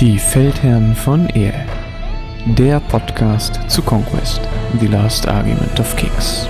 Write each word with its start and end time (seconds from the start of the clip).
Die 0.00 0.16
Feldherren 0.16 0.94
von 0.94 1.28
Ehe. 1.30 1.66
Der 2.56 2.78
Podcast 2.78 3.58
zu 3.68 3.82
Conquest, 3.82 4.40
The 4.78 4.86
Last 4.86 5.26
Argument 5.26 5.80
of 5.80 5.96
Kings. 5.96 6.48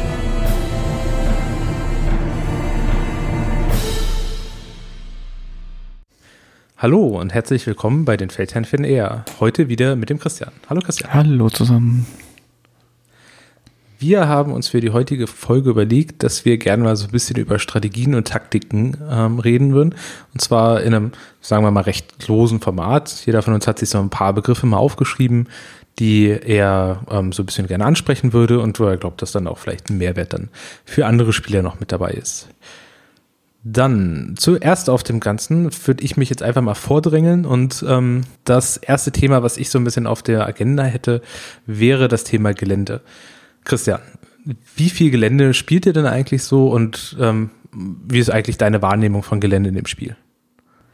Hallo 6.77 7.19
und 7.19 7.33
herzlich 7.33 7.67
willkommen 7.67 8.05
bei 8.05 8.19
den 8.19 8.29
Feldherren 8.29 8.67
von 8.67 8.85
Ehe. 8.85 9.25
Heute 9.41 9.71
wieder 9.71 9.97
mit 9.97 10.11
dem 10.11 10.19
Christian. 10.19 10.53
Hallo 10.69 10.83
Christian. 10.83 11.15
Hallo 11.15 11.49
zusammen. 11.49 12.07
Wir 14.01 14.29
haben 14.29 14.53
uns 14.53 14.69
für 14.69 14.81
die 14.81 14.91
heutige 14.91 15.27
Folge 15.27 15.71
überlegt, 15.71 16.23
dass 16.23 16.45
wir 16.45 16.57
gerne 16.59 16.85
mal 16.85 16.95
so 16.95 17.07
ein 17.07 17.11
bisschen 17.11 17.37
über 17.37 17.59
Strategien 17.59 18.15
und 18.15 18.29
Taktiken 18.29 18.97
ähm, 19.11 19.41
reden 19.41 19.73
würden. 19.73 19.97
Und 20.33 20.41
zwar 20.41 20.83
in 20.83 20.95
einem, 20.95 21.13
sagen 21.41 21.65
wir 21.65 21.73
mal, 21.73 21.81
recht 21.81 22.29
losen 22.29 22.61
Format. 22.61 23.23
Jeder 23.27 23.43
von 23.43 23.55
uns 23.55 23.67
hat 23.67 23.81
sich 23.81 23.91
so 23.91 23.99
ein 23.99 24.09
paar 24.09 24.35
Begriffe 24.35 24.67
mal 24.67 24.77
aufgeschrieben, 24.77 25.49
die 25.99 26.29
er 26.29 27.01
ähm, 27.11 27.33
so 27.33 27.43
ein 27.43 27.47
bisschen 27.47 27.67
gerne 27.67 27.85
ansprechen 27.85 28.33
würde 28.33 28.61
und 28.61 28.79
wo 28.79 28.85
er 28.85 28.99
glaubt, 28.99 29.21
dass 29.21 29.33
dann 29.33 29.49
auch 29.49 29.59
vielleicht 29.59 29.91
ein 29.91 29.99
Mehrwert 29.99 30.33
dann 30.33 30.49
für 30.85 31.05
andere 31.05 31.33
Spieler 31.33 31.63
noch 31.63 31.81
mit 31.81 31.91
dabei 31.91 32.13
ist. 32.13 32.47
Dann 33.65 34.35
zuerst 34.39 34.89
auf 34.91 35.03
dem 35.03 35.19
Ganzen 35.19 35.71
würde 35.87 36.05
ich 36.05 36.17
mich 36.17 36.31
jetzt 36.31 36.45
einfach 36.45 36.63
mal 36.63 36.75
vordrängeln 36.75 37.45
und 37.45 37.85
ähm, 37.89 38.23
das 38.45 38.77
erste 38.77 39.11
Thema, 39.11 39.43
was 39.43 39.57
ich 39.57 39.71
so 39.71 39.79
ein 39.81 39.85
bisschen 39.85 40.07
auf 40.07 40.23
der 40.23 40.47
Agenda 40.47 40.85
hätte, 40.85 41.21
wäre 41.67 42.07
das 42.07 42.23
Thema 42.23 42.55
Gelände. 42.55 43.01
Christian, 43.69 44.01
wie 44.77 44.91
viel 44.91 45.11
Gelände 45.11 45.55
spielt 45.55 45.87
ihr 45.87 45.93
denn 45.93 46.07
eigentlich 46.07 46.43
so 46.43 46.69
und 46.69 47.17
ähm, 47.21 47.51
wie 47.73 48.19
ist 48.19 48.31
eigentlich 48.31 48.59
deine 48.59 48.83
Wahrnehmung 48.83 49.23
von 49.23 49.41
Gelände 49.41 49.69
in 49.69 49.77
dem 49.77 49.87
Spiel? 49.87 50.17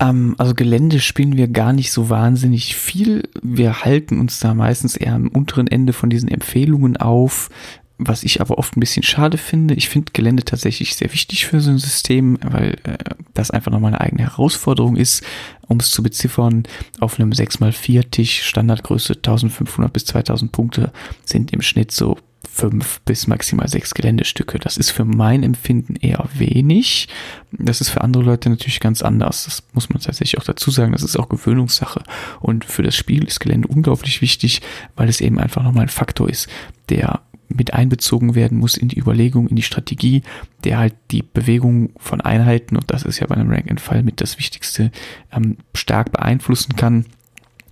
Ähm, 0.01 0.35
also 0.39 0.55
Gelände 0.55 1.01
spielen 1.01 1.37
wir 1.37 1.49
gar 1.49 1.73
nicht 1.73 1.93
so 1.93 2.11
wahnsinnig 2.11 2.75
viel. 2.75 3.29
Wir 3.43 3.85
halten 3.85 4.19
uns 4.21 4.41
da 4.41 4.55
meistens 4.55 4.97
eher 4.97 5.15
am 5.15 5.29
unteren 5.29 5.69
Ende 5.69 5.93
von 5.93 6.11
diesen 6.11 6.29
Empfehlungen 6.29 6.97
auf. 6.97 7.49
Was 7.97 8.25
ich 8.25 8.41
aber 8.41 8.59
oft 8.59 8.77
ein 8.77 8.81
bisschen 8.81 9.05
schade 9.05 9.39
finde, 9.39 9.75
ich 9.75 9.89
finde 9.89 10.11
Gelände 10.13 10.43
tatsächlich 10.43 10.97
sehr 10.97 11.13
wichtig 11.13 11.47
für 11.47 11.61
so 11.61 11.71
ein 11.71 11.79
System, 11.79 12.39
weil 12.43 12.77
äh, 12.83 12.99
das 13.35 13.53
einfach 13.53 13.71
nochmal 13.71 13.93
eine 13.93 14.01
eigene 14.01 14.25
Herausforderung 14.25 14.97
ist, 14.97 15.23
um 15.69 15.79
es 15.79 15.93
zu 15.93 16.03
beziffern. 16.03 16.65
Auf 16.99 17.21
einem 17.21 17.31
6x4 17.31 18.11
Tisch, 18.11 18.43
Standardgröße 18.43 19.15
1500 19.15 19.93
bis 19.93 20.07
2000 20.07 20.51
Punkte, 20.51 20.93
sind 21.25 21.53
im 21.53 21.63
Schnitt 21.63 21.93
so 21.93 22.19
fünf 22.55 23.01
bis 23.01 23.27
maximal 23.27 23.69
sechs 23.69 23.95
Geländestücke. 23.95 24.61
Das 24.61 24.77
ist 24.77 24.93
für 24.93 25.05
mein 25.05 25.43
Empfinden 25.43 25.97
eher 25.97 26.25
wenig. 26.35 27.09
Das 27.51 27.81
ist 27.81 27.91
für 27.91 28.03
andere 28.03 28.23
Leute 28.23 28.49
natürlich 28.49 28.79
ganz 28.79 29.03
anders. 29.03 29.45
Das 29.45 29.65
muss 29.73 29.89
man 29.91 30.01
tatsächlich 30.01 30.41
auch 30.41 30.45
dazu 30.45 30.71
sagen. 30.71 30.93
Das 30.93 31.03
ist 31.03 31.17
auch 31.17 31.29
Gewöhnungssache. 31.29 32.05
Und 32.41 32.65
für 32.65 32.85
das 32.85 32.95
Spiel 32.95 33.25
ist 33.25 33.41
Gelände 33.41 33.67
unglaublich 33.67 34.23
wichtig, 34.23 34.63
weil 34.95 35.09
es 35.09 35.21
eben 35.21 35.41
einfach 35.41 35.65
nochmal 35.65 35.83
ein 35.83 35.89
Faktor 35.89 36.29
ist, 36.29 36.49
der 36.91 37.23
mit 37.49 37.75
einbezogen 37.75 38.35
werden 38.37 38.59
muss 38.59 38.77
in 38.77 38.89
die 38.89 38.99
Überlegung, 38.99 39.49
in 39.49 39.57
die 39.57 39.63
Strategie, 39.63 40.23
der 40.63 40.79
halt 40.79 40.95
die 41.11 41.23
Bewegung 41.23 41.91
von 41.97 42.21
Einheiten, 42.21 42.77
und 42.77 42.91
das 42.91 43.03
ist 43.03 43.19
ja 43.19 43.27
bei 43.27 43.35
einem 43.35 43.51
Rank-and-Fall 43.51 44.03
mit 44.03 44.21
das 44.21 44.39
Wichtigste, 44.39 44.93
ähm, 45.33 45.59
stark 45.75 46.13
beeinflussen 46.13 46.77
kann. 46.77 47.07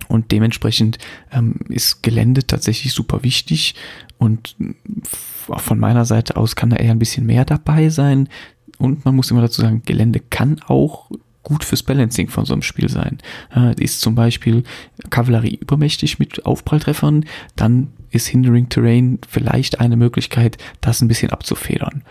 Und 0.09 0.31
dementsprechend 0.31 0.99
ähm, 1.31 1.55
ist 1.69 2.03
Gelände 2.03 2.45
tatsächlich 2.45 2.93
super 2.93 3.23
wichtig. 3.23 3.73
Und 4.23 4.55
auch 5.49 5.59
von 5.59 5.77
meiner 5.77 6.05
Seite 6.05 6.37
aus 6.37 6.55
kann 6.55 6.69
da 6.69 6.77
eher 6.77 6.91
ein 6.91 6.99
bisschen 6.99 7.25
mehr 7.25 7.43
dabei 7.43 7.89
sein. 7.89 8.29
Und 8.77 9.03
man 9.03 9.15
muss 9.15 9.29
immer 9.31 9.41
dazu 9.41 9.61
sagen, 9.61 9.83
Gelände 9.85 10.21
kann 10.21 10.61
auch 10.65 11.11
gut 11.43 11.65
fürs 11.65 11.83
Balancing 11.83 12.29
von 12.29 12.45
so 12.45 12.53
einem 12.53 12.61
Spiel 12.61 12.87
sein. 12.87 13.17
Ist 13.77 13.99
zum 13.99 14.15
Beispiel 14.15 14.63
Kavallerie 15.09 15.55
übermächtig 15.55 16.19
mit 16.19 16.45
Aufpralltreffern, 16.45 17.25
dann 17.57 17.89
ist 18.11 18.27
Hindering 18.27 18.69
Terrain 18.69 19.19
vielleicht 19.27 19.81
eine 19.81 19.97
Möglichkeit, 19.97 20.57
das 20.79 21.01
ein 21.01 21.09
bisschen 21.09 21.31
abzufedern. 21.31 22.03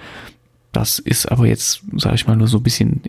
Das 0.73 0.99
ist 0.99 1.33
aber 1.33 1.47
jetzt, 1.47 1.83
sage 1.97 2.17
ich 2.17 2.27
mal, 2.27 2.37
nur 2.37 2.49
so 2.49 2.59
ein 2.59 2.63
bisschen 2.63 3.01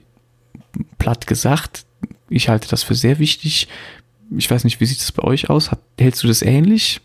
platt 0.98 1.28
gesagt. 1.28 1.86
Ich 2.30 2.48
halte 2.48 2.70
das 2.70 2.84
für 2.84 2.96
sehr 2.96 3.20
wichtig. 3.20 3.68
Ich 4.38 4.50
weiß 4.50 4.64
nicht, 4.64 4.80
wie 4.80 4.86
sieht 4.86 5.00
es 5.00 5.12
bei 5.12 5.24
euch 5.24 5.50
aus? 5.50 5.72
hältst 6.00 6.24
du 6.24 6.28
das 6.28 6.42
ähnlich? 6.42 7.02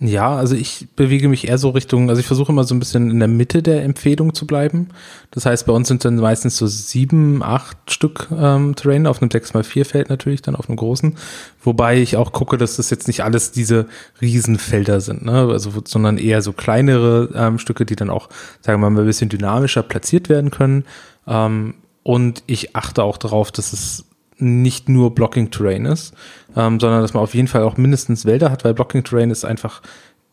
Ja, 0.00 0.36
also 0.36 0.54
ich 0.54 0.86
bewege 0.94 1.28
mich 1.28 1.48
eher 1.48 1.58
so 1.58 1.70
Richtung, 1.70 2.08
also 2.08 2.20
ich 2.20 2.26
versuche 2.26 2.52
immer 2.52 2.62
so 2.62 2.72
ein 2.72 2.78
bisschen 2.78 3.10
in 3.10 3.18
der 3.18 3.26
Mitte 3.26 3.64
der 3.64 3.82
Empfehlung 3.82 4.32
zu 4.32 4.46
bleiben. 4.46 4.90
Das 5.32 5.44
heißt, 5.44 5.66
bei 5.66 5.72
uns 5.72 5.88
sind 5.88 6.04
dann 6.04 6.14
meistens 6.16 6.56
so 6.56 6.68
sieben, 6.68 7.42
acht 7.42 7.76
Stück 7.90 8.28
ähm, 8.30 8.76
Terrain 8.76 9.08
auf 9.08 9.20
einem 9.20 9.30
6x4 9.30 9.84
Feld 9.84 10.08
natürlich, 10.08 10.40
dann 10.40 10.54
auf 10.54 10.68
einem 10.68 10.76
großen. 10.76 11.16
Wobei 11.64 11.98
ich 12.00 12.16
auch 12.16 12.30
gucke, 12.30 12.58
dass 12.58 12.76
das 12.76 12.90
jetzt 12.90 13.08
nicht 13.08 13.24
alles 13.24 13.50
diese 13.50 13.86
Riesenfelder 14.20 15.00
sind, 15.00 15.24
ne? 15.24 15.48
also, 15.50 15.72
sondern 15.84 16.16
eher 16.16 16.42
so 16.42 16.52
kleinere 16.52 17.30
ähm, 17.34 17.58
Stücke, 17.58 17.84
die 17.84 17.96
dann 17.96 18.10
auch, 18.10 18.28
sagen 18.60 18.80
wir 18.80 18.90
mal, 18.90 19.00
ein 19.00 19.06
bisschen 19.06 19.30
dynamischer 19.30 19.82
platziert 19.82 20.28
werden 20.28 20.52
können. 20.52 20.84
Ähm, 21.26 21.74
und 22.04 22.44
ich 22.46 22.76
achte 22.76 23.02
auch 23.02 23.16
darauf, 23.16 23.50
dass 23.50 23.72
es 23.72 24.04
nicht 24.38 24.88
nur 24.88 25.14
Blocking 25.14 25.50
Terrain 25.50 25.84
ist, 25.84 26.14
ähm, 26.56 26.80
sondern 26.80 27.02
dass 27.02 27.14
man 27.14 27.22
auf 27.22 27.34
jeden 27.34 27.48
Fall 27.48 27.62
auch 27.62 27.76
mindestens 27.76 28.24
Wälder 28.24 28.50
hat, 28.50 28.64
weil 28.64 28.74
Blocking 28.74 29.04
Terrain 29.04 29.30
ist 29.30 29.44
einfach 29.44 29.82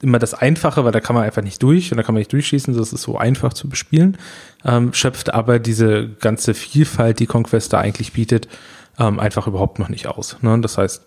immer 0.02 0.20
das 0.20 0.34
Einfache, 0.34 0.84
weil 0.84 0.92
da 0.92 1.00
kann 1.00 1.16
man 1.16 1.24
einfach 1.24 1.42
nicht 1.42 1.62
durch 1.64 1.92
und 1.92 1.98
da 1.98 2.04
kann 2.04 2.14
man 2.14 2.20
nicht 2.20 2.34
durchschießen, 2.34 2.76
das 2.76 2.94
ist 2.94 3.02
so 3.02 3.18
einfach 3.18 3.54
zu 3.54 3.70
bespielen, 3.70 4.18
ähm, 4.66 4.94
schöpft 4.94 5.34
aber 5.34 5.60
diese 5.60 6.10
ganze 6.20 6.54
Vielfalt, 6.54 7.20
die 7.20 7.26
Conquest 7.26 7.74
da 7.74 7.80
eigentlich 7.80 8.14
bietet, 8.14 8.48
ähm, 9.00 9.20
einfach 9.20 9.48
überhaupt 9.48 9.80
noch 9.80 9.90
nicht 9.90 10.08
aus. 10.08 10.38
Ne? 10.42 10.60
Das 10.62 10.78
heißt, 10.78 11.04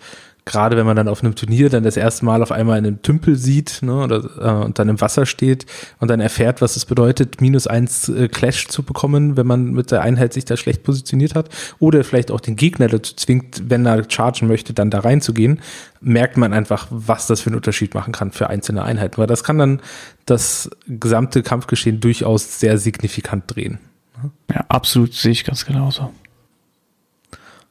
gerade 0.49 0.77
wenn 0.77 0.87
man 0.87 0.97
dann 0.97 1.09
auf 1.09 1.23
einem 1.23 1.35
Turnier 1.35 1.69
dann 1.69 1.85
das 1.85 1.97
erste 1.97 2.25
Mal 2.25 2.43
auf 2.43 2.51
einmal 2.51 2.79
einen 2.79 3.03
Tümpel 3.03 3.37
sieht 3.37 3.81
ne, 3.83 4.05
oder, 4.05 4.25
äh, 4.41 4.65
und 4.65 4.79
dann 4.79 4.89
im 4.89 5.01
Wasser 5.01 5.27
steht 5.27 5.67
und 6.01 6.09
dann 6.09 6.21
erfährt, 6.21 6.63
was 6.63 6.77
es 6.77 6.87
bedeutet, 6.87 7.41
minus 7.41 7.67
eins 7.67 8.09
äh, 8.09 8.29
Clash 8.29 8.69
zu 8.69 8.83
bekommen, 8.83 9.37
wenn 9.37 9.47
man 9.47 9.73
mit 9.73 9.91
der 9.91 10.01
Einheit 10.01 10.33
sich 10.33 10.47
da 10.47 10.57
schlecht 10.57 10.83
positioniert 10.83 11.35
hat 11.35 11.51
oder 11.79 12.03
vielleicht 12.03 12.31
auch 12.31 12.41
den 12.41 12.57
Gegner 12.57 12.89
dazu 12.89 13.15
zwingt, 13.15 13.69
wenn 13.69 13.87
er 13.87 14.11
chargen 14.11 14.49
möchte, 14.49 14.73
dann 14.73 14.91
da 14.91 15.01
reinzugehen, 15.01 15.61
merkt 16.01 16.39
man 16.39 16.55
einfach, 16.55 16.87
was 16.91 17.27
das 17.27 17.43
für 17.43 17.49
einen 17.51 17.57
Unterschied 17.57 17.95
machen 17.95 18.13
kann 18.13 18.33
für 18.33 18.49
einzelne 18.49 18.83
Einheiten, 18.83 19.19
weil 19.19 19.27
das 19.27 19.45
kann 19.45 19.59
dann 19.59 19.81
das 20.25 20.71
gesamte 20.87 21.43
Kampfgeschehen 21.43 22.01
durchaus 22.01 22.59
sehr 22.59 22.79
signifikant 22.79 23.45
drehen. 23.47 23.79
Ja, 24.51 24.65
absolut 24.69 25.13
sehe 25.13 25.33
ich 25.33 25.45
ganz 25.45 25.67
genauso. 25.67 26.11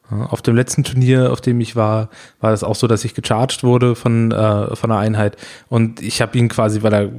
Auf 0.10 0.42
dem 0.42 0.56
letzten 0.56 0.84
Turnier, 0.84 1.32
auf 1.32 1.42
dem 1.42 1.60
ich 1.60 1.76
war, 1.76 2.10
war 2.40 2.52
das 2.52 2.64
auch 2.64 2.76
so, 2.76 2.88
dass 2.88 3.04
ich 3.04 3.14
gecharged 3.14 3.64
wurde 3.64 3.96
von, 3.96 4.32
äh, 4.32 4.76
von 4.76 4.92
einer 4.92 5.00
Einheit. 5.02 5.36
Und 5.68 6.02
ich 6.02 6.22
habe 6.22 6.38
ihn 6.38 6.48
quasi, 6.48 6.82
weil 6.82 6.94
er, 6.94 7.10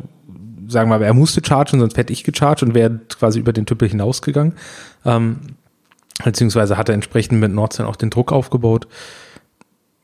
sagen 0.67 0.89
wir 0.89 0.99
mal, 0.99 1.03
er 1.03 1.13
musste 1.13 1.43
chargen, 1.45 1.81
sonst 1.81 1.99
hätte 1.99 2.13
ich 2.13 2.25
gecharged 2.25 2.63
und 2.63 2.75
wäre 2.75 2.99
quasi 3.11 3.39
über 3.39 3.53
den 3.53 3.67
Tüppel 3.67 3.89
hinausgegangen. 3.89 4.55
Ähm, 5.05 5.39
beziehungsweise 6.25 6.79
hat 6.79 6.89
er 6.89 6.95
entsprechend 6.95 7.41
mit 7.41 7.53
Nordzen 7.53 7.85
auch 7.85 7.97
den 7.97 8.09
Druck 8.09 8.33
aufgebaut. 8.33 8.89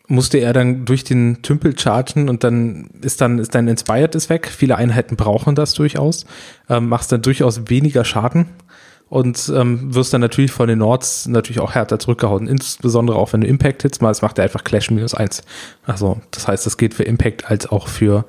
Musste 0.07 0.37
er 0.37 0.53
dann 0.53 0.85
durch 0.85 1.05
den 1.05 1.41
Tümpel 1.41 1.79
chargen 1.79 2.29
und 2.29 2.45
dann 2.45 2.91
ist 3.01 3.23
dann, 3.23 3.39
ist 3.39 3.55
dein 3.55 3.67
Inspired 3.67 4.15
ist 4.15 4.29
weg. 4.29 4.47
Viele 4.49 4.77
Einheiten 4.77 5.17
brauchen 5.17 5.55
das 5.55 5.73
durchaus. 5.73 6.27
Ähm, 6.69 6.91
machst 6.91 7.11
dann 7.11 7.23
durchaus 7.23 7.71
weniger 7.71 8.05
Schaden 8.05 8.47
und 9.15 9.53
ähm, 9.55 9.95
wirst 9.95 10.13
dann 10.13 10.21
natürlich 10.21 10.51
von 10.51 10.67
den 10.67 10.81
Nords 10.81 11.29
natürlich 11.29 11.61
auch 11.61 11.73
härter 11.73 12.01
zurückgehauen. 12.01 12.49
Insbesondere 12.49 13.17
auch 13.17 13.33
wenn 13.33 13.43
du 13.43 13.47
Impact 13.47 13.83
hits 13.83 14.01
mal, 14.01 14.11
es 14.11 14.23
macht 14.23 14.39
er 14.39 14.43
einfach 14.43 14.65
Clash 14.65 14.91
minus 14.91 15.15
eins. 15.15 15.45
Also, 15.87 16.21
das 16.33 16.49
heißt, 16.49 16.67
das 16.67 16.77
geht 16.77 16.95
für 16.95 17.05
Impact 17.05 17.49
als 17.49 17.69
auch 17.69 17.87
für 17.87 18.25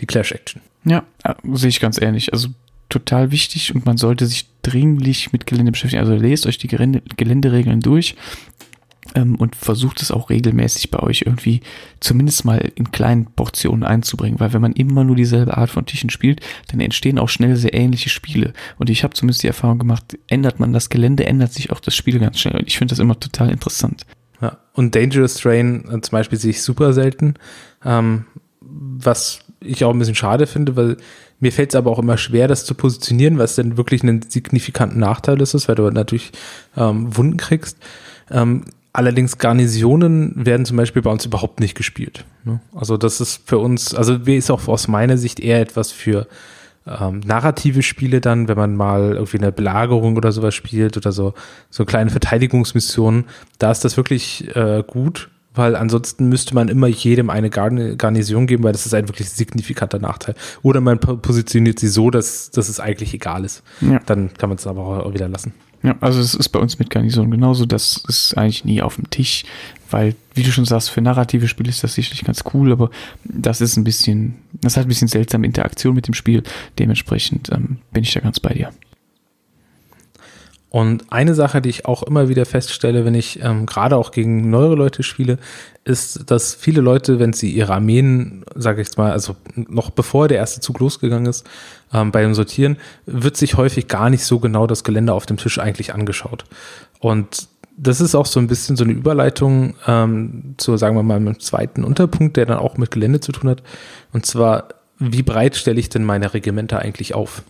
die 0.00 0.06
Clash 0.06 0.32
Action. 0.32 0.62
Ja, 0.86 1.04
sehe 1.52 1.68
ich 1.68 1.78
ganz 1.78 2.00
ähnlich. 2.00 2.32
Also 2.32 2.48
total 2.88 3.32
wichtig 3.32 3.74
und 3.74 3.84
man 3.84 3.98
sollte 3.98 4.24
sich 4.24 4.46
dringlich 4.62 5.30
mit 5.30 5.46
Gelände 5.46 5.72
beschäftigen. 5.72 6.00
Also 6.00 6.14
lest 6.14 6.46
euch 6.46 6.56
die 6.56 6.68
Gelände 6.68 7.02
Geländeregeln 7.18 7.80
durch 7.80 8.16
ähm, 9.14 9.36
und 9.36 9.56
versucht 9.56 10.02
es 10.02 10.10
auch 10.10 10.30
regelmäßig 10.30 10.90
bei 10.90 11.00
euch 11.00 11.22
irgendwie 11.26 11.60
zumindest 12.00 12.44
mal 12.44 12.58
in 12.74 12.92
kleinen 12.92 13.26
Portionen 13.26 13.84
einzubringen, 13.84 14.40
weil 14.40 14.52
wenn 14.52 14.60
man 14.60 14.72
immer 14.72 15.04
nur 15.04 15.16
dieselbe 15.16 15.56
Art 15.56 15.70
von 15.70 15.86
Tischen 15.86 16.10
spielt, 16.10 16.40
dann 16.70 16.80
entstehen 16.80 17.18
auch 17.18 17.28
schnell 17.28 17.56
sehr 17.56 17.74
ähnliche 17.74 18.10
Spiele. 18.10 18.52
Und 18.78 18.90
ich 18.90 19.02
habe 19.02 19.14
zumindest 19.14 19.42
die 19.42 19.48
Erfahrung 19.48 19.78
gemacht, 19.78 20.18
ändert 20.28 20.60
man 20.60 20.72
das 20.72 20.88
Gelände, 20.88 21.26
ändert 21.26 21.52
sich 21.52 21.70
auch 21.70 21.80
das 21.80 21.94
Spiel 21.94 22.18
ganz 22.18 22.38
schnell. 22.38 22.56
Und 22.56 22.66
ich 22.66 22.78
finde 22.78 22.92
das 22.92 22.98
immer 22.98 23.18
total 23.18 23.50
interessant. 23.50 24.06
Ja, 24.40 24.58
und 24.72 24.94
Dangerous 24.94 25.34
Train 25.34 25.84
äh, 25.90 26.00
zum 26.00 26.12
Beispiel 26.12 26.38
sehe 26.38 26.50
ich 26.50 26.62
super 26.62 26.92
selten, 26.92 27.34
ähm, 27.84 28.24
was 28.60 29.40
ich 29.60 29.84
auch 29.84 29.92
ein 29.92 29.98
bisschen 29.98 30.14
schade 30.14 30.46
finde, 30.46 30.76
weil 30.76 30.96
mir 31.38 31.52
fällt 31.52 31.70
es 31.70 31.74
aber 31.74 31.90
auch 31.90 31.98
immer 31.98 32.18
schwer, 32.18 32.48
das 32.48 32.64
zu 32.64 32.74
positionieren, 32.74 33.38
was 33.38 33.56
denn 33.56 33.76
wirklich 33.76 34.02
einen 34.02 34.22
signifikanten 34.22 35.00
Nachteil 35.00 35.40
ist, 35.40 35.68
weil 35.68 35.74
du 35.74 35.90
natürlich 35.90 36.32
ähm, 36.76 37.16
Wunden 37.16 37.38
kriegst. 37.38 37.78
Ähm, 38.30 38.64
Allerdings 38.92 39.38
Garnisonen 39.38 40.32
werden 40.34 40.66
zum 40.66 40.76
Beispiel 40.76 41.02
bei 41.02 41.10
uns 41.10 41.24
überhaupt 41.24 41.60
nicht 41.60 41.76
gespielt. 41.76 42.24
Ne? 42.44 42.60
Also 42.74 42.96
das 42.96 43.20
ist 43.20 43.42
für 43.46 43.58
uns, 43.58 43.94
also 43.94 44.14
ist 44.14 44.50
auch 44.50 44.66
aus 44.66 44.88
meiner 44.88 45.16
Sicht 45.16 45.38
eher 45.38 45.60
etwas 45.60 45.92
für 45.92 46.26
ähm, 46.86 47.20
narrative 47.20 47.82
Spiele 47.82 48.20
dann, 48.20 48.48
wenn 48.48 48.56
man 48.56 48.74
mal 48.74 49.12
irgendwie 49.12 49.38
eine 49.38 49.52
Belagerung 49.52 50.16
oder 50.16 50.32
sowas 50.32 50.54
spielt 50.54 50.96
oder 50.96 51.12
so, 51.12 51.34
so 51.68 51.84
kleine 51.84 52.10
Verteidigungsmissionen, 52.10 53.26
da 53.58 53.70
ist 53.70 53.84
das 53.84 53.96
wirklich 53.96 54.54
äh, 54.56 54.82
gut, 54.84 55.30
weil 55.54 55.76
ansonsten 55.76 56.28
müsste 56.28 56.54
man 56.54 56.68
immer 56.68 56.86
jedem 56.86 57.30
eine 57.30 57.50
Garnison 57.50 58.46
geben, 58.46 58.64
weil 58.64 58.72
das 58.72 58.86
ist 58.86 58.94
ein 58.94 59.08
wirklich 59.08 59.30
signifikanter 59.30 59.98
Nachteil. 59.98 60.34
Oder 60.62 60.80
man 60.80 60.98
positioniert 60.98 61.78
sie 61.78 61.88
so, 61.88 62.10
dass, 62.10 62.50
dass 62.50 62.68
es 62.68 62.80
eigentlich 62.80 63.14
egal 63.14 63.44
ist. 63.44 63.62
Ja. 63.80 64.00
Dann 64.06 64.32
kann 64.34 64.48
man 64.48 64.58
es 64.58 64.66
aber 64.66 65.04
auch 65.04 65.12
wieder 65.12 65.28
lassen. 65.28 65.52
Ja, 65.82 65.96
also 66.00 66.20
es 66.20 66.34
ist 66.34 66.50
bei 66.50 66.58
uns 66.58 66.78
mit 66.78 66.90
Garnison 66.90 67.30
genauso. 67.30 67.64
Das 67.64 68.04
ist 68.06 68.36
eigentlich 68.36 68.64
nie 68.64 68.82
auf 68.82 68.96
dem 68.96 69.08
Tisch, 69.08 69.44
weil, 69.90 70.14
wie 70.34 70.42
du 70.42 70.52
schon 70.52 70.66
sagst, 70.66 70.90
für 70.90 71.00
narrative 71.00 71.48
Spiele 71.48 71.70
ist 71.70 71.82
das 71.82 71.94
sicherlich 71.94 72.24
ganz 72.24 72.44
cool, 72.52 72.70
aber 72.72 72.90
das 73.24 73.60
ist 73.60 73.76
ein 73.76 73.84
bisschen, 73.84 74.36
das 74.60 74.76
hat 74.76 74.84
ein 74.84 74.88
bisschen 74.88 75.08
seltsame 75.08 75.46
Interaktion 75.46 75.94
mit 75.94 76.06
dem 76.06 76.14
Spiel. 76.14 76.42
Dementsprechend 76.78 77.50
ähm, 77.50 77.78
bin 77.92 78.02
ich 78.02 78.12
da 78.12 78.20
ganz 78.20 78.40
bei 78.40 78.52
dir. 78.52 78.70
Und 80.70 81.12
eine 81.12 81.34
Sache, 81.34 81.60
die 81.60 81.68
ich 81.68 81.86
auch 81.86 82.04
immer 82.04 82.28
wieder 82.28 82.46
feststelle, 82.46 83.04
wenn 83.04 83.16
ich 83.16 83.42
ähm, 83.42 83.66
gerade 83.66 83.96
auch 83.96 84.12
gegen 84.12 84.50
neuere 84.50 84.76
Leute 84.76 85.02
spiele, 85.02 85.38
ist, 85.84 86.30
dass 86.30 86.54
viele 86.54 86.80
Leute, 86.80 87.18
wenn 87.18 87.32
sie 87.32 87.50
ihre 87.50 87.74
Armeen, 87.74 88.44
sage 88.54 88.80
ich 88.80 88.86
jetzt 88.86 88.96
mal, 88.96 89.10
also 89.10 89.34
noch 89.56 89.90
bevor 89.90 90.28
der 90.28 90.38
erste 90.38 90.60
Zug 90.60 90.78
losgegangen 90.78 91.26
ist, 91.26 91.44
ähm, 91.92 92.12
bei 92.12 92.22
dem 92.22 92.34
Sortieren, 92.34 92.76
wird 93.06 93.36
sich 93.36 93.56
häufig 93.56 93.88
gar 93.88 94.10
nicht 94.10 94.24
so 94.24 94.38
genau 94.38 94.66
das 94.66 94.84
Gelände 94.84 95.12
auf 95.12 95.26
dem 95.26 95.36
Tisch 95.36 95.58
eigentlich 95.58 95.94
angeschaut. 95.94 96.44
Und 96.98 97.48
das 97.76 98.00
ist 98.00 98.14
auch 98.14 98.26
so 98.26 98.40
ein 98.40 98.46
bisschen 98.46 98.76
so 98.76 98.84
eine 98.84 98.92
Überleitung 98.92 99.74
ähm, 99.86 100.54
zu, 100.58 100.76
sagen 100.76 100.96
wir 100.96 101.02
mal, 101.02 101.16
einem 101.16 101.40
zweiten 101.40 101.84
Unterpunkt, 101.84 102.36
der 102.36 102.46
dann 102.46 102.58
auch 102.58 102.76
mit 102.76 102.90
Gelände 102.90 103.20
zu 103.20 103.32
tun 103.32 103.48
hat. 103.48 103.62
Und 104.12 104.26
zwar, 104.26 104.68
wie 104.98 105.22
breit 105.22 105.56
stelle 105.56 105.80
ich 105.80 105.88
denn 105.88 106.04
meine 106.04 106.34
Regimenter 106.34 106.80
eigentlich 106.80 107.14
auf? 107.14 107.42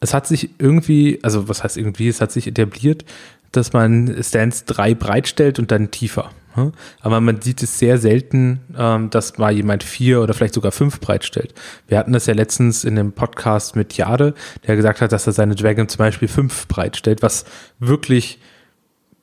es 0.00 0.14
hat 0.14 0.26
sich 0.26 0.50
irgendwie, 0.58 1.18
also 1.22 1.48
was 1.48 1.64
heißt 1.64 1.76
irgendwie, 1.76 2.08
es 2.08 2.20
hat 2.20 2.32
sich 2.32 2.46
etabliert, 2.46 3.04
dass 3.52 3.72
man 3.72 4.22
Stands 4.22 4.64
drei 4.64 4.94
breit 4.94 5.28
stellt 5.28 5.58
und 5.58 5.70
dann 5.70 5.90
tiefer. 5.90 6.30
Hm? 6.54 6.72
Aber 7.00 7.20
man 7.20 7.40
sieht 7.40 7.62
es 7.62 7.78
sehr 7.78 7.98
selten, 7.98 8.60
ähm, 8.76 9.10
dass 9.10 9.38
mal 9.38 9.52
jemand 9.52 9.82
vier 9.82 10.20
oder 10.22 10.34
vielleicht 10.34 10.54
sogar 10.54 10.72
fünf 10.72 11.00
breit 11.00 11.24
stellt. 11.24 11.54
Wir 11.86 11.98
hatten 11.98 12.12
das 12.12 12.26
ja 12.26 12.34
letztens 12.34 12.84
in 12.84 12.96
dem 12.96 13.12
Podcast 13.12 13.76
mit 13.76 13.94
Jade, 13.94 14.34
der 14.66 14.76
gesagt 14.76 15.00
hat, 15.00 15.12
dass 15.12 15.26
er 15.26 15.32
seine 15.32 15.54
Dragon 15.54 15.88
zum 15.88 15.98
Beispiel 15.98 16.28
fünf 16.28 16.66
breit 16.68 16.96
stellt, 16.96 17.22
was 17.22 17.44
wirklich 17.78 18.38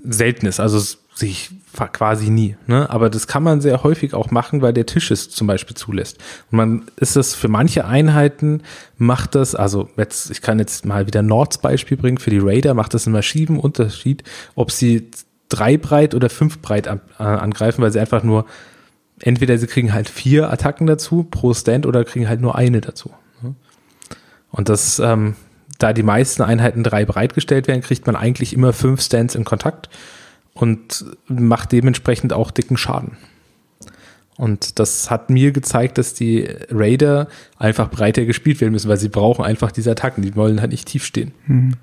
selten 0.04 0.45
ist. 0.45 0.60
Also 0.60 0.80
sehe 1.16 1.30
ich 1.30 1.50
quasi 1.94 2.30
nie. 2.30 2.57
Ne? 2.68 2.89
Aber 2.89 3.10
das 3.10 3.27
kann 3.27 3.44
man 3.44 3.62
sehr 3.62 3.83
häufig 3.83 4.13
auch 4.13 4.31
machen, 4.31 4.62
weil 4.62 4.74
der 4.74 4.86
Tisch 4.86 5.12
es 5.12 5.30
zum 5.30 5.48
Beispiel 5.48 5.75
zulässt. 5.75 6.18
Und 6.51 6.57
man 6.57 6.86
ist 6.98 7.16
das 7.16 7.33
für 7.33 7.48
manche 7.48 7.86
Einheiten 7.86 8.62
macht 8.98 9.36
das, 9.36 9.56
also 9.56 9.89
jetzt, 9.98 10.30
ich 10.30 10.42
kann 10.42 10.60
jetzt 10.60 10.86
mal 10.86 11.07
wieder 11.07 11.22
Nords 11.22 11.57
Beispiel 11.57 11.98
bringen, 11.98 12.18
für 12.18 12.30
die 12.30 12.39
Raider 12.39 12.74
macht 12.74 12.94
das 12.94 13.07
einen 13.07 13.13
massiven 13.13 13.60
Unterschied, 13.60 14.24
ob 14.56 14.72
sie 14.72 15.10
drei 15.50 15.77
breit 15.77 16.15
oder 16.15 16.30
fünf 16.30 16.59
breit 16.59 16.88
an, 16.88 17.01
äh, 17.19 17.24
angreifen, 17.24 17.81
weil 17.81 17.92
sie 17.92 18.00
einfach 18.00 18.24
nur, 18.24 18.45
entweder 19.19 19.57
sie 19.57 19.68
kriegen 19.68 19.94
halt 19.94 20.09
vier 20.09 20.51
Attacken 20.51 20.88
dazu 20.88 21.24
pro 21.24 21.53
Stand 21.53 21.86
oder 21.86 22.03
kriegen 22.03 22.27
halt 22.27 22.42
nur 22.42 22.56
eine 22.56 22.81
dazu. 22.81 23.12
Und 24.51 24.69
das, 24.69 25.00
ähm, 25.00 25.36
da 25.80 25.92
die 25.92 26.03
meisten 26.03 26.42
Einheiten 26.42 26.81
drei 26.81 27.03
breit 27.03 27.33
gestellt 27.33 27.68
werden, 27.68 27.81
kriegt 27.81 28.06
man 28.06 28.15
eigentlich 28.15 28.53
immer 28.53 28.71
fünf 28.71 29.01
Stands 29.01 29.36
in 29.36 29.44
Kontakt 29.44 29.89
und 30.53 31.06
macht 31.27 31.74
dementsprechend 31.74 32.31
auch 32.31 32.51
dicken 32.51 32.77
Schaden. 32.77 33.18
Und 34.38 34.80
das 34.80 35.12
hat 35.12 35.30
mir 35.30 35.51
gezeigt, 35.51 35.98
dass 35.98 36.13
die 36.13 36.48
Raider 36.69 37.27
einfach 37.57 37.89
breiter 37.89 38.25
gespielt 38.25 38.62
werden 38.62 38.71
müssen, 38.71 38.89
weil 38.89 38.98
sie 38.98 39.09
brauchen 39.09 39.44
einfach 39.44 39.71
diese 39.71 39.91
Attacken. 39.91 40.24
Die 40.24 40.36
wollen 40.36 40.62
halt 40.62 40.71
nicht 40.71 40.88
tief 40.88 41.06
stehen. 41.06 41.33
Mhm. 41.48 41.74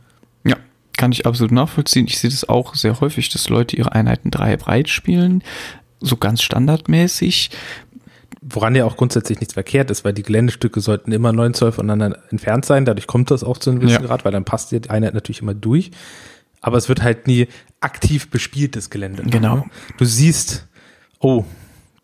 Kann 0.97 1.13
ich 1.13 1.27
absolut 1.27 1.53
nachvollziehen. 1.53 2.07
Ich 2.07 2.19
sehe 2.19 2.31
das 2.31 2.49
auch 2.49 2.75
sehr 2.75 3.01
häufig, 3.01 3.29
dass 3.31 3.49
Leute 3.49 3.77
ihre 3.77 3.93
Einheiten 3.93 4.31
drei 4.31 4.57
breit 4.57 4.89
spielen. 4.89 5.43
So 6.01 6.17
ganz 6.17 6.43
standardmäßig. 6.43 7.51
Woran 8.41 8.75
ja 8.75 8.85
auch 8.85 8.97
grundsätzlich 8.97 9.39
nichts 9.41 9.55
verkehrt 9.55 9.91
ist, 9.91 10.05
weil 10.05 10.13
die 10.13 10.23
Geländestücke 10.23 10.81
sollten 10.81 11.13
immer 11.13 11.33
9 11.33 11.55
Zoll 11.55 11.73
voneinander 11.73 12.19
entfernt 12.31 12.65
sein. 12.65 12.85
Dadurch 12.85 13.07
kommt 13.07 13.31
das 13.31 13.45
auch 13.45 13.59
zu 13.59 13.71
einem 13.71 13.81
gewissen 13.81 14.03
ja. 14.03 14.07
Grad, 14.07 14.25
weil 14.25 14.33
dann 14.33 14.45
passt 14.45 14.73
die 14.73 14.91
Einheit 14.91 15.15
natürlich 15.15 15.43
immer 15.43 15.55
durch 15.55 15.93
aber 16.63 16.79
es 16.79 16.89
wird 16.89 17.03
halt 17.03 17.27
nie 17.27 17.49
aktiv 17.81 18.31
bespieltes 18.31 18.89
Gelände. 18.89 19.25
Genau. 19.25 19.67
Du 19.99 20.07
siehst, 20.07 20.69
oh, 21.19 21.45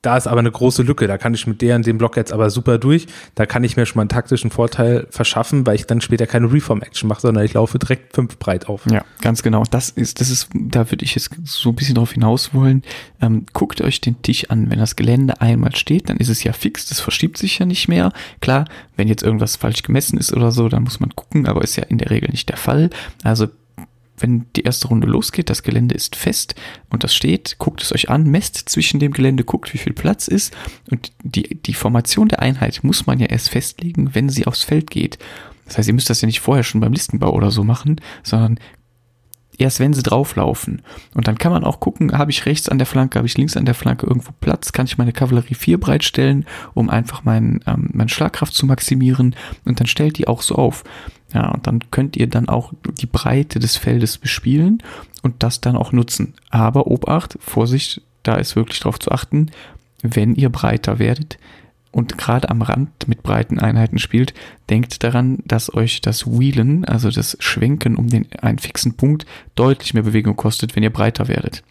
da 0.09 0.17
ist 0.17 0.27
aber 0.27 0.39
eine 0.39 0.51
große 0.51 0.85
Lücke, 0.85 1.07
da 1.07 1.19
kann 1.19 1.35
ich 1.35 1.47
mit 1.47 1.61
der 1.61 1.77
und 1.77 1.87
dem 1.87 1.99
Block 1.99 2.17
jetzt 2.17 2.33
aber 2.33 2.49
super 2.49 2.79
durch. 2.79 3.07
Da 3.35 3.45
kann 3.45 3.63
ich 3.63 3.77
mir 3.77 3.85
schon 3.85 3.99
mal 3.99 4.05
einen 4.05 4.09
taktischen 4.09 4.51
Vorteil 4.51 5.07
verschaffen, 5.11 5.67
weil 5.67 5.75
ich 5.75 5.85
dann 5.85 6.01
später 6.01 6.27
keine 6.27 6.51
Reform-Action 6.51 7.07
mache, 7.07 7.21
sondern 7.21 7.45
ich 7.45 7.53
laufe 7.53 7.79
direkt 7.79 8.15
fünf 8.15 8.39
breit 8.39 8.71
auf. 8.71 8.87
Ja, 8.91 9.05
ganz 9.21 9.43
genau. 9.43 9.65
Das 9.71 9.91
ist, 9.91 10.23
das 10.23 10.31
ist, 10.31 10.49
da 10.55 10.91
würde 10.91 11.05
ich 11.05 11.15
jetzt 11.15 11.29
so 11.45 11.69
ein 11.69 11.75
bisschen 11.75 11.95
drauf 11.95 12.13
hinaus 12.13 12.55
wollen. 12.55 12.85
Ähm, 13.21 13.45
guckt 13.53 13.83
euch 13.83 14.01
den 14.01 14.23
Tisch 14.23 14.49
an. 14.49 14.71
Wenn 14.71 14.79
das 14.79 14.97
Gelände 14.97 15.43
einmal 15.43 15.77
steht, 15.77 16.09
dann 16.09 16.17
ist 16.17 16.31
es 16.31 16.43
ja 16.43 16.55
fix, 16.55 16.87
das 16.87 17.01
verschiebt 17.01 17.37
sich 17.37 17.59
ja 17.59 17.67
nicht 17.67 17.87
mehr. 17.87 18.11
Klar, 18.41 18.65
wenn 18.97 19.09
jetzt 19.09 19.23
irgendwas 19.23 19.57
falsch 19.57 19.83
gemessen 19.83 20.17
ist 20.17 20.33
oder 20.33 20.53
so, 20.53 20.71
dann 20.71 20.85
muss 20.85 21.01
man 21.01 21.15
gucken, 21.15 21.47
aber 21.47 21.61
ist 21.61 21.77
ja 21.77 21.85
in 21.85 21.99
der 21.99 22.09
Regel 22.09 22.31
nicht 22.31 22.49
der 22.49 22.57
Fall. 22.57 22.89
Also 23.25 23.49
wenn 24.19 24.47
die 24.57 24.63
erste 24.63 24.89
Runde 24.89 25.07
losgeht, 25.07 25.51
das 25.51 25.63
Gelände 25.63 25.95
ist 25.95 26.17
fest 26.17 26.55
und 26.91 27.05
das 27.05 27.15
steht, 27.15 27.57
guckt 27.59 27.83
es 27.83 27.93
euch 27.93 28.11
an, 28.11 28.25
messt 28.25 28.69
zwischen 28.69 29.01
dem 29.01 29.13
Gelände, 29.13 29.45
guckt, 29.45 29.73
wie 29.75 29.79
viel 29.79 29.93
Platz 29.93 30.29
ist 30.29 30.57
und 30.91 31.13
die, 31.23 31.61
die 31.63 31.75
Formation 31.75 32.29
der 32.29 32.41
Einheit 32.41 32.83
muss 32.83 33.07
man 33.07 33.19
ja 33.19 33.27
erst 33.27 33.51
festlegen, 33.51 34.15
wenn 34.15 34.29
sie 34.29 34.47
aufs 34.47 34.65
Feld 34.65 34.91
geht. 34.91 35.19
Das 35.67 35.79
heißt, 35.79 35.89
ihr 35.89 35.95
müsst 35.95 36.11
das 36.11 36.23
ja 36.23 36.27
nicht 36.27 36.41
vorher 36.41 36.65
schon 36.65 36.81
beim 36.81 36.93
Listenbau 36.93 37.33
oder 37.33 37.51
so 37.51 37.63
machen, 37.63 38.01
sondern 38.23 38.59
erst 39.59 39.81
wenn 39.81 39.93
sie 39.93 40.03
drauflaufen. 40.03 40.83
Und 41.15 41.29
dann 41.29 41.37
kann 41.37 41.53
man 41.53 41.65
auch 41.65 41.81
gucken, 41.81 42.17
habe 42.17 42.31
ich 42.31 42.47
rechts 42.47 42.69
an 42.69 42.79
der 42.79 42.87
Flanke, 42.87 43.19
habe 43.19 43.27
ich 43.27 43.37
links 43.37 43.57
an 43.57 43.67
der 43.67 43.75
Flanke 43.75 44.07
irgendwo 44.07 44.33
Platz, 44.41 44.73
kann 44.73 44.87
ich 44.87 44.97
meine 44.97 45.13
Kavallerie 45.13 45.55
4 45.55 45.79
breitstellen, 45.79 46.47
um 46.75 46.89
einfach 46.89 47.25
mein, 47.25 47.61
ähm, 47.67 47.91
meine 47.93 48.09
Schlagkraft 48.09 48.55
zu 48.55 48.65
maximieren 48.67 49.37
und 49.65 49.81
dann 49.81 49.87
stellt 49.87 50.17
die 50.17 50.29
auch 50.29 50.43
so 50.43 50.55
auf. 50.55 50.85
Ja, 51.33 51.51
und 51.51 51.67
dann 51.67 51.91
könnt 51.91 52.17
ihr 52.17 52.27
dann 52.27 52.49
auch 52.49 52.73
die 53.01 53.07
Breite 53.07 53.59
des 53.59 53.77
Feldes 53.77 54.17
bespielen 54.17 54.83
und 55.23 55.43
das 55.43 55.61
dann 55.61 55.77
auch 55.77 55.93
nutzen. 55.93 56.35
Aber 56.49 56.87
Obacht, 56.87 57.39
Vorsicht, 57.41 58.01
da 58.23 58.37
ist 58.37 58.57
wirklich 58.57 58.81
drauf 58.81 58.99
zu 58.99 59.11
achten, 59.11 59.51
wenn 60.03 60.35
ihr 60.35 60.49
breiter 60.49 60.99
werdet, 60.99 61.39
und 61.91 62.19
gerade 62.19 62.51
am 62.51 62.63
Rand 62.63 63.09
mit 63.09 63.23
breiten 63.23 63.59
Einheiten 63.59 63.99
spielt, 63.99 64.35
denkt 64.71 65.03
daran, 65.03 65.39
dass 65.45 65.73
euch 65.73 66.01
das 66.01 66.27
Wheelen, 66.27 66.85
also 66.85 67.11
das 67.11 67.37
Schwenken 67.41 67.97
um 67.97 68.09
den 68.09 68.27
einen 68.41 68.59
fixen 68.59 68.95
Punkt, 68.95 69.27
deutlich 69.55 69.95
mehr 69.95 70.03
Bewegung 70.03 70.37
kostet, 70.37 70.77
wenn 70.77 70.83
ihr 70.83 70.93
breiter 70.93 71.29
werdet. 71.29 71.63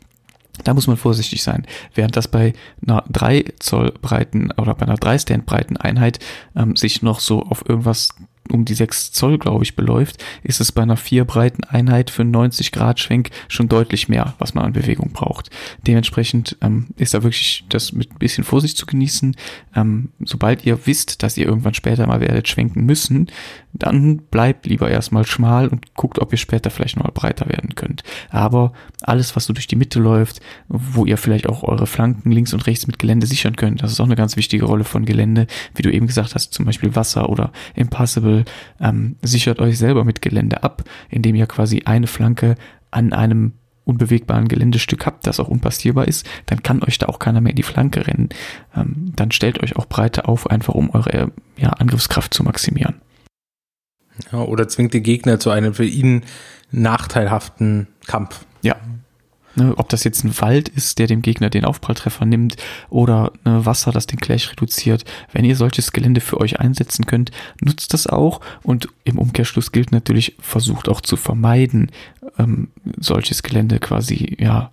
Da 0.64 0.74
muss 0.74 0.88
man 0.88 0.98
vorsichtig 0.98 1.44
sein. 1.44 1.68
Während 1.94 2.16
das 2.16 2.28
bei 2.28 2.54
einer 2.86 3.04
3 3.10 3.46
Zoll 3.60 3.94
breiten 4.02 4.52
oder 4.58 4.74
bei 4.74 4.88
einer 4.88 4.96
3 4.96 5.20
Stand 5.20 5.46
breiten 5.46 5.78
Einheit 5.78 6.20
ähm, 6.56 6.76
sich 6.76 7.04
noch 7.04 7.20
so 7.20 7.44
auf 7.44 7.64
irgendwas 7.70 8.10
um 8.52 8.66
die 8.66 8.74
6 8.74 9.12
Zoll, 9.12 9.38
glaube 9.38 9.64
ich, 9.64 9.76
beläuft, 9.76 10.24
ist 10.44 10.62
es 10.62 10.72
bei 10.72 10.82
einer 10.82 10.98
vier 10.98 11.26
breiten 11.26 11.64
Einheit 11.64 12.10
für 12.10 12.24
90 12.24 12.72
Grad 12.72 13.00
Schwenk 13.00 13.30
schon 13.48 13.70
deutlich 13.70 14.10
mehr, 14.10 14.36
was 14.40 14.54
man 14.54 14.66
an 14.66 14.74
Bewegung 14.74 15.12
braucht. 15.12 15.50
Dementsprechend 15.86 16.58
ähm, 16.62 16.88
ist 16.98 17.14
da 17.14 17.24
wirklich 17.24 17.66
das 17.70 17.92
mit 17.92 18.12
ein 18.12 18.20
bisschen 18.20 18.44
Vorsicht 18.44 18.78
zu 18.78 18.86
genießen. 18.86 19.36
Ähm, 19.76 20.10
sobald 20.24 20.66
ihr 20.66 20.86
wisst, 20.86 21.24
dass 21.24 21.38
ihr 21.38 21.46
irgendwann 21.46 21.74
später 21.74 22.08
mal 22.08 22.22
werdet 22.22 22.48
schwenken 22.48 22.86
müssen, 22.86 23.28
dann 23.74 24.18
bleibt 24.18 24.66
lieber 24.66 24.90
erstmal 24.90 25.26
schmal 25.26 25.68
und 25.68 25.94
guckt, 25.96 26.20
ob 26.20 26.32
ihr 26.32 26.38
später 26.38 26.70
vielleicht 26.70 26.98
nochmal 26.98 27.12
breiter 27.14 27.48
werden 27.48 27.76
könnt. 27.76 28.04
Aber 28.30 28.74
alles, 29.02 29.36
was 29.36 29.46
so 29.46 29.54
durch 29.54 29.68
die 29.68 29.76
Mitte 29.76 30.00
läuft, 30.00 30.42
wo 30.68 31.06
ihr 31.06 31.18
vielleicht 31.18 31.48
auch 31.48 31.64
eure 31.64 31.88
Flanken 31.88 32.32
links 32.32 32.54
und 32.54 32.66
rechts 32.66 32.88
mit 32.88 33.00
Gelände 33.00 33.28
sichern 33.28 33.56
könnt, 33.56 33.84
das 33.84 33.92
ist 33.92 34.00
auch 34.00 34.06
eine 34.06 34.16
ganz 34.16 34.36
wichtige 34.36 34.66
Rolle 34.66 34.84
von 34.84 35.06
Gelände, 35.06 35.48
wie 35.76 35.84
du 35.84 35.92
eben 35.92 36.08
gesagt 36.08 36.36
hast, 36.36 36.54
zum 36.54 36.66
Beispiel 36.66 36.96
Wasser 36.96 37.30
oder 37.30 37.52
Impassable, 37.76 38.37
ähm, 38.80 39.16
sichert 39.22 39.60
euch 39.60 39.78
selber 39.78 40.04
mit 40.04 40.22
Gelände 40.22 40.64
ab, 40.64 40.84
indem 41.10 41.36
ihr 41.36 41.48
quasi 41.48 41.84
eine 41.86 42.08
Flanke 42.08 42.56
an 42.92 43.14
einem 43.14 43.54
unbewegbaren 43.88 44.48
Geländestück 44.48 45.06
habt, 45.06 45.26
das 45.26 45.40
auch 45.40 45.48
unpassierbar 45.48 46.08
ist, 46.08 46.28
dann 46.46 46.62
kann 46.62 46.84
euch 46.84 46.98
da 46.98 47.08
auch 47.08 47.20
keiner 47.20 47.40
mehr 47.40 47.52
in 47.52 47.56
die 47.56 47.64
Flanke 47.64 48.06
rennen. 48.06 48.30
Ähm, 48.76 49.14
dann 49.16 49.32
stellt 49.32 49.64
euch 49.64 49.78
auch 49.78 49.86
breiter 49.86 50.28
auf, 50.28 50.50
einfach 50.50 50.76
um 50.76 50.90
eure 50.90 51.32
ja, 51.58 51.70
Angriffskraft 51.70 52.34
zu 52.34 52.44
maximieren. 52.44 52.96
Ja, 54.32 54.40
oder 54.40 54.68
zwingt 54.68 54.94
den 54.94 55.04
Gegner 55.04 55.40
zu 55.40 55.52
einem 55.52 55.74
für 55.74 55.86
ihn 55.86 56.24
nachteilhaften 56.72 57.88
Kampf. 58.06 58.46
Ja. 58.62 58.76
Ne, 59.58 59.74
ob 59.76 59.90
das 59.90 60.04
jetzt 60.04 60.24
ein 60.24 60.40
Wald 60.40 60.70
ist, 60.70 61.00
der 61.00 61.08
dem 61.08 61.24
Gegner 61.24 61.50
den 61.50 61.66
Aufpralltreffer 61.66 62.26
nimmt 62.26 62.58
oder 62.90 63.32
ne, 63.44 63.66
Wasser, 63.66 63.92
das 63.92 64.06
den 64.06 64.20
Clash 64.20 64.52
reduziert. 64.52 65.04
Wenn 65.32 65.46
ihr 65.46 65.56
solches 65.56 65.92
Gelände 65.92 66.22
für 66.22 66.40
euch 66.40 66.60
einsetzen 66.60 67.08
könnt, 67.08 67.32
nutzt 67.60 67.92
das 67.94 68.06
auch 68.06 68.40
und 68.62 68.88
im 69.04 69.18
Umkehrschluss 69.18 69.72
gilt 69.72 69.92
natürlich, 69.92 70.36
versucht 70.40 70.88
auch 70.90 71.02
zu 71.02 71.18
vermeiden, 71.18 71.92
ähm, 72.38 72.68
solches 73.00 73.42
Gelände 73.42 73.80
quasi, 73.80 74.38
ja, 74.40 74.70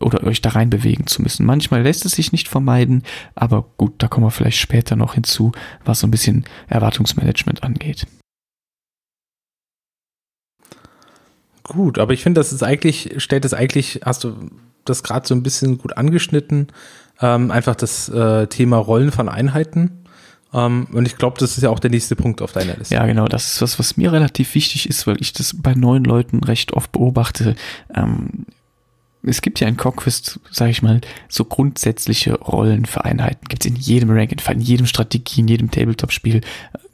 oder 0.00 0.22
euch 0.24 0.42
da 0.42 0.50
rein 0.50 0.68
bewegen 0.68 1.06
zu 1.06 1.22
müssen. 1.22 1.46
Manchmal 1.46 1.82
lässt 1.82 2.04
es 2.04 2.12
sich 2.12 2.30
nicht 2.30 2.48
vermeiden, 2.48 3.04
aber 3.34 3.64
gut, 3.78 3.94
da 3.98 4.08
kommen 4.08 4.26
wir 4.26 4.30
vielleicht 4.30 4.58
später 4.58 4.96
noch 4.96 5.14
hinzu, 5.14 5.52
was 5.84 6.00
so 6.00 6.06
ein 6.06 6.10
bisschen 6.10 6.44
Erwartungsmanagement 6.68 7.62
angeht. 7.62 8.06
Gut, 11.70 12.00
aber 12.00 12.12
ich 12.12 12.22
finde, 12.24 12.40
das 12.40 12.52
ist 12.52 12.64
eigentlich, 12.64 13.14
stellt 13.18 13.44
es 13.44 13.54
eigentlich, 13.54 14.00
hast 14.04 14.24
du 14.24 14.34
das 14.84 15.04
gerade 15.04 15.26
so 15.26 15.34
ein 15.34 15.44
bisschen 15.44 15.78
gut 15.78 15.96
angeschnitten. 15.96 16.66
Ähm, 17.20 17.52
einfach 17.52 17.76
das 17.76 18.08
äh, 18.08 18.48
Thema 18.48 18.78
Rollen 18.78 19.12
von 19.12 19.28
Einheiten. 19.28 20.04
Um, 20.52 20.88
ähm, 20.90 20.96
und 20.96 21.06
ich 21.06 21.16
glaube, 21.16 21.38
das 21.38 21.56
ist 21.56 21.62
ja 21.62 21.70
auch 21.70 21.78
der 21.78 21.92
nächste 21.92 22.16
Punkt 22.16 22.42
auf 22.42 22.50
deiner 22.50 22.76
Liste. 22.76 22.92
Ja, 22.92 23.06
genau. 23.06 23.26
Das 23.26 23.46
ist 23.46 23.62
was, 23.62 23.78
was 23.78 23.96
mir 23.96 24.12
relativ 24.12 24.56
wichtig 24.56 24.88
ist, 24.88 25.06
weil 25.06 25.16
ich 25.20 25.32
das 25.32 25.54
bei 25.56 25.74
neuen 25.74 26.02
Leuten 26.02 26.42
recht 26.42 26.72
oft 26.72 26.90
beobachte. 26.90 27.54
Ähm, 27.94 28.46
es 29.22 29.42
gibt 29.42 29.60
ja 29.60 29.68
in 29.68 29.76
Conquest, 29.76 30.40
sage 30.50 30.70
ich 30.70 30.82
mal, 30.82 31.00
so 31.28 31.44
grundsätzliche 31.44 32.34
Rollen 32.34 32.86
für 32.86 33.04
Einheiten. 33.04 33.46
Gibt 33.48 33.64
es 33.64 33.70
in 33.70 33.76
jedem 33.76 34.10
Rank, 34.10 34.32
in 34.32 34.60
jedem 34.60 34.86
Strategie, 34.86 35.40
in 35.40 35.48
jedem 35.48 35.70
Tabletop-Spiel. 35.70 36.40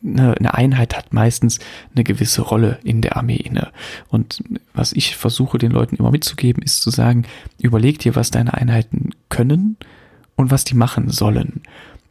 Eine, 0.04 0.54
Einheit 0.54 0.96
hat 0.96 1.12
meistens 1.12 1.58
eine 1.94 2.04
gewisse 2.04 2.42
Rolle 2.42 2.78
in 2.82 3.00
der 3.00 3.16
Armee 3.16 3.36
inne. 3.36 3.70
Und 4.08 4.42
was 4.74 4.92
ich 4.92 5.16
versuche 5.16 5.58
den 5.58 5.70
Leuten 5.70 5.96
immer 5.96 6.10
mitzugeben, 6.10 6.62
ist 6.62 6.82
zu 6.82 6.90
sagen, 6.90 7.24
überleg 7.58 8.00
dir, 8.00 8.16
was 8.16 8.30
deine 8.30 8.54
Einheiten 8.54 9.10
können 9.28 9.76
und 10.34 10.50
was 10.50 10.64
die 10.64 10.74
machen 10.74 11.10
sollen. 11.10 11.62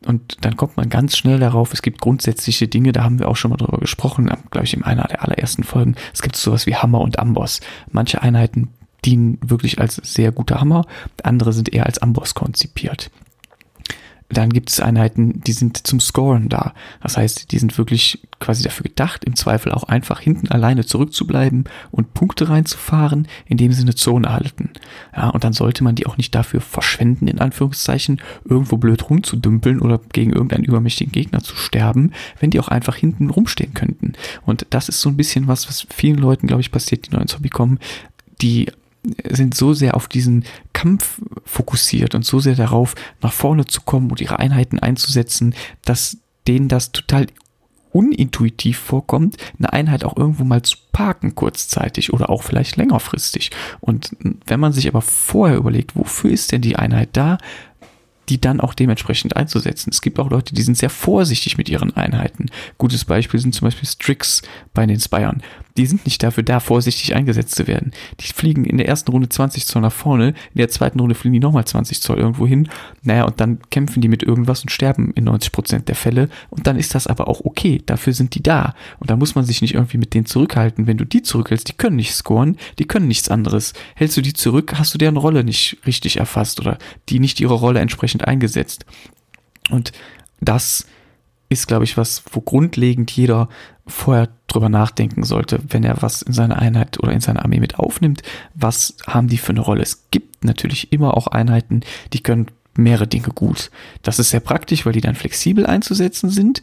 Und 0.06 0.46
dann 0.46 0.56
kommt 0.56 0.78
man 0.78 0.90
ganz 0.90 1.18
schnell 1.18 1.40
darauf, 1.40 1.74
es 1.74 1.82
gibt 1.82 2.00
grundsätzliche 2.00 2.68
Dinge, 2.68 2.92
da 2.92 3.04
haben 3.04 3.20
wir 3.20 3.28
auch 3.28 3.36
schon 3.36 3.50
mal 3.50 3.58
drüber 3.58 3.80
gesprochen, 3.80 4.32
glaube 4.52 4.66
ich, 4.66 4.74
in 4.74 4.84
einer 4.84 5.06
der 5.06 5.24
allerersten 5.24 5.64
Folgen. 5.64 5.96
Es 6.14 6.22
gibt 6.22 6.36
sowas 6.36 6.68
wie 6.68 6.76
Hammer 6.76 7.02
und 7.02 7.18
Amboss. 7.18 7.60
Manche 7.92 8.22
Einheiten 8.22 8.70
dienen 9.06 9.38
wirklich 9.42 9.80
als 9.80 9.96
sehr 9.96 10.32
guter 10.32 10.60
Hammer, 10.60 10.86
andere 11.24 11.54
sind 11.54 11.74
eher 11.74 11.86
als 11.86 12.00
Amboss 12.00 12.34
konzipiert. 12.34 13.12
Dann 14.30 14.50
gibt 14.50 14.72
es 14.72 14.80
Einheiten, 14.80 15.42
die 15.42 15.52
sind 15.52 15.86
zum 15.86 16.00
Scoren 16.00 16.50
da. 16.50 16.74
Das 17.02 17.16
heißt, 17.16 17.52
die 17.52 17.60
sind 17.60 17.78
wirklich 17.78 18.28
quasi 18.40 18.64
dafür 18.64 18.86
gedacht, 18.86 19.24
im 19.24 19.36
Zweifel 19.36 19.72
auch 19.72 19.84
einfach 19.84 20.20
hinten 20.20 20.48
alleine 20.48 20.84
zurückzubleiben 20.84 21.66
und 21.92 22.16
Punkte 22.16 22.50
reinzufahren, 22.50 23.28
indem 23.46 23.72
sie 23.72 23.84
eine 23.84 23.94
Zone 23.94 24.34
halten. 24.34 24.72
Ja, 25.16 25.30
und 25.30 25.44
dann 25.44 25.54
sollte 25.54 25.84
man 25.84 25.94
die 25.94 26.08
auch 26.08 26.18
nicht 26.18 26.34
dafür 26.34 26.60
verschwenden, 26.60 27.28
in 27.28 27.40
Anführungszeichen, 27.40 28.20
irgendwo 28.44 28.78
blöd 28.78 29.08
rumzudümpeln 29.08 29.80
oder 29.80 30.02
gegen 30.12 30.34
irgendeinen 30.34 30.64
übermächtigen 30.64 31.12
Gegner 31.12 31.42
zu 31.42 31.56
sterben, 31.56 32.12
wenn 32.40 32.50
die 32.50 32.60
auch 32.60 32.70
einfach 32.70 32.96
hinten 32.96 33.30
rumstehen 33.30 33.76
könnten. 33.76 34.14
Und 34.44 34.66
das 34.72 34.90
ist 34.90 35.02
so 35.02 35.10
ein 35.10 35.18
bisschen 35.18 35.48
was, 35.48 35.70
was 35.70 35.86
vielen 35.94 36.18
Leuten, 36.18 36.48
glaube 36.48 36.62
ich, 36.62 36.72
passiert, 36.72 37.06
die 37.06 37.16
neu 37.16 37.22
ins 37.22 37.36
Hobby 37.36 37.50
kommen, 37.50 37.80
die 38.42 38.72
sind 39.30 39.56
so 39.56 39.74
sehr 39.74 39.96
auf 39.96 40.08
diesen 40.08 40.46
Kampf 40.74 41.22
fokussiert 41.44 42.16
und 42.16 42.26
so 42.26 42.40
sehr 42.40 42.56
darauf, 42.56 42.96
nach 43.22 43.34
vorne 43.34 43.66
zu 43.66 43.82
kommen 43.82 44.10
und 44.10 44.22
ihre 44.22 44.40
Einheiten 44.40 44.80
einzusetzen, 44.80 45.56
dass 45.84 46.18
denen 46.48 46.68
das 46.68 46.92
total 46.92 47.28
unintuitiv 47.92 48.78
vorkommt, 48.78 49.38
eine 49.58 49.72
Einheit 49.72 50.04
auch 50.04 50.18
irgendwo 50.18 50.44
mal 50.44 50.62
zu 50.62 50.76
parken 50.92 51.34
kurzzeitig 51.34 52.12
oder 52.12 52.30
auch 52.30 52.44
vielleicht 52.44 52.76
längerfristig. 52.76 53.52
Und 53.80 54.12
wenn 54.46 54.60
man 54.60 54.74
sich 54.74 54.90
aber 54.90 55.02
vorher 55.02 55.58
überlegt, 55.58 55.96
wofür 55.96 56.32
ist 56.32 56.52
denn 56.52 56.62
die 56.62 56.76
Einheit 56.76 57.10
da, 57.14 57.38
die 58.30 58.42
dann 58.42 58.60
auch 58.60 58.74
dementsprechend 58.74 59.36
einzusetzen. 59.36 59.90
Es 59.92 60.02
gibt 60.02 60.20
auch 60.20 60.30
Leute, 60.30 60.54
die 60.54 60.62
sind 60.62 60.78
sehr 60.78 60.90
vorsichtig 60.90 61.58
mit 61.58 61.70
ihren 61.70 61.96
Einheiten. 61.96 62.48
Gutes 62.78 63.06
Beispiel 63.06 63.40
sind 63.40 63.54
zum 63.54 63.68
Beispiel 63.68 63.88
Strix 63.88 64.42
bei 64.74 64.86
den 64.86 65.00
Spyern. 65.00 65.42
Die 65.78 65.86
sind 65.86 66.06
nicht 66.06 66.24
dafür 66.24 66.44
da, 66.44 66.62
vorsichtig 66.62 67.16
eingesetzt 67.16 67.56
zu 67.56 67.68
werden. 67.68 67.92
Die 68.22 68.32
fliegen 68.32 68.64
in 68.64 68.78
der 68.78 68.88
ersten 68.88 69.12
Runde 69.12 69.28
20 69.28 69.66
Zoll 69.66 69.82
nach 69.82 69.92
vorne, 69.92 70.30
in 70.30 70.58
der 70.58 70.70
zweiten 70.70 71.00
Runde 71.00 71.16
fliegen 71.16 71.34
die 71.34 71.40
nochmal 71.40 71.66
20 71.66 72.02
Zoll 72.02 72.18
irgendwo 72.18 72.48
hin. 72.48 72.70
Naja, 73.04 73.26
und 73.26 73.42
dann 73.42 73.60
kämpfen 73.72 74.00
die 74.00 74.08
mit 74.08 74.24
irgendwas 74.24 74.62
und 74.62 74.70
sterben 74.70 75.12
in 75.16 75.26
90 75.26 75.52
Prozent 75.52 75.88
der 75.90 75.96
Fälle. 75.96 76.30
Und 76.50 76.66
dann 76.66 76.78
ist 76.78 76.96
das 76.96 77.08
aber 77.08 77.28
auch 77.28 77.42
okay. 77.44 77.82
Dafür 77.86 78.14
sind 78.14 78.36
die 78.36 78.44
da. 78.44 78.74
Und 79.00 79.10
da 79.10 79.18
muss 79.18 79.36
man 79.36 79.44
sich 79.44 79.62
nicht 79.62 79.74
irgendwie 79.74 79.98
mit 79.98 80.14
denen 80.14 80.26
zurückhalten. 80.26 80.88
Wenn 80.88 80.98
du 80.98 81.06
die 81.06 81.24
zurückhältst, 81.24 81.68
die 81.68 81.74
können 81.74 81.98
nicht 81.98 82.14
scoren, 82.14 82.58
die 82.80 82.86
können 82.86 83.10
nichts 83.10 83.30
anderes. 83.30 83.74
Hältst 83.96 84.16
du 84.16 84.22
die 84.22 84.34
zurück, 84.34 84.76
hast 84.78 84.94
du 84.94 84.98
deren 84.98 85.18
Rolle 85.18 85.44
nicht 85.44 85.78
richtig 85.86 86.18
erfasst 86.18 86.62
oder 86.62 86.78
die 87.10 87.20
nicht 87.20 87.42
ihre 87.42 87.54
Rolle 87.54 87.82
entsprechend 87.82 88.15
eingesetzt. 88.24 88.86
Und 89.70 89.92
das 90.40 90.86
ist, 91.50 91.68
glaube 91.68 91.84
ich, 91.84 91.98
was, 91.98 92.24
wo 92.32 92.42
grundlegend 92.42 93.12
jeder 93.12 93.50
vorher 93.88 94.30
drüber 94.48 94.70
nachdenken 94.70 95.24
sollte, 95.24 95.60
wenn 95.68 95.84
er 95.84 96.02
was 96.02 96.22
in 96.22 96.34
seine 96.34 96.58
Einheit 96.58 97.00
oder 97.02 97.12
in 97.12 97.22
seine 97.22 97.44
Armee 97.44 97.60
mit 97.60 97.78
aufnimmt. 97.78 98.24
Was 98.54 98.96
haben 99.06 99.28
die 99.28 99.38
für 99.38 99.52
eine 99.52 99.62
Rolle? 99.62 99.84
Es 99.84 100.10
gibt 100.12 100.44
natürlich 100.44 100.92
immer 100.92 101.16
auch 101.16 101.28
Einheiten, 101.28 101.82
die 102.14 102.24
können 102.24 102.48
mehrere 102.78 103.08
Dinge 103.08 103.30
gut. 103.30 103.72
Das 104.02 104.20
ist 104.20 104.32
sehr 104.32 104.40
praktisch, 104.40 104.86
weil 104.86 104.94
die 104.94 105.02
dann 105.02 105.16
flexibel 105.16 105.66
einzusetzen 105.66 106.30
sind. 106.30 106.62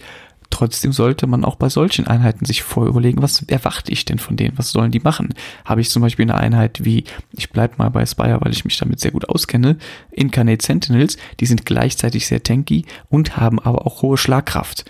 Trotzdem 0.53 0.93
sollte 0.93 1.27
man 1.27 1.47
auch 1.47 1.57
bei 1.57 1.71
solchen 1.71 2.07
Einheiten 2.07 2.45
sich 2.45 2.63
vorher 2.63 2.91
überlegen, 2.91 3.23
was 3.23 3.43
erwarte 3.45 3.91
ich 3.91 4.05
denn 4.05 4.19
von 4.19 4.37
denen? 4.37 4.59
Was 4.59 4.71
sollen 4.71 4.91
die 4.91 5.01
machen? 5.01 5.33
Habe 5.65 5.81
ich 5.81 5.89
zum 5.89 6.03
Beispiel 6.03 6.25
eine 6.25 6.35
Einheit 6.35 6.85
wie, 6.85 7.05
ich 7.33 7.49
bleibe 7.49 7.77
mal 7.79 7.89
bei 7.89 8.05
Spire, 8.05 8.39
weil 8.43 8.53
ich 8.53 8.67
mich 8.67 8.77
damit 8.77 9.01
sehr 9.01 9.13
gut 9.13 9.31
auskenne, 9.31 9.79
Incarnate 10.11 10.63
Sentinels, 10.63 11.17
die 11.41 11.47
sind 11.47 11.65
gleichzeitig 11.65 12.27
sehr 12.27 12.43
tanky 12.43 12.85
und 13.09 13.39
haben 13.39 13.61
aber 13.61 13.87
auch 13.87 14.03
hohe 14.03 14.19
Schlagkraft. 14.19 14.85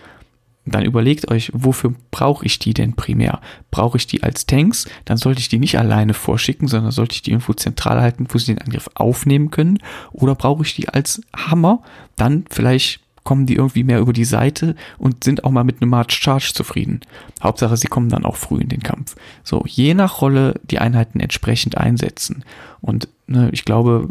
Dann 0.64 0.85
überlegt 0.85 1.31
euch, 1.31 1.52
wofür 1.54 1.95
brauche 2.11 2.45
ich 2.45 2.59
die 2.59 2.75
denn 2.75 2.95
primär? 2.95 3.40
Brauche 3.71 3.99
ich 3.99 4.09
die 4.09 4.25
als 4.25 4.47
Tanks? 4.47 4.88
Dann 5.04 5.16
sollte 5.16 5.38
ich 5.38 5.49
die 5.49 5.61
nicht 5.61 5.78
alleine 5.78 6.12
vorschicken, 6.12 6.66
sondern 6.66 6.90
sollte 6.90 7.14
ich 7.14 7.23
die 7.23 7.31
irgendwo 7.31 7.52
zentral 7.52 8.00
halten, 8.00 8.26
wo 8.31 8.38
sie 8.38 8.54
den 8.54 8.62
Angriff 8.62 8.90
aufnehmen 8.95 9.52
können. 9.52 9.78
Oder 10.11 10.35
brauche 10.35 10.64
ich 10.64 10.75
die 10.75 10.88
als 10.88 11.21
Hammer? 11.37 11.83
Dann 12.16 12.47
vielleicht 12.50 13.01
kommen 13.25 13.47
die 13.47 13.55
irgendwie 13.55 13.85
mehr 13.85 14.00
über 14.00 14.12
die 14.12 14.25
Seite 14.25 14.75
und 14.99 15.25
sind 15.25 15.45
auch 15.45 15.50
mal 15.50 15.64
mit 15.64 15.81
einem 15.81 15.91
March 15.91 16.12
Charge 16.12 16.52
zufrieden. 16.55 17.00
Hauptsache, 17.43 17.76
sie 17.76 17.88
kommen 17.88 18.09
dann 18.09 18.25
auch 18.25 18.37
früh 18.37 18.61
in 18.61 18.69
den 18.69 18.83
Kampf. 18.83 19.17
So, 19.45 19.64
je 19.67 19.95
nach 19.95 20.21
Rolle 20.21 20.61
die 20.62 20.79
Einheiten 20.79 21.21
entsprechend 21.21 21.79
einsetzen. 21.79 22.45
Und 22.81 23.09
ne, 23.26 23.50
ich 23.52 23.64
glaube, 23.64 24.09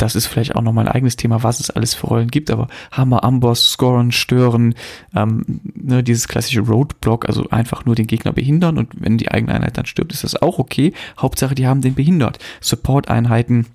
das 0.00 0.16
ist 0.16 0.26
vielleicht 0.26 0.56
auch 0.56 0.62
nochmal 0.62 0.86
ein 0.86 0.94
eigenes 0.94 1.16
Thema, 1.16 1.42
was 1.42 1.60
es 1.60 1.70
alles 1.70 1.94
für 1.94 2.06
Rollen 2.06 2.28
gibt, 2.28 2.50
aber 2.50 2.68
Hammer, 2.90 3.22
Amboss, 3.22 3.72
Scoren, 3.72 4.12
Stören, 4.12 4.74
ähm, 5.14 5.60
ne, 5.74 6.02
dieses 6.02 6.26
klassische 6.26 6.60
Roadblock, 6.60 7.26
also 7.26 7.48
einfach 7.50 7.84
nur 7.84 7.94
den 7.94 8.06
Gegner 8.06 8.32
behindern 8.32 8.78
und 8.78 8.88
wenn 8.98 9.18
die 9.18 9.30
eigene 9.30 9.54
Einheit 9.54 9.76
dann 9.76 9.86
stirbt, 9.86 10.12
ist 10.12 10.24
das 10.24 10.40
auch 10.40 10.58
okay. 10.58 10.94
Hauptsache, 11.18 11.54
die 11.54 11.66
haben 11.66 11.82
den 11.82 11.94
behindert. 11.94 12.38
Support-Einheiten, 12.60 13.66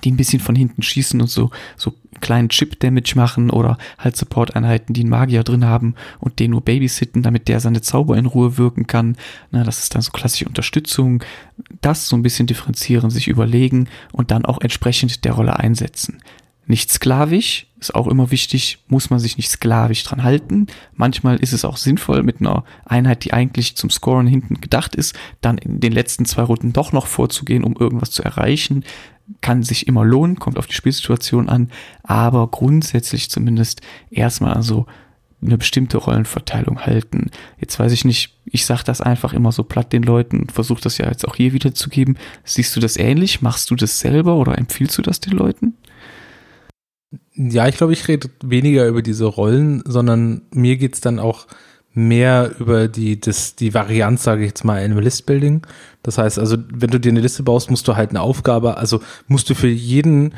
die 0.00 0.10
ein 0.10 0.16
bisschen 0.16 0.40
von 0.40 0.54
hinten 0.54 0.82
schießen 0.82 1.20
und 1.20 1.28
so, 1.28 1.50
so 1.76 1.94
kleinen 2.20 2.48
Chip-Damage 2.48 3.14
machen 3.16 3.50
oder 3.50 3.78
halt 3.98 4.16
Support-Einheiten, 4.16 4.94
die 4.94 5.00
einen 5.00 5.10
Magier 5.10 5.44
drin 5.44 5.64
haben 5.64 5.94
und 6.20 6.38
den 6.38 6.52
nur 6.52 6.62
babysitten, 6.62 7.22
damit 7.22 7.48
der 7.48 7.60
seine 7.60 7.82
Zauber 7.82 8.16
in 8.16 8.26
Ruhe 8.26 8.58
wirken 8.58 8.86
kann. 8.86 9.16
Na, 9.50 9.64
das 9.64 9.82
ist 9.82 9.94
dann 9.94 10.02
so 10.02 10.12
klassische 10.12 10.46
Unterstützung. 10.46 11.22
Das 11.80 12.08
so 12.08 12.16
ein 12.16 12.22
bisschen 12.22 12.46
differenzieren, 12.46 13.10
sich 13.10 13.28
überlegen 13.28 13.88
und 14.12 14.30
dann 14.30 14.44
auch 14.44 14.60
entsprechend 14.60 15.24
der 15.24 15.32
Rolle 15.32 15.58
einsetzen. 15.58 16.20
Nicht 16.66 16.90
sklavisch, 16.90 17.66
ist 17.80 17.94
auch 17.94 18.06
immer 18.06 18.30
wichtig, 18.30 18.78
muss 18.86 19.10
man 19.10 19.18
sich 19.18 19.36
nicht 19.36 19.50
sklavisch 19.50 20.04
dran 20.04 20.22
halten. 20.22 20.68
Manchmal 20.94 21.36
ist 21.36 21.52
es 21.52 21.64
auch 21.64 21.76
sinnvoll, 21.76 22.22
mit 22.22 22.40
einer 22.40 22.64
Einheit, 22.84 23.24
die 23.24 23.32
eigentlich 23.32 23.76
zum 23.76 23.90
Scoren 23.90 24.28
hinten 24.28 24.60
gedacht 24.60 24.94
ist, 24.94 25.16
dann 25.40 25.58
in 25.58 25.80
den 25.80 25.92
letzten 25.92 26.24
zwei 26.24 26.42
Runden 26.42 26.72
doch 26.72 26.92
noch 26.92 27.08
vorzugehen, 27.08 27.64
um 27.64 27.74
irgendwas 27.76 28.12
zu 28.12 28.22
erreichen 28.22 28.84
kann 29.40 29.62
sich 29.62 29.86
immer 29.88 30.04
lohnen, 30.04 30.38
kommt 30.38 30.58
auf 30.58 30.66
die 30.66 30.74
Spielsituation 30.74 31.48
an, 31.48 31.70
aber 32.02 32.46
grundsätzlich 32.48 33.30
zumindest 33.30 33.80
erstmal 34.10 34.54
also 34.54 34.86
eine 35.44 35.58
bestimmte 35.58 35.98
Rollenverteilung 35.98 36.86
halten. 36.86 37.30
Jetzt 37.58 37.78
weiß 37.78 37.92
ich 37.92 38.04
nicht, 38.04 38.38
ich 38.44 38.64
sage 38.64 38.84
das 38.84 39.00
einfach 39.00 39.32
immer 39.32 39.50
so 39.50 39.64
platt 39.64 39.92
den 39.92 40.04
Leuten 40.04 40.48
versuche 40.48 40.80
das 40.80 40.98
ja 40.98 41.08
jetzt 41.08 41.26
auch 41.26 41.34
hier 41.34 41.52
wiederzugeben. 41.52 42.16
Siehst 42.44 42.76
du 42.76 42.80
das 42.80 42.96
ähnlich? 42.96 43.42
Machst 43.42 43.70
du 43.70 43.74
das 43.74 43.98
selber 43.98 44.36
oder 44.36 44.56
empfiehlst 44.56 44.96
du 44.98 45.02
das 45.02 45.20
den 45.20 45.32
Leuten? 45.32 45.74
Ja, 47.34 47.66
ich 47.66 47.76
glaube, 47.76 47.92
ich 47.92 48.06
rede 48.08 48.30
weniger 48.42 48.86
über 48.86 49.02
diese 49.02 49.24
Rollen, 49.24 49.82
sondern 49.86 50.42
mir 50.52 50.76
geht's 50.76 51.00
dann 51.00 51.18
auch 51.18 51.46
mehr 51.94 52.52
über 52.58 52.88
die, 52.88 53.20
das, 53.20 53.54
die 53.54 53.74
Varianz, 53.74 54.22
sage 54.22 54.42
ich 54.42 54.48
jetzt 54.48 54.64
mal, 54.64 54.82
in 54.82 54.96
Listbuilding. 54.96 55.66
Das 56.02 56.18
heißt 56.18 56.38
also, 56.38 56.56
wenn 56.72 56.90
du 56.90 56.98
dir 56.98 57.10
eine 57.10 57.20
Liste 57.20 57.42
baust, 57.42 57.70
musst 57.70 57.86
du 57.86 57.96
halt 57.96 58.10
eine 58.10 58.20
Aufgabe, 58.20 58.76
also 58.76 59.00
musst 59.28 59.50
du 59.50 59.54
für 59.54 59.68
jeden, 59.68 60.34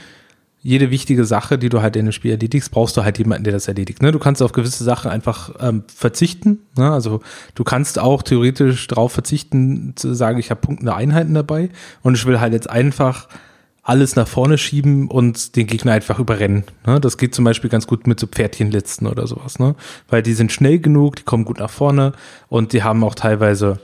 jede 0.63 0.91
wichtige 0.91 1.25
Sache, 1.25 1.59
die 1.59 1.69
du 1.69 1.81
halt 1.81 1.95
in 1.95 2.03
einem 2.03 2.13
Spiel 2.13 2.33
erledigst, 2.33 2.71
brauchst 2.71 2.97
du 2.97 3.05
halt 3.05 3.19
jemanden, 3.19 3.45
der 3.45 3.53
das 3.53 3.69
erledigt. 3.69 4.03
Ne? 4.03 4.11
Du 4.13 4.19
kannst 4.19 4.43
auf 4.43 4.53
gewisse 4.53 4.83
Sachen 4.83 5.11
einfach 5.11 5.55
ähm, 5.61 5.85
verzichten. 5.95 6.61
Ne? 6.77 6.91
Also 6.91 7.21
du 7.55 7.65
kannst 7.65 7.99
auch 7.99 8.23
theoretisch 8.23 8.87
darauf 8.89 9.13
verzichten, 9.13 9.93
zu 9.95 10.15
sagen, 10.15 10.39
ich 10.39 10.51
habe 10.51 10.61
punktende 10.61 10.95
Einheiten 10.95 11.35
dabei 11.35 11.69
und 12.03 12.17
ich 12.17 12.27
will 12.27 12.41
halt 12.41 12.53
jetzt 12.53 12.69
einfach 12.69 13.29
alles 13.85 14.17
nach 14.17 14.27
vorne 14.27 14.57
schieben 14.57 15.09
und 15.09 15.57
den 15.57 15.67
Gegner 15.67 15.93
einfach 15.93 16.19
überrennen. 16.19 16.65
Ne? 16.87 17.01
Das 17.01 17.19
geht 17.19 17.35
zum 17.35 17.45
Beispiel 17.45 17.69
ganz 17.71 17.87
gut 17.87 18.07
mit 18.07 18.19
so 18.19 18.27
Pferdchenlitzen 18.27 19.07
oder 19.07 19.27
sowas, 19.27 19.59
ne? 19.59 19.77
Weil 20.09 20.23
die 20.23 20.33
sind 20.33 20.51
schnell 20.51 20.79
genug, 20.79 21.17
die 21.17 21.23
kommen 21.23 21.45
gut 21.45 21.59
nach 21.59 21.71
vorne 21.71 22.13
und 22.49 22.73
die 22.73 22.83
haben 22.83 23.05
auch 23.05 23.15
teilweise 23.15 23.79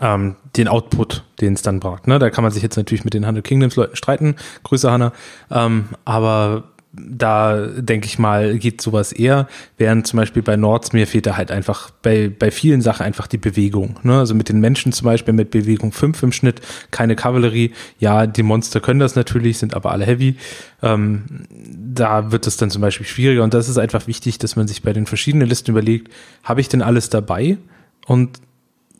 ähm, 0.00 0.34
den 0.56 0.66
Output, 0.66 1.22
den 1.40 1.54
es 1.54 1.62
dann 1.62 1.78
braucht. 1.78 2.08
Ne? 2.08 2.18
Da 2.18 2.30
kann 2.30 2.42
man 2.42 2.52
sich 2.52 2.64
jetzt 2.64 2.76
natürlich 2.76 3.04
mit 3.04 3.14
den 3.14 3.26
Hundred 3.26 3.44
Kingdoms 3.44 3.76
Leuten 3.76 3.94
streiten. 3.94 4.34
Grüße 4.64 4.90
Hanna. 4.90 5.12
Ähm, 5.50 5.86
aber 6.04 6.64
da 6.98 7.66
denke 7.66 8.06
ich 8.06 8.18
mal, 8.18 8.58
geht 8.58 8.80
sowas 8.80 9.12
eher, 9.12 9.48
während 9.76 10.06
zum 10.06 10.18
Beispiel 10.18 10.42
bei 10.42 10.56
Nords 10.56 10.92
mir 10.92 11.06
fehlt 11.06 11.26
da 11.26 11.36
halt 11.36 11.50
einfach 11.50 11.90
bei, 11.90 12.28
bei 12.28 12.50
vielen 12.50 12.80
Sachen 12.80 13.04
einfach 13.04 13.26
die 13.26 13.38
Bewegung. 13.38 13.98
Ne? 14.02 14.18
Also 14.18 14.34
mit 14.34 14.48
den 14.48 14.60
Menschen 14.60 14.92
zum 14.92 15.04
Beispiel 15.04 15.34
mit 15.34 15.50
Bewegung 15.50 15.92
5 15.92 16.22
im 16.22 16.32
Schnitt, 16.32 16.60
keine 16.90 17.16
Kavallerie. 17.16 17.72
Ja, 17.98 18.26
die 18.26 18.42
Monster 18.42 18.80
können 18.80 19.00
das 19.00 19.14
natürlich, 19.14 19.58
sind 19.58 19.74
aber 19.74 19.92
alle 19.92 20.06
heavy. 20.06 20.36
Ähm, 20.82 21.24
da 21.50 22.32
wird 22.32 22.46
es 22.46 22.56
dann 22.56 22.70
zum 22.70 22.82
Beispiel 22.82 23.06
schwieriger 23.06 23.44
und 23.44 23.54
das 23.54 23.68
ist 23.68 23.78
einfach 23.78 24.06
wichtig, 24.06 24.38
dass 24.38 24.56
man 24.56 24.68
sich 24.68 24.82
bei 24.82 24.92
den 24.92 25.06
verschiedenen 25.06 25.48
Listen 25.48 25.70
überlegt, 25.70 26.12
habe 26.42 26.60
ich 26.60 26.68
denn 26.68 26.82
alles 26.82 27.10
dabei? 27.10 27.58
Und 28.06 28.40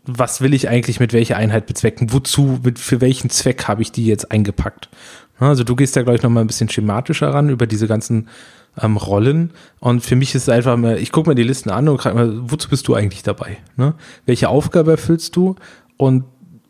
was 0.06 0.40
will 0.40 0.54
ich 0.54 0.68
eigentlich 0.68 1.00
mit 1.00 1.12
welcher 1.12 1.36
Einheit 1.36 1.66
bezwecken? 1.66 2.12
Wozu, 2.12 2.60
mit, 2.62 2.78
für 2.78 3.00
welchen 3.00 3.28
Zweck 3.28 3.66
habe 3.66 3.82
ich 3.82 3.92
die 3.92 4.06
jetzt 4.06 4.30
eingepackt? 4.30 4.88
Also 5.38 5.64
du 5.64 5.76
gehst 5.76 5.96
da, 5.96 6.02
glaube 6.02 6.16
ich, 6.16 6.22
nochmal 6.22 6.44
ein 6.44 6.46
bisschen 6.46 6.68
schematischer 6.68 7.32
ran 7.32 7.50
über 7.50 7.66
diese 7.66 7.86
ganzen 7.86 8.28
ähm, 8.80 8.96
Rollen. 8.96 9.52
Und 9.80 10.00
für 10.00 10.16
mich 10.16 10.34
ist 10.34 10.42
es 10.42 10.48
einfach 10.48 10.76
mal, 10.76 10.98
ich 10.98 11.12
gucke 11.12 11.28
mir 11.28 11.34
die 11.34 11.42
Listen 11.42 11.70
an 11.70 11.88
und 11.88 12.00
frage 12.00 12.16
mal, 12.16 12.50
wozu 12.50 12.68
bist 12.68 12.88
du 12.88 12.94
eigentlich 12.94 13.22
dabei? 13.22 13.58
Ne? 13.76 13.94
Welche 14.24 14.48
Aufgabe 14.48 14.92
erfüllst 14.92 15.36
du? 15.36 15.56
Und 15.96 16.24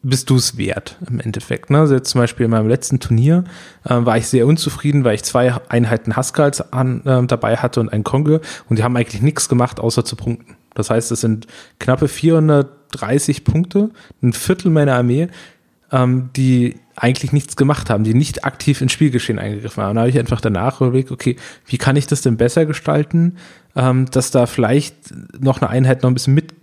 bist 0.09 0.31
du 0.31 0.37
es 0.37 0.57
wert 0.57 0.99
im 1.09 1.19
Endeffekt. 1.19 1.71
Ne? 1.71 1.81
Also 1.81 1.95
jetzt 1.95 2.11
zum 2.11 2.21
Beispiel 2.21 2.45
in 2.45 2.51
meinem 2.51 2.69
letzten 2.69 3.01
Turnier 3.01 3.45
äh, 3.85 3.95
war 3.99 4.17
ich 4.17 4.29
sehr 4.29 4.47
unzufrieden, 4.47 5.03
weil 5.03 5.17
ich 5.17 5.25
zwei 5.25 5.55
Einheiten 5.69 6.15
Haskals 6.15 6.73
an, 6.73 7.05
äh, 7.05 7.27
dabei 7.27 7.57
hatte 7.57 7.81
und 7.81 7.93
ein 7.93 8.05
Konge 8.05 8.41
und 8.69 8.79
die 8.79 8.85
haben 8.85 8.97
eigentlich 8.97 9.23
nichts 9.23 9.49
gemacht, 9.49 9.81
außer 9.81 10.05
zu 10.05 10.15
punkten. 10.15 10.57
Das 10.75 10.91
heißt, 10.91 11.11
es 11.11 11.23
sind 11.23 11.47
knappe 11.81 12.07
430 12.07 13.45
Punkte, 13.45 13.91
ein 14.23 14.33
Viertel 14.33 14.71
meiner 14.71 14.95
Armee, 14.95 15.29
ähm, 15.93 16.31
die 16.37 16.77
eigentlich 16.97 17.33
nichts 17.33 17.57
gemacht 17.57 17.91
haben, 17.91 18.05
die 18.05 18.15
nicht 18.15 18.45
aktiv 18.45 18.81
ins 18.81 18.93
Spielgeschehen 18.93 19.39
eingegriffen 19.39 19.83
haben. 19.83 19.95
Da 19.95 20.01
habe 20.03 20.11
ich 20.11 20.19
einfach 20.19 20.41
danach 20.41 20.81
überlegt, 20.81 21.11
okay, 21.11 21.37
wie 21.67 21.79
kann 21.79 21.97
ich 21.97 22.07
das 22.07 22.23
denn 22.23 22.37
besser 22.37 22.65
gestalten, 22.65 23.37
ähm, 23.75 24.07
dass 24.11 24.31
da 24.31 24.47
vielleicht 24.47 24.95
noch 25.39 25.61
eine 25.61 25.71
Einheit 25.71 26.03
noch 26.03 26.11
ein 26.11 26.15
bisschen 26.15 26.35
mit 26.35 26.55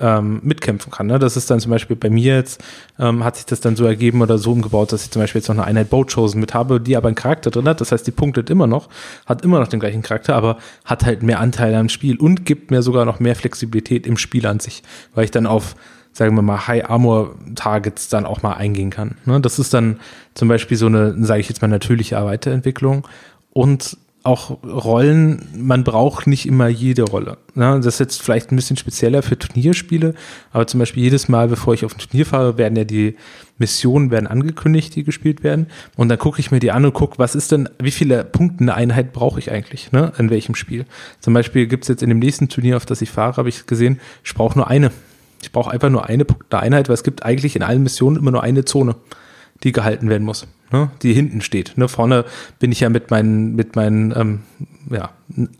ähm, 0.00 0.40
mitkämpfen 0.42 0.92
kann. 0.92 1.06
Ne? 1.06 1.18
Das 1.18 1.36
ist 1.36 1.50
dann 1.50 1.60
zum 1.60 1.70
Beispiel 1.70 1.96
bei 1.96 2.10
mir 2.10 2.36
jetzt, 2.36 2.62
ähm, 2.98 3.24
hat 3.24 3.36
sich 3.36 3.46
das 3.46 3.60
dann 3.60 3.76
so 3.76 3.84
ergeben 3.84 4.22
oder 4.22 4.38
so 4.38 4.52
umgebaut, 4.52 4.92
dass 4.92 5.04
ich 5.04 5.10
zum 5.10 5.20
Beispiel 5.20 5.40
jetzt 5.40 5.48
noch 5.48 5.56
eine 5.56 5.64
Einheit 5.64 5.90
Boat 5.90 6.12
Chosen 6.12 6.40
mit 6.40 6.54
habe, 6.54 6.80
die 6.80 6.96
aber 6.96 7.08
einen 7.08 7.14
Charakter 7.14 7.50
drin 7.50 7.68
hat. 7.68 7.80
Das 7.80 7.92
heißt, 7.92 8.06
die 8.06 8.12
punktet 8.12 8.50
immer 8.50 8.66
noch, 8.66 8.88
hat 9.26 9.44
immer 9.44 9.58
noch 9.58 9.68
den 9.68 9.80
gleichen 9.80 10.02
Charakter, 10.02 10.34
aber 10.34 10.58
hat 10.84 11.04
halt 11.04 11.22
mehr 11.22 11.40
Anteile 11.40 11.78
am 11.78 11.88
Spiel 11.88 12.16
und 12.18 12.44
gibt 12.44 12.70
mir 12.70 12.82
sogar 12.82 13.04
noch 13.04 13.20
mehr 13.20 13.36
Flexibilität 13.36 14.06
im 14.06 14.16
Spiel 14.16 14.46
an 14.46 14.60
sich, 14.60 14.82
weil 15.14 15.24
ich 15.24 15.30
dann 15.30 15.46
auf 15.46 15.74
sagen 16.12 16.36
wir 16.36 16.42
mal, 16.42 16.66
High 16.66 16.88
Armor 16.88 17.34
Targets 17.54 18.08
dann 18.08 18.26
auch 18.26 18.42
mal 18.42 18.54
eingehen 18.54 18.90
kann. 18.90 19.16
Ne? 19.24 19.40
Das 19.40 19.58
ist 19.58 19.74
dann 19.74 20.00
zum 20.34 20.48
Beispiel 20.48 20.76
so 20.76 20.86
eine, 20.86 21.14
sage 21.24 21.40
ich 21.40 21.48
jetzt 21.48 21.62
mal, 21.62 21.68
natürliche 21.68 22.16
Weiterentwicklung. 22.16 23.06
Und 23.52 23.96
auch 24.24 24.62
Rollen, 24.62 25.48
man 25.56 25.82
braucht 25.82 26.26
nicht 26.26 26.46
immer 26.46 26.68
jede 26.68 27.02
Rolle. 27.02 27.38
Ne? 27.54 27.80
Das 27.82 27.94
ist 27.94 28.00
jetzt 28.00 28.22
vielleicht 28.22 28.52
ein 28.52 28.56
bisschen 28.56 28.76
spezieller 28.76 29.22
für 29.22 29.36
Turnierspiele, 29.36 30.14
aber 30.52 30.66
zum 30.66 30.78
Beispiel 30.78 31.02
jedes 31.02 31.28
Mal, 31.28 31.48
bevor 31.48 31.74
ich 31.74 31.84
auf 31.84 31.94
ein 31.94 31.98
Turnier 31.98 32.24
fahre, 32.24 32.56
werden 32.56 32.76
ja 32.76 32.84
die 32.84 33.16
Missionen 33.58 34.10
werden 34.10 34.26
angekündigt, 34.26 34.94
die 34.94 35.02
gespielt 35.02 35.42
werden. 35.42 35.66
Und 35.96 36.08
dann 36.08 36.18
gucke 36.18 36.40
ich 36.40 36.50
mir 36.50 36.60
die 36.60 36.70
an 36.70 36.84
und 36.84 36.94
gucke, 36.94 37.18
was 37.18 37.34
ist 37.34 37.52
denn, 37.52 37.68
wie 37.80 37.90
viele 37.90 38.24
Punkte 38.24 38.62
eine 38.62 38.74
Einheit 38.74 39.12
brauche 39.12 39.38
ich 39.38 39.50
eigentlich, 39.50 39.92
ne? 39.92 40.12
In 40.18 40.30
welchem 40.30 40.54
Spiel? 40.54 40.86
Zum 41.20 41.34
Beispiel 41.34 41.66
gibt 41.66 41.84
es 41.84 41.88
jetzt 41.88 42.02
in 42.02 42.08
dem 42.08 42.18
nächsten 42.18 42.48
Turnier, 42.48 42.76
auf 42.76 42.86
das 42.86 43.02
ich 43.02 43.10
fahre, 43.10 43.36
habe 43.36 43.48
ich 43.48 43.66
gesehen, 43.66 44.00
ich 44.24 44.34
brauche 44.34 44.56
nur 44.56 44.68
eine. 44.68 44.90
Ich 45.42 45.52
brauche 45.52 45.70
einfach 45.70 45.90
nur 45.90 46.06
eine 46.06 46.24
Einheit, 46.50 46.88
weil 46.88 46.94
es 46.94 47.02
gibt 47.02 47.24
eigentlich 47.24 47.56
in 47.56 47.62
allen 47.62 47.82
Missionen 47.82 48.16
immer 48.16 48.30
nur 48.30 48.42
eine 48.42 48.64
Zone, 48.64 48.96
die 49.62 49.72
gehalten 49.72 50.08
werden 50.08 50.24
muss, 50.24 50.46
ne? 50.72 50.90
die 51.02 51.12
hinten 51.12 51.40
steht. 51.40 51.76
Ne? 51.76 51.88
Vorne 51.88 52.24
bin 52.58 52.72
ich 52.72 52.80
ja 52.80 52.88
mit 52.88 53.10
meinen, 53.10 53.54
mit 53.54 53.76
meinen 53.76 54.12
ähm, 54.16 54.40
ja, 54.90 55.10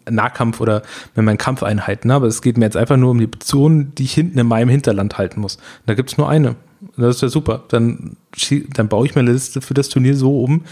Nahkampf- 0.09 0.61
oder 0.61 0.83
mit 1.15 1.25
meinen 1.25 1.39
Kampfeinheiten. 1.39 2.09
Ne? 2.09 2.15
Aber 2.15 2.27
es 2.27 2.43
geht 2.43 2.59
mir 2.59 2.65
jetzt 2.65 2.77
einfach 2.77 2.97
nur 2.97 3.11
um 3.11 3.19
die 3.19 3.31
Zone, 3.39 3.87
die 3.87 4.05
ich 4.05 4.15
hinten 4.15 4.39
in 4.39 4.47
meinem 4.47 4.69
Hinterland 4.69 5.19
halten 5.19 5.41
muss. 5.41 5.59
Da 5.87 5.95
gibt 5.95 6.11
es 6.11 6.19
nur 6.19 6.29
eine. 6.29 6.57
Das 6.97 7.17
ist 7.17 7.23
ja 7.23 7.29
super. 7.29 7.62
Dann, 7.69 8.17
dann 8.75 8.89
baue 8.89 9.07
ich 9.07 9.15
meine 9.15 9.33
Liste 9.33 9.61
für 9.61 9.75
das 9.75 9.89
Turnier 9.89 10.17
so 10.17 10.43
um, 10.43 10.65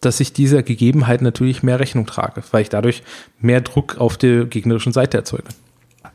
dass 0.00 0.20
ich 0.20 0.32
dieser 0.32 0.62
Gegebenheit 0.62 1.22
natürlich 1.22 1.62
mehr 1.62 1.80
Rechnung 1.80 2.06
trage, 2.06 2.42
weil 2.50 2.62
ich 2.62 2.68
dadurch 2.68 3.02
mehr 3.40 3.60
Druck 3.62 3.96
auf 3.98 4.18
der 4.18 4.44
gegnerischen 4.44 4.92
Seite 4.92 5.16
erzeuge. 5.16 5.44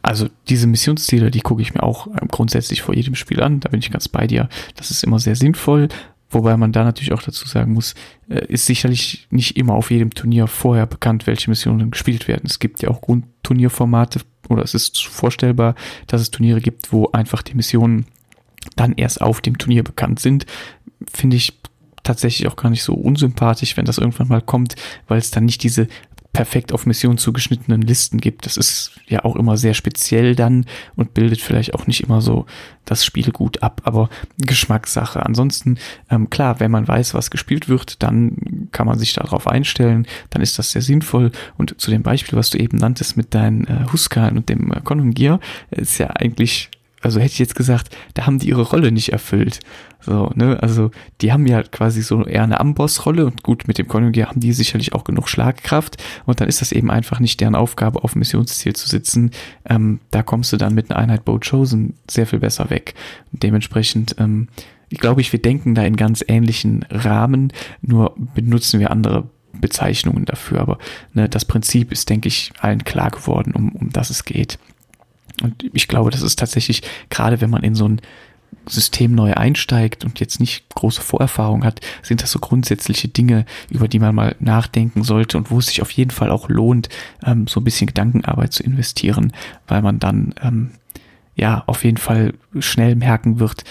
Also 0.10 0.28
diese 0.48 0.66
Missionsziele, 0.66 1.30
die 1.30 1.42
gucke 1.42 1.62
ich 1.62 1.76
mir 1.76 1.84
auch 1.84 2.08
ähm, 2.08 2.30
grundsätzlich 2.32 2.82
vor 2.82 2.96
jedem 2.96 3.14
Spiel 3.14 3.44
an. 3.44 3.60
Da 3.60 3.70
bin 3.70 3.80
ich 3.80 3.92
ganz 3.92 4.08
bei 4.08 4.26
dir. 4.26 4.50
Das 4.76 4.90
ist 4.90 5.04
immer 5.04 5.20
sehr 5.20 5.36
sinnvoll. 5.36 5.88
Wobei 6.32 6.58
man 6.58 6.72
da 6.72 6.84
natürlich 6.84 7.14
auch 7.14 7.22
dazu 7.22 7.48
sagen 7.48 7.74
muss, 7.74 7.94
äh, 8.28 8.44
ist 8.48 8.66
sicherlich 8.66 9.28
nicht 9.30 9.56
immer 9.56 9.76
auf 9.76 9.92
jedem 9.92 10.10
Turnier 10.10 10.48
vorher 10.48 10.88
bekannt, 10.88 11.28
welche 11.28 11.52
Missionen 11.52 11.92
gespielt 11.92 12.28
werden. 12.28 12.48
Es 12.48 12.58
gibt 12.58 12.82
ja 12.82 12.90
auch 12.90 13.02
Grundturnierformate 13.02 14.22
oder 14.48 14.64
es 14.64 14.74
ist 14.74 14.98
vorstellbar, 14.98 15.76
dass 16.08 16.22
es 16.22 16.32
Turniere 16.32 16.60
gibt, 16.60 16.92
wo 16.92 17.12
einfach 17.12 17.44
die 17.44 17.54
Missionen 17.54 18.08
dann 18.76 18.94
erst 18.94 19.22
auf 19.22 19.42
dem 19.42 19.60
Turnier 19.60 19.84
bekannt 19.84 20.20
sind. 20.20 20.48
Finde 21.14 21.38
ich 21.38 21.54
tatsächlich 22.02 22.48
auch 22.48 22.56
gar 22.56 22.72
nicht 22.72 22.82
so 22.82 22.96
unsympathisch, 22.96 23.78
wenn 23.78 23.86
das 23.86 24.00
irgendwann 24.00 24.28
mal 24.28 24.42
kommt, 24.42 24.74
weil 25.08 25.20
es 25.20 25.30
dann 25.30 25.46
nicht 25.46 25.62
diese 25.62 25.88
perfekt 26.34 26.74
auf 26.74 26.86
Mission 26.86 27.18
zugeschnittenen 27.18 27.82
Listen 27.82 28.20
gibt. 28.20 28.46
Das 28.46 28.56
ist 28.56 28.92
ja 29.08 29.26
auch 29.26 29.36
immer 29.36 29.58
sehr 29.58 29.74
speziell 29.74 30.36
dann 30.36 30.66
und 30.96 31.14
bildet 31.14 31.42
vielleicht 31.42 31.74
auch 31.74 31.88
nicht 31.88 32.02
immer 32.04 32.22
so 32.22 32.46
das 32.86 33.04
Spiel 33.04 33.32
gut 33.32 33.64
ab, 33.64 33.82
aber 33.86 34.10
Geschmackssache. 34.38 35.26
Ansonsten, 35.26 35.78
ähm, 36.10 36.30
klar, 36.30 36.60
wenn 36.60 36.72
man 36.72 36.88
weiß, 36.88 37.14
was 37.14 37.32
gespielt 37.32 37.68
wird, 37.68 38.04
dann 38.04 38.70
kann 38.72 38.88
man 38.88 39.00
sich 39.00 39.14
darauf 39.14 39.48
einstellen, 39.48 40.08
dann 40.30 40.42
ist 40.42 40.60
das 40.60 40.72
sehr 40.72 40.82
sinnvoll. 40.82 41.32
Und 41.58 41.80
zu 41.80 41.92
dem 41.92 42.04
Beispiel, 42.04 42.38
was 42.38 42.50
du 42.50 42.58
eben 42.58 42.78
nanntest 42.78 43.18
mit 43.18 43.34
deinen 43.34 43.66
äh, 43.66 43.86
Huskarl 43.92 44.38
und 44.38 44.50
dem 44.50 44.72
äh, 44.72 44.82
Konungier, 44.82 45.40
ist 45.72 45.98
ja 45.98 46.10
eigentlich 46.12 46.70
also 47.02 47.20
hätte 47.20 47.34
ich 47.34 47.40
jetzt 47.40 47.56
gesagt, 47.56 47.96
da 48.14 48.26
haben 48.26 48.40
die 48.40 48.50
ihre 48.50 48.62
Rolle 48.62 48.92
nicht 48.92 49.12
erfüllt. 49.12 49.60
So, 50.02 50.32
ne, 50.36 50.62
also 50.62 50.92
die 51.22 51.32
haben 51.32 51.46
ja 51.46 51.62
quasi 51.64 52.02
so 52.02 52.26
eher 52.26 52.44
eine 52.44 52.60
Amboss-Rolle 52.60 53.26
und 53.26 53.44
gut, 53.44 53.68
mit 53.68 53.78
dem 53.78 53.88
Konjugier 53.88 54.28
haben 54.28 54.40
die 54.40 54.54
sicherlich 54.54 54.94
auch 54.94 55.04
genug 55.04 55.30
Schlagkraft 55.30 56.02
und 56.26 56.40
dann 56.40 56.48
ist 56.48 56.62
das 56.62 56.72
eben 56.72 56.90
einfach 56.90 57.20
nicht 57.20 57.40
deren 57.42 57.56
Aufgabe, 57.56 58.04
auf 58.04 58.16
Missionsziel 58.16 58.76
zu 58.76 58.88
sitzen. 58.88 59.32
Ähm, 59.66 60.00
da 60.12 60.24
kommst 60.24 60.52
du 60.54 60.58
dann 60.58 60.74
mit 60.74 60.90
einer 60.90 61.00
Einheit 61.00 61.26
Boat 61.26 61.50
Chosen 61.50 61.96
sehr 62.10 62.28
viel 62.28 62.40
besser 62.40 62.70
weg. 62.70 62.96
Dementsprechend, 63.32 64.16
ähm, 64.20 64.48
ich 64.90 65.00
glaube 65.00 65.22
ich, 65.22 65.32
wir 65.32 65.42
denken 65.42 65.76
da 65.76 65.84
in 65.84 65.96
ganz 65.96 66.24
ähnlichen 66.28 66.86
Rahmen, 66.90 67.54
nur 67.82 68.16
benutzen 68.34 68.80
wir 68.80 68.92
andere 68.92 69.30
Bezeichnungen 69.54 70.26
dafür. 70.26 70.62
Aber 70.62 70.78
ne, 71.14 71.30
das 71.30 71.46
Prinzip 71.46 71.92
ist, 71.92 72.10
denke 72.10 72.28
ich, 72.28 72.52
allen 72.60 72.84
klar 72.84 73.12
geworden, 73.12 73.54
um, 73.54 73.70
um 73.70 73.90
das 73.92 74.10
es 74.10 74.26
geht. 74.26 74.58
Und 75.42 75.66
ich 75.74 75.88
glaube, 75.88 76.12
das 76.12 76.22
ist 76.22 76.40
tatsächlich, 76.40 76.82
gerade 77.10 77.42
wenn 77.42 77.50
man 77.50 77.64
in 77.64 77.76
so 77.76 77.88
ein 77.88 78.02
System 78.68 79.14
neu 79.14 79.34
einsteigt 79.34 80.06
und 80.06 80.20
jetzt 80.20 80.40
nicht 80.40 80.70
große 80.76 81.02
Vorerfahrung 81.02 81.64
hat, 81.64 81.82
sind 82.02 82.22
das 82.22 82.32
so 82.32 82.40
grundsätzliche 82.40 83.08
Dinge, 83.08 83.46
über 83.70 83.88
die 83.88 84.00
man 84.00 84.14
mal 84.14 84.36
nachdenken 84.40 85.04
sollte 85.04 85.38
und 85.38 85.52
wo 85.52 85.60
es 85.60 85.68
sich 85.68 85.82
auf 85.82 85.92
jeden 85.92 86.12
Fall 86.12 86.30
auch 86.30 86.50
lohnt, 86.50 86.90
ähm, 87.24 87.48
so 87.48 87.60
ein 87.60 87.64
bisschen 87.64 87.88
Gedankenarbeit 87.88 88.54
zu 88.54 88.64
investieren, 88.64 89.34
weil 89.68 89.82
man 89.82 90.00
dann 90.00 90.34
ähm, 90.42 90.72
ja 91.36 91.64
auf 91.68 91.84
jeden 91.84 91.98
Fall 91.98 92.34
schnell 92.60 92.96
merken 92.96 93.40
wird, 93.40 93.64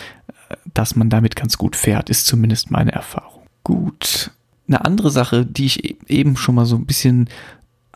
äh, 0.48 0.56
dass 0.74 0.96
man 0.96 1.10
damit 1.10 1.36
ganz 1.36 1.58
gut 1.58 1.76
fährt, 1.76 2.10
ist 2.10 2.26
zumindest 2.26 2.70
meine 2.70 2.92
Erfahrung. 2.92 3.42
Gut. 3.64 4.30
Eine 4.66 4.84
andere 4.84 5.10
Sache, 5.10 5.46
die 5.46 5.66
ich 5.66 5.84
e-, 5.84 5.96
eben 6.08 6.36
schon 6.36 6.54
mal 6.54 6.66
so 6.66 6.76
ein 6.76 6.86
bisschen 6.86 7.28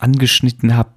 angeschnitten 0.03 0.75
habe, 0.75 0.91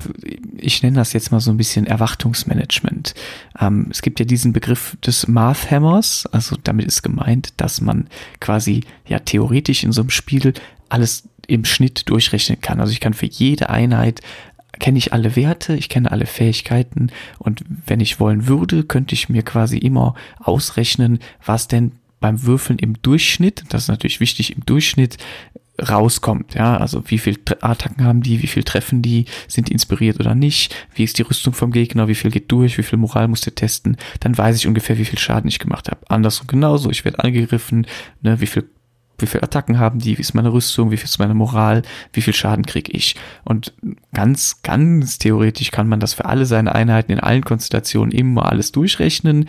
ich 0.56 0.82
nenne 0.82 0.96
das 0.96 1.12
jetzt 1.12 1.30
mal 1.30 1.38
so 1.38 1.52
ein 1.52 1.56
bisschen 1.56 1.86
Erwartungsmanagement. 1.86 3.14
Ähm, 3.58 3.86
es 3.90 4.02
gibt 4.02 4.18
ja 4.18 4.26
diesen 4.26 4.52
Begriff 4.52 4.96
des 5.06 5.28
Math 5.28 5.70
Hammers, 5.70 6.26
also 6.32 6.56
damit 6.62 6.86
ist 6.86 7.02
gemeint, 7.02 7.54
dass 7.58 7.80
man 7.80 8.08
quasi 8.40 8.82
ja 9.06 9.20
theoretisch 9.20 9.84
in 9.84 9.92
so 9.92 10.00
einem 10.00 10.10
Spiel 10.10 10.52
alles 10.88 11.28
im 11.46 11.64
Schnitt 11.64 12.08
durchrechnen 12.10 12.60
kann. 12.60 12.80
Also 12.80 12.92
ich 12.92 13.00
kann 13.00 13.14
für 13.14 13.26
jede 13.26 13.70
Einheit 13.70 14.20
kenne 14.80 14.98
ich 14.98 15.12
alle 15.12 15.36
Werte, 15.36 15.74
ich 15.74 15.88
kenne 15.88 16.10
alle 16.10 16.26
Fähigkeiten 16.26 17.08
und 17.38 17.64
wenn 17.86 18.00
ich 18.00 18.20
wollen 18.20 18.46
würde, 18.46 18.82
könnte 18.82 19.14
ich 19.14 19.28
mir 19.28 19.42
quasi 19.42 19.78
immer 19.78 20.14
ausrechnen, 20.38 21.20
was 21.44 21.68
denn 21.68 21.92
beim 22.20 22.42
Würfeln 22.42 22.78
im 22.78 23.00
Durchschnitt, 23.00 23.64
das 23.68 23.84
ist 23.84 23.88
natürlich 23.88 24.20
wichtig, 24.20 24.54
im 24.54 24.66
Durchschnitt 24.66 25.16
rauskommt. 25.80 26.54
Ja, 26.54 26.76
also 26.76 27.02
wie 27.06 27.18
viel 27.18 27.38
Attacken 27.60 28.04
haben 28.04 28.22
die, 28.22 28.42
wie 28.42 28.46
viel 28.46 28.64
treffen 28.64 29.02
die, 29.02 29.26
sind 29.48 29.68
die 29.68 29.72
inspiriert 29.72 30.20
oder 30.20 30.34
nicht, 30.34 30.74
wie 30.94 31.04
ist 31.04 31.18
die 31.18 31.22
Rüstung 31.22 31.52
vom 31.52 31.70
Gegner, 31.70 32.08
wie 32.08 32.14
viel 32.14 32.30
geht 32.30 32.50
durch, 32.50 32.78
wie 32.78 32.82
viel 32.82 32.98
Moral 32.98 33.28
muss 33.28 33.42
der 33.42 33.54
testen, 33.54 33.96
dann 34.20 34.36
weiß 34.36 34.56
ich 34.56 34.66
ungefähr, 34.66 34.98
wie 34.98 35.04
viel 35.04 35.18
Schaden 35.18 35.48
ich 35.48 35.58
gemacht 35.58 35.90
habe. 35.90 36.00
Andersrum 36.08 36.46
genauso, 36.46 36.90
ich 36.90 37.04
werde 37.04 37.22
angegriffen, 37.22 37.86
ne, 38.22 38.40
wie 38.40 38.46
viel 38.46 38.68
wie 39.18 39.26
viel 39.26 39.42
Attacken 39.42 39.78
haben 39.78 39.98
die, 39.98 40.18
wie 40.18 40.20
ist 40.20 40.34
meine 40.34 40.52
Rüstung, 40.52 40.90
wie 40.90 40.98
viel 40.98 41.06
ist 41.06 41.18
meine 41.18 41.32
Moral, 41.32 41.82
wie 42.12 42.20
viel 42.20 42.34
Schaden 42.34 42.66
kriege 42.66 42.92
ich. 42.92 43.16
Und 43.44 43.72
ganz, 44.12 44.60
ganz 44.62 45.18
theoretisch 45.18 45.70
kann 45.70 45.88
man 45.88 46.00
das 46.00 46.14
für 46.14 46.26
alle 46.26 46.44
seine 46.44 46.74
Einheiten 46.74 47.12
in 47.12 47.20
allen 47.20 47.42
Konstellationen 47.42 48.12
immer 48.12 48.50
alles 48.50 48.72
durchrechnen 48.72 49.46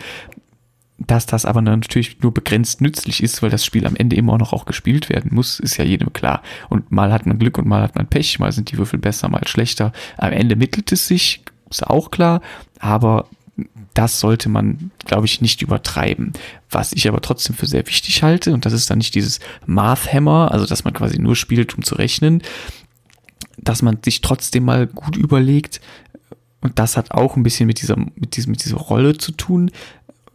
dass 0.98 1.26
das 1.26 1.44
aber 1.44 1.62
natürlich 1.62 2.20
nur 2.20 2.34
begrenzt 2.34 2.80
nützlich 2.80 3.22
ist, 3.22 3.40
weil 3.42 3.50
das 3.50 3.64
Spiel 3.64 3.86
am 3.86 3.94
Ende 3.94 4.16
immer 4.16 4.36
noch 4.36 4.52
auch 4.52 4.66
gespielt 4.66 5.08
werden 5.08 5.32
muss, 5.32 5.60
ist 5.60 5.76
ja 5.76 5.84
jedem 5.84 6.12
klar. 6.12 6.42
Und 6.68 6.90
mal 6.90 7.12
hat 7.12 7.24
man 7.24 7.38
Glück 7.38 7.56
und 7.56 7.68
mal 7.68 7.82
hat 7.82 7.94
man 7.94 8.08
Pech, 8.08 8.38
mal 8.40 8.50
sind 8.50 8.72
die 8.72 8.78
Würfel 8.78 8.98
besser, 8.98 9.28
mal 9.28 9.46
schlechter. 9.46 9.92
Am 10.16 10.32
Ende 10.32 10.56
mittelt 10.56 10.90
es 10.90 11.06
sich, 11.06 11.42
ist 11.70 11.86
auch 11.86 12.10
klar, 12.10 12.40
aber 12.80 13.28
das 13.94 14.20
sollte 14.20 14.48
man, 14.48 14.90
glaube 15.04 15.26
ich, 15.26 15.40
nicht 15.40 15.62
übertreiben. 15.62 16.32
Was 16.70 16.92
ich 16.92 17.08
aber 17.08 17.20
trotzdem 17.20 17.54
für 17.54 17.66
sehr 17.66 17.86
wichtig 17.86 18.22
halte, 18.22 18.52
und 18.52 18.66
das 18.66 18.72
ist 18.72 18.90
dann 18.90 18.98
nicht 18.98 19.14
dieses 19.14 19.40
Math 19.66 20.12
Hammer, 20.12 20.50
also 20.52 20.66
dass 20.66 20.84
man 20.84 20.94
quasi 20.94 21.18
nur 21.18 21.36
spielt, 21.36 21.76
um 21.76 21.84
zu 21.84 21.94
rechnen, 21.94 22.42
dass 23.56 23.82
man 23.82 23.98
sich 24.04 24.20
trotzdem 24.20 24.64
mal 24.64 24.86
gut 24.86 25.16
überlegt, 25.16 25.80
und 26.60 26.78
das 26.78 26.96
hat 26.96 27.12
auch 27.12 27.36
ein 27.36 27.44
bisschen 27.44 27.66
mit 27.66 27.82
dieser, 27.82 27.96
mit 27.96 28.36
diesem, 28.36 28.50
mit 28.50 28.64
dieser 28.64 28.76
Rolle 28.76 29.16
zu 29.16 29.32
tun, 29.32 29.70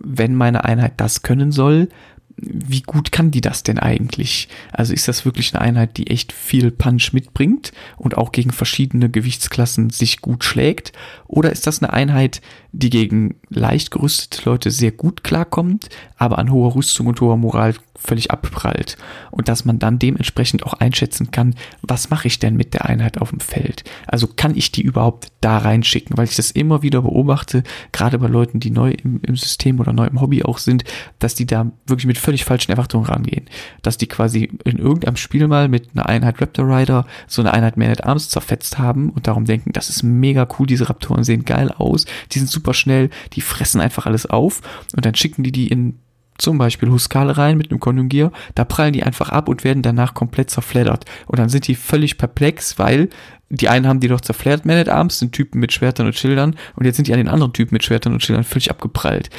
wenn 0.03 0.35
meine 0.35 0.63
Einheit 0.65 0.93
das 0.97 1.21
können 1.21 1.51
soll, 1.51 1.89
wie 2.37 2.81
gut 2.81 3.11
kann 3.11 3.31
die 3.31 3.41
das 3.41 3.63
denn 3.63 3.79
eigentlich? 3.79 4.47
Also 4.71 4.93
ist 4.93 5.07
das 5.07 5.25
wirklich 5.25 5.53
eine 5.53 5.61
Einheit, 5.61 5.97
die 5.97 6.07
echt 6.07 6.31
viel 6.31 6.71
Punch 6.71 7.13
mitbringt 7.13 7.71
und 7.97 8.17
auch 8.17 8.31
gegen 8.31 8.51
verschiedene 8.51 9.09
Gewichtsklassen 9.09 9.89
sich 9.89 10.21
gut 10.21 10.43
schlägt? 10.43 10.93
Oder 11.27 11.51
ist 11.51 11.67
das 11.67 11.81
eine 11.81 11.93
Einheit, 11.93 12.41
die 12.71 12.89
gegen 12.89 13.35
leicht 13.49 13.91
gerüstete 13.91 14.49
Leute 14.49 14.71
sehr 14.71 14.91
gut 14.91 15.23
klarkommt, 15.23 15.89
aber 16.17 16.39
an 16.39 16.51
hoher 16.51 16.75
Rüstung 16.75 17.07
und 17.07 17.21
hoher 17.21 17.37
Moral 17.37 17.75
völlig 17.95 18.31
abprallt? 18.31 18.97
Und 19.31 19.47
dass 19.47 19.65
man 19.65 19.79
dann 19.79 19.99
dementsprechend 19.99 20.63
auch 20.63 20.73
einschätzen 20.73 21.31
kann, 21.31 21.55
was 21.81 22.09
mache 22.09 22.27
ich 22.27 22.39
denn 22.39 22.55
mit 22.55 22.73
der 22.73 22.85
Einheit 22.85 23.19
auf 23.19 23.29
dem 23.29 23.39
Feld? 23.39 23.83
Also 24.07 24.27
kann 24.27 24.55
ich 24.55 24.71
die 24.71 24.81
überhaupt 24.81 25.31
da 25.41 25.57
reinschicken? 25.57 26.17
Weil 26.17 26.25
ich 26.25 26.35
das 26.35 26.51
immer 26.51 26.81
wieder 26.81 27.01
beobachte, 27.01 27.63
gerade 27.91 28.19
bei 28.19 28.27
Leuten, 28.27 28.59
die 28.59 28.71
neu 28.71 28.91
im, 28.91 29.19
im 29.21 29.35
System 29.35 29.79
oder 29.79 29.93
neu 29.93 30.07
im 30.07 30.21
Hobby 30.21 30.43
auch 30.43 30.57
sind, 30.57 30.83
dass 31.19 31.35
die 31.35 31.45
da 31.45 31.71
wirklich 31.85 32.07
mit 32.07 32.17
völlig 32.17 32.45
falschen 32.45 32.71
Erwartungen 32.71 33.05
rangehen. 33.05 33.45
Dass 33.81 33.97
die 33.97 34.07
quasi 34.07 34.51
in 34.63 34.77
irgendeinem 34.77 35.17
Spiel 35.17 35.47
mal 35.47 35.67
mit 35.67 35.89
einer 35.93 36.07
Einheit 36.07 36.41
Raptor 36.41 36.67
Rider 36.67 37.05
so 37.27 37.41
eine 37.41 37.53
Einheit 37.53 37.77
Man 37.77 37.89
at 37.89 38.03
Arms 38.03 38.29
zerfetzt 38.29 38.79
haben 38.79 39.09
und 39.09 39.27
darum 39.27 39.45
denken, 39.45 39.71
das 39.71 39.89
ist 39.89 40.03
mega 40.03 40.47
cool, 40.57 40.67
diese 40.67 40.89
Raptoren 40.89 41.23
sehen 41.23 41.45
geil 41.45 41.71
aus, 41.71 42.05
die 42.31 42.39
sind 42.39 42.49
super 42.49 42.73
schnell, 42.73 43.09
die 43.33 43.41
fressen 43.41 43.81
einfach 43.81 44.05
alles 44.05 44.25
auf 44.25 44.61
und 44.95 45.05
dann 45.05 45.15
schicken 45.15 45.43
die 45.43 45.51
die 45.51 45.67
in 45.67 45.99
zum 46.43 46.57
Beispiel 46.57 46.89
Huskale 46.89 47.37
rein 47.37 47.57
mit 47.57 47.71
einem 47.71 47.79
Konjugier, 47.79 48.31
da 48.55 48.65
prallen 48.65 48.93
die 48.93 49.03
einfach 49.03 49.29
ab 49.29 49.49
und 49.49 49.63
werden 49.63 49.81
danach 49.81 50.13
komplett 50.13 50.49
zerfleddert. 50.49 51.05
Und 51.27 51.39
dann 51.39 51.49
sind 51.49 51.67
die 51.67 51.75
völlig 51.75 52.17
perplex, 52.17 52.77
weil 52.77 53.09
die 53.49 53.69
einen 53.69 53.87
haben 53.87 53.99
die 53.99 54.07
doch 54.07 54.21
zerfleddert, 54.21 54.65
Man 54.65 54.77
at 54.77 54.89
Arms, 54.89 55.19
sind 55.19 55.31
Typen 55.31 55.59
mit 55.59 55.73
Schwertern 55.73 56.07
und 56.07 56.15
Schildern, 56.15 56.55
und 56.75 56.85
jetzt 56.85 56.95
sind 56.95 57.07
die 57.07 57.13
an 57.13 57.19
den 57.19 57.27
anderen 57.27 57.53
Typen 57.53 57.75
mit 57.75 57.83
Schwertern 57.83 58.13
und 58.13 58.23
Schildern 58.23 58.43
völlig 58.43 58.71
abgeprallt. 58.71 59.29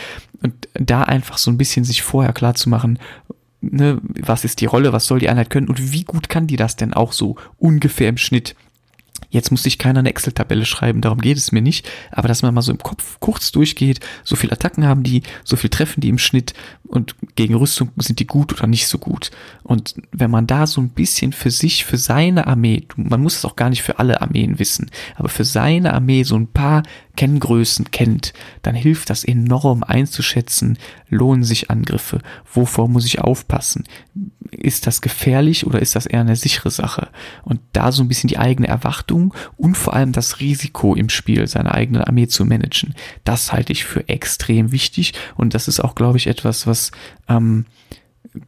Und 0.42 0.68
da 0.74 1.02
einfach 1.02 1.38
so 1.38 1.50
ein 1.50 1.58
bisschen 1.58 1.84
sich 1.84 2.02
vorher 2.02 2.32
klar 2.32 2.54
zu 2.54 2.68
machen, 2.68 2.98
ne, 3.60 4.00
was 4.02 4.44
ist 4.44 4.60
die 4.60 4.66
Rolle, 4.66 4.92
was 4.92 5.06
soll 5.06 5.18
die 5.18 5.28
Einheit 5.28 5.50
können 5.50 5.68
und 5.68 5.92
wie 5.92 6.04
gut 6.04 6.28
kann 6.28 6.46
die 6.46 6.56
das 6.56 6.76
denn 6.76 6.94
auch 6.94 7.12
so 7.12 7.36
ungefähr 7.58 8.08
im 8.08 8.16
Schnitt. 8.16 8.54
Jetzt 9.35 9.51
muss 9.51 9.64
sich 9.64 9.79
keiner 9.79 9.99
eine 9.99 10.11
Excel-Tabelle 10.11 10.64
schreiben, 10.64 11.01
darum 11.01 11.18
geht 11.18 11.37
es 11.37 11.51
mir 11.51 11.61
nicht, 11.61 11.90
aber 12.12 12.29
dass 12.29 12.42
man 12.42 12.55
mal 12.55 12.62
so 12.62 12.70
im 12.70 12.79
Kopf 12.79 13.16
kurz 13.18 13.51
durchgeht, 13.51 13.99
so 14.23 14.37
viele 14.37 14.53
Attacken 14.53 14.87
haben 14.87 15.03
die, 15.03 15.25
so 15.42 15.57
viel 15.57 15.70
treffen 15.70 16.01
die 16.01 16.09
im 16.09 16.18
Schnitt 16.18 16.55
und 16.85 17.16
gegen 17.35 17.57
Rüstung 17.57 17.90
sind 17.97 18.20
die 18.20 18.29
gut 18.29 18.53
oder 18.53 18.68
nicht 18.68 18.87
so 18.87 18.97
gut. 18.97 19.33
Und 19.64 19.97
wenn 20.12 20.31
man 20.31 20.47
da 20.47 20.68
so 20.68 20.81
ein 20.81 20.90
bisschen 20.90 21.33
für 21.33 21.51
sich, 21.51 21.85
für 21.85 21.97
seine 21.97 22.47
Armee, 22.47 22.87
man 22.94 23.23
muss 23.23 23.38
es 23.38 23.44
auch 23.44 23.57
gar 23.57 23.70
nicht 23.70 23.83
für 23.83 23.99
alle 23.99 24.23
Armeen 24.23 24.61
wissen, 24.61 24.88
aber 25.16 25.29
für 25.29 25.44
seine 25.44 25.94
Armee 25.94 26.23
so 26.23 26.37
ein 26.37 26.47
paar 26.47 26.85
Kenngrößen 27.16 27.90
kennt, 27.90 28.35
dann 28.62 28.77
hilft 28.77 29.11
das 29.11 29.25
enorm 29.25 29.83
einzuschätzen, 29.83 30.79
lohnen 31.09 31.42
sich 31.42 31.70
Angriffe, 31.70 32.20
wovor 32.53 32.88
muss 32.88 33.05
ich 33.05 33.20
aufpassen, 33.20 33.85
ist 34.54 34.86
das 34.86 35.00
gefährlich 35.00 35.66
oder 35.66 35.80
ist 35.80 35.96
das 35.96 36.06
eher 36.06 36.20
eine 36.20 36.36
sichere 36.36 36.70
Sache? 36.70 37.08
Und 37.44 37.60
da 37.72 37.92
so 37.92 38.02
ein 38.02 38.08
bisschen 38.08 38.28
die 38.28 38.38
eigene 38.38 38.68
Erwartung 38.68 39.34
und 39.56 39.76
vor 39.76 39.94
allem 39.94 40.12
das 40.12 40.40
Risiko 40.40 40.94
im 40.94 41.08
Spiel, 41.08 41.46
seine 41.46 41.74
eigene 41.74 42.06
Armee 42.06 42.28
zu 42.28 42.44
managen, 42.44 42.94
das 43.24 43.52
halte 43.52 43.72
ich 43.72 43.84
für 43.84 44.08
extrem 44.08 44.72
wichtig 44.72 45.14
und 45.36 45.54
das 45.54 45.68
ist 45.68 45.80
auch, 45.80 45.94
glaube 45.94 46.18
ich, 46.18 46.26
etwas, 46.26 46.66
was 46.66 46.90
ähm, 47.28 47.66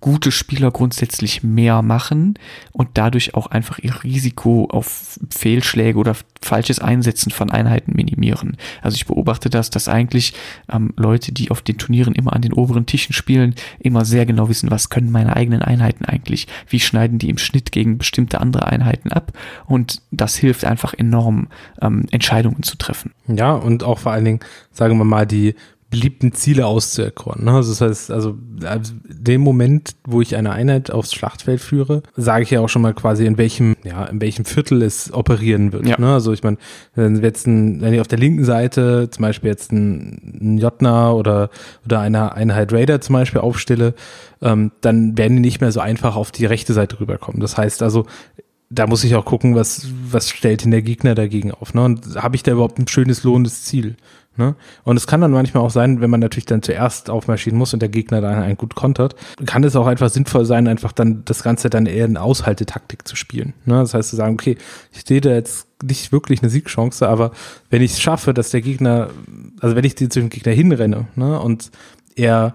gute 0.00 0.32
Spieler 0.32 0.70
grundsätzlich 0.70 1.42
mehr 1.42 1.80
machen 1.82 2.34
und 2.72 2.88
dadurch 2.94 3.34
auch 3.34 3.46
einfach 3.46 3.78
ihr 3.78 4.02
Risiko 4.02 4.68
auf 4.70 5.18
Fehlschläge 5.30 5.98
oder 5.98 6.16
falsches 6.42 6.80
Einsetzen 6.80 7.30
von 7.30 7.50
Einheiten 7.50 7.92
minimieren. 7.94 8.56
Also 8.82 8.96
ich 8.96 9.06
beobachte 9.06 9.48
das, 9.48 9.70
dass 9.70 9.88
eigentlich 9.88 10.34
ähm, 10.72 10.92
Leute, 10.96 11.32
die 11.32 11.50
auf 11.50 11.62
den 11.62 11.78
Turnieren 11.78 12.14
immer 12.14 12.32
an 12.32 12.42
den 12.42 12.52
oberen 12.52 12.86
Tischen 12.86 13.12
spielen, 13.12 13.54
immer 13.78 14.04
sehr 14.04 14.26
genau 14.26 14.48
wissen, 14.48 14.70
was 14.70 14.90
können 14.90 15.12
meine 15.12 15.36
eigenen 15.36 15.62
Einheiten 15.62 16.04
eigentlich, 16.04 16.48
wie 16.68 16.80
schneiden 16.80 17.18
die 17.18 17.30
im 17.30 17.38
Schnitt 17.38 17.70
gegen 17.70 17.98
bestimmte 17.98 18.40
andere 18.40 18.66
Einheiten 18.66 19.12
ab 19.12 19.32
und 19.66 20.02
das 20.10 20.36
hilft 20.36 20.64
einfach 20.64 20.94
enorm, 20.94 21.48
ähm, 21.80 22.06
Entscheidungen 22.10 22.62
zu 22.64 22.76
treffen. 22.76 23.12
Ja, 23.28 23.52
und 23.52 23.84
auch 23.84 24.00
vor 24.00 24.12
allen 24.12 24.24
Dingen, 24.24 24.40
sagen 24.72 24.98
wir 24.98 25.04
mal, 25.04 25.26
die 25.26 25.54
beliebten 25.88 26.32
Ziele 26.32 26.66
auszuerkoren. 26.66 27.44
Ne? 27.44 27.52
Also 27.52 27.70
das 27.70 27.80
heißt, 27.80 28.10
also 28.10 28.36
dem 28.38 29.40
Moment, 29.40 29.94
wo 30.04 30.20
ich 30.20 30.34
eine 30.34 30.50
Einheit 30.50 30.90
aufs 30.90 31.14
Schlachtfeld 31.14 31.60
führe, 31.60 32.02
sage 32.16 32.42
ich 32.42 32.50
ja 32.50 32.60
auch 32.60 32.68
schon 32.68 32.82
mal 32.82 32.92
quasi, 32.92 33.24
in 33.24 33.38
welchem, 33.38 33.76
ja, 33.84 34.04
in 34.04 34.20
welchem 34.20 34.44
Viertel 34.44 34.82
es 34.82 35.12
operieren 35.12 35.72
wird. 35.72 35.86
Ja. 35.86 35.98
Ne? 36.00 36.12
Also 36.12 36.32
ich 36.32 36.42
meine, 36.42 36.56
wenn 36.96 37.22
jetzt 37.22 37.46
ein, 37.46 37.80
wenn 37.80 37.94
ich 37.94 38.00
auf 38.00 38.08
der 38.08 38.18
linken 38.18 38.44
Seite 38.44 39.08
zum 39.10 39.22
Beispiel 39.22 39.48
jetzt 39.48 39.70
ein, 39.70 40.40
ein 40.40 40.58
Jotner 40.58 41.14
oder, 41.14 41.50
oder 41.84 42.00
eine 42.00 42.32
Einheit 42.32 42.72
Raider 42.72 43.00
zum 43.00 43.12
Beispiel 43.12 43.40
aufstelle, 43.40 43.94
ähm, 44.42 44.72
dann 44.80 45.16
werden 45.16 45.36
die 45.36 45.42
nicht 45.42 45.60
mehr 45.60 45.70
so 45.70 45.80
einfach 45.80 46.16
auf 46.16 46.32
die 46.32 46.46
rechte 46.46 46.72
Seite 46.72 46.98
rüberkommen. 46.98 47.40
Das 47.40 47.56
heißt 47.56 47.82
also, 47.82 48.06
da 48.68 48.86
muss 48.86 49.04
ich 49.04 49.14
auch 49.14 49.24
gucken, 49.24 49.54
was, 49.54 49.86
was 50.10 50.28
stellt 50.28 50.64
denn 50.64 50.72
der 50.72 50.82
Gegner 50.82 51.14
dagegen 51.14 51.52
auf. 51.52 51.74
Ne? 51.74 51.84
Und 51.84 52.16
habe 52.16 52.34
ich 52.34 52.42
da 52.42 52.52
überhaupt 52.52 52.78
ein 52.78 52.88
schönes 52.88 53.22
lohnendes 53.22 53.64
Ziel? 53.64 53.96
Ne? 54.36 54.54
Und 54.84 54.96
es 54.96 55.06
kann 55.06 55.20
dann 55.20 55.30
manchmal 55.30 55.62
auch 55.62 55.70
sein, 55.70 56.00
wenn 56.00 56.10
man 56.10 56.20
natürlich 56.20 56.46
dann 56.46 56.62
zuerst 56.62 57.10
aufmarschieren 57.10 57.58
muss 57.58 57.72
und 57.72 57.80
der 57.80 57.88
Gegner 57.88 58.20
dann 58.20 58.42
einen 58.42 58.56
gut 58.56 58.74
kontert, 58.74 59.16
kann 59.46 59.64
es 59.64 59.76
auch 59.76 59.86
einfach 59.86 60.10
sinnvoll 60.10 60.44
sein, 60.44 60.68
einfach 60.68 60.92
dann 60.92 61.24
das 61.24 61.42
Ganze 61.42 61.70
dann 61.70 61.86
eher 61.86 62.06
in 62.06 62.16
Aushaltetaktik 62.16 63.06
zu 63.06 63.16
spielen. 63.16 63.54
Ne? 63.64 63.74
Das 63.74 63.94
heißt 63.94 64.10
zu 64.10 64.16
sagen, 64.16 64.34
okay, 64.34 64.56
ich 64.92 65.04
sehe 65.06 65.20
da 65.20 65.30
jetzt 65.30 65.68
nicht 65.82 66.12
wirklich 66.12 66.42
eine 66.42 66.50
Siegchance, 66.50 67.06
aber 67.06 67.32
wenn 67.70 67.82
ich 67.82 67.92
es 67.92 68.00
schaffe, 68.00 68.32
dass 68.34 68.50
der 68.50 68.62
Gegner, 68.62 69.10
also 69.60 69.76
wenn 69.76 69.84
ich 69.84 69.96
zu 69.96 70.08
dem 70.08 70.28
Gegner 70.28 70.52
hinrenne 70.52 71.08
ne, 71.16 71.38
und 71.40 71.70
er 72.14 72.54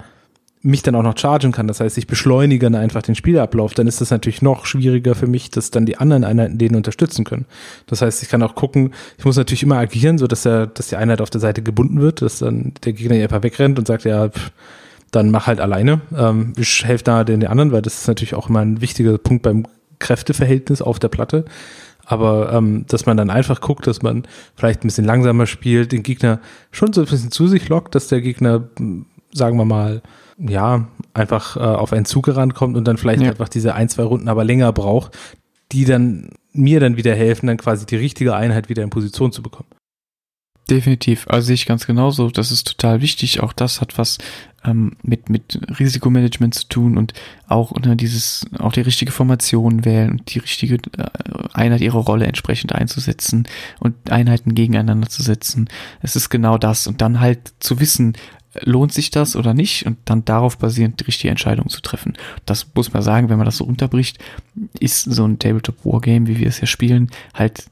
mich 0.64 0.84
dann 0.84 0.96
auch 0.96 1.04
noch 1.04 1.18
chargen 1.18 1.52
kann, 1.52 1.68
das 1.68 1.80
heißt, 1.80 1.98
ich 1.98 2.08
beschleunige 2.08 2.70
dann 2.70 2.76
einfach 2.76 3.02
den 3.02 3.16
Spielablauf, 3.16 3.74
dann 3.74 3.88
ist 3.88 4.00
das 4.00 4.12
natürlich 4.12 4.42
noch 4.42 4.66
schwieriger 4.66 5.16
für 5.16 5.28
mich, 5.28 5.50
dass 5.50 5.72
dann 5.72 5.86
die 5.86 5.98
anderen 5.98 6.24
Einheiten 6.24 6.58
den 6.58 6.76
unterstützen 6.76 7.26
können. 7.26 7.46
Das 7.88 8.02
heißt, 8.02 8.22
ich 8.22 8.30
kann 8.30 8.44
auch 8.44 8.54
gucken, 8.54 8.94
ich 9.18 9.26
muss 9.26 9.38
natürlich 9.38 9.64
immer 9.64 9.78
agieren, 9.78 10.18
so 10.18 10.28
dass 10.28 10.46
er, 10.46 10.68
dass 10.68 10.88
die 10.88 10.98
Einheit 10.98 11.22
auf 11.22 11.32
der 11.32 11.42
Seite 11.42 11.64
gebunden 11.64 12.00
wird, 12.00 12.22
dass 12.22 12.40
dann 12.40 12.74
der 12.84 12.94
Gegner 12.94 13.16
einfach 13.16 13.44
wegrennt 13.44 13.80
und 13.80 13.88
sagt, 13.88 14.04
ja, 14.04 14.30
pff, 14.30 14.52
dann 15.12 15.32
mach 15.32 15.48
halt 15.48 15.60
alleine. 15.60 16.02
Ähm, 16.16 16.54
ich 16.58 16.86
helfe 16.86 17.04
da 17.04 17.24
den, 17.24 17.46
anderen, 17.46 17.72
weil 17.72 17.82
das 17.82 18.02
ist 18.02 18.08
natürlich 18.08 18.36
auch 18.36 18.50
immer 18.50 18.60
ein 18.60 18.82
wichtiger 18.82 19.18
Punkt 19.18 19.44
beim 19.44 19.66
Kräfteverhältnis 20.00 20.82
auf 20.82 21.00
der 21.00 21.10
Platte. 21.10 21.46
Aber 22.06 22.52
ähm, 22.54 22.86
dass 22.88 23.06
man 23.06 23.18
dann 23.18 23.30
einfach 23.30 23.62
guckt, 23.62 23.88
dass 23.88 24.02
man 24.02 24.24
vielleicht 24.56 24.84
ein 24.84 24.88
bisschen 24.88 25.06
langsamer 25.06 25.48
spielt, 25.48 25.92
den 25.92 26.04
Gegner 26.04 26.40
schon 26.72 26.94
so 26.94 27.02
ein 27.02 27.08
bisschen 27.08 27.32
zu 27.32 27.48
sich 27.48 27.70
lockt, 27.70 27.96
dass 27.96 28.08
der 28.08 28.22
Gegner, 28.22 28.64
sagen 29.34 29.58
wir 29.58 29.66
mal, 29.66 30.02
ja, 30.48 30.88
einfach 31.14 31.58
äh, 31.58 31.60
auf 31.60 31.94
einen 31.94 32.06
Zug 32.06 32.28
rankommt 32.28 32.78
und 32.78 32.88
dann 32.88 32.98
vielleicht 32.98 33.22
ja. 33.22 33.30
einfach 33.30 33.50
diese 33.50 33.76
ein, 33.76 33.90
zwei 33.90 34.04
Runden 34.04 34.28
aber 34.28 34.44
länger 34.44 34.72
braucht, 34.74 35.18
die 35.72 35.86
dann 35.86 36.30
mir 36.54 36.80
dann 36.80 36.98
wieder 36.98 37.16
helfen, 37.16 37.48
dann 37.48 37.58
quasi 37.58 37.86
die 37.86 37.96
richtige 37.96 38.36
Einheit 38.36 38.70
wieder 38.70 38.84
in 38.84 38.90
Position 38.90 39.32
zu 39.32 39.42
bekommen. 39.42 39.70
Definitiv, 40.70 41.28
also 41.28 41.48
sehe 41.48 41.56
ich 41.56 41.66
ganz 41.66 41.86
genauso. 41.86 42.30
Das 42.30 42.52
ist 42.52 42.66
total 42.66 43.02
wichtig. 43.02 43.42
Auch 43.42 43.52
das 43.52 43.82
hat 43.82 43.98
was 43.98 44.20
ähm, 44.64 44.96
mit, 45.02 45.30
mit 45.30 45.60
Risikomanagement 45.80 46.54
zu 46.54 46.68
tun 46.68 46.98
und 46.98 47.14
auch 47.48 47.74
ne, 47.84 47.96
dieses, 47.98 48.46
auch 48.58 48.72
die 48.72 48.82
richtige 48.82 49.12
Formation 49.12 49.84
wählen 49.84 50.12
und 50.12 50.34
die 50.34 50.40
richtige 50.40 50.76
äh, 50.76 51.10
Einheit 51.52 51.82
ihre 51.82 51.98
Rolle 51.98 52.26
entsprechend 52.26 52.74
einzusetzen 52.74 53.48
und 53.80 54.12
Einheiten 54.12 54.56
gegeneinander 54.56 55.10
zu 55.10 55.24
setzen. 55.24 55.68
Es 56.02 56.16
ist 56.16 56.30
genau 56.30 56.58
das. 56.58 56.88
Und 56.88 57.02
dann 57.02 57.20
halt 57.20 57.54
zu 57.60 57.80
wissen, 57.82 58.14
lohnt 58.60 58.92
sich 58.92 59.12
das 59.12 59.36
oder 59.36 59.54
nicht 59.54 59.86
und 59.86 59.98
dann 60.06 60.26
darauf 60.26 60.58
basierend 60.58 61.00
die 61.00 61.06
richtige 61.06 61.30
Entscheidung 61.30 61.70
zu 61.70 61.82
treffen. 61.82 62.18
Das 62.46 62.68
muss 62.76 62.94
man 62.94 63.02
sagen, 63.02 63.30
wenn 63.30 63.38
man 63.38 63.46
das 63.46 63.58
so 63.58 63.66
unterbricht, 63.66 64.20
ist 64.80 65.04
so 65.04 65.26
ein 65.26 65.40
Tabletop 65.40 65.86
Wargame, 65.86 66.28
wie 66.28 66.40
wir 66.40 66.48
es 66.48 66.60
ja 66.60 66.68
spielen, 66.68 67.10
halt 67.34 67.66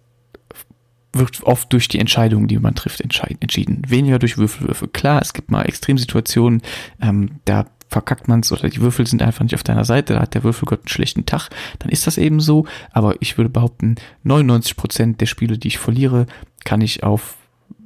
wird 1.11 1.41
oft 1.43 1.73
durch 1.73 1.87
die 1.87 1.99
Entscheidungen, 1.99 2.47
die 2.47 2.59
man 2.59 2.75
trifft, 2.75 3.01
entschieden. 3.01 3.81
Weniger 3.87 4.19
durch 4.19 4.37
Würfelwürfe. 4.37 4.87
Klar, 4.87 5.21
es 5.21 5.33
gibt 5.33 5.49
mal 5.49 5.63
Extremsituationen, 5.63 6.61
ähm, 7.01 7.39
da 7.45 7.65
verkackt 7.89 8.27
man 8.27 8.41
es 8.41 8.51
oder 8.51 8.69
die 8.69 8.81
Würfel 8.81 9.07
sind 9.07 9.23
einfach 9.23 9.43
nicht 9.43 9.55
auf 9.55 9.63
deiner 9.63 9.85
Seite, 9.85 10.13
da 10.13 10.21
hat 10.21 10.35
der 10.35 10.43
Würfelgott 10.43 10.81
einen 10.81 10.89
schlechten 10.89 11.25
Tag, 11.25 11.49
dann 11.79 11.89
ist 11.89 12.05
das 12.05 12.19
eben 12.19 12.39
so. 12.39 12.67
Aber 12.91 13.15
ich 13.19 13.37
würde 13.37 13.49
behaupten, 13.49 13.95
99 14.23 14.75
Prozent 14.75 15.21
der 15.21 15.25
Spiele, 15.25 15.57
die 15.57 15.69
ich 15.69 15.79
verliere, 15.79 16.27
kann 16.63 16.81
ich 16.81 17.03
auf 17.03 17.38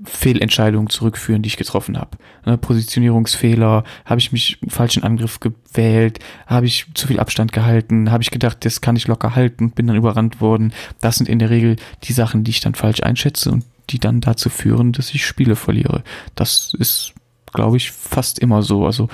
Fehlentscheidungen 0.04 0.90
zurückführen, 0.90 1.42
die 1.42 1.48
ich 1.48 1.58
getroffen 1.58 1.98
habe. 1.98 2.18
Ne, 2.46 2.58
Positionierungsfehler, 2.58 3.84
habe 4.06 4.20
ich 4.20 4.32
mich 4.32 4.60
falschen 4.68 5.04
Angriff 5.04 5.40
gewählt, 5.40 6.20
habe 6.46 6.66
ich 6.66 6.88
zu 6.94 7.08
viel 7.08 7.20
Abstand 7.20 7.54
gehalten, 7.54 8.12
habe 8.12 8.24
ich 8.24 8.32
gedacht, 8.32 8.66
das 8.66 8.82
kann 8.82 8.96
ich 8.96 9.08
locker 9.08 9.36
halten 9.36 9.66
und 9.66 9.76
bin 9.76 9.88
dann 9.88 9.96
überrannt 9.96 10.42
worden. 10.42 10.74
Das 11.02 11.18
sind 11.18 11.30
in 11.30 11.40
der 11.40 11.50
Regel 11.50 11.78
die 12.04 12.14
Sachen, 12.14 12.44
die 12.44 12.52
ich 12.52 12.60
dann 12.60 12.76
falsch 12.76 13.02
einschätze 13.02 13.52
und 13.52 13.66
die 13.90 14.00
dann 14.00 14.22
dazu 14.22 14.50
führen, 14.50 14.92
dass 14.92 15.14
ich 15.14 15.26
Spiele 15.26 15.56
verliere. 15.56 16.04
Das 16.36 16.74
ist, 16.78 17.14
glaube 17.54 17.78
ich, 17.78 17.92
fast 17.92 18.40
immer 18.40 18.62
so. 18.62 18.86
Also 18.86 19.10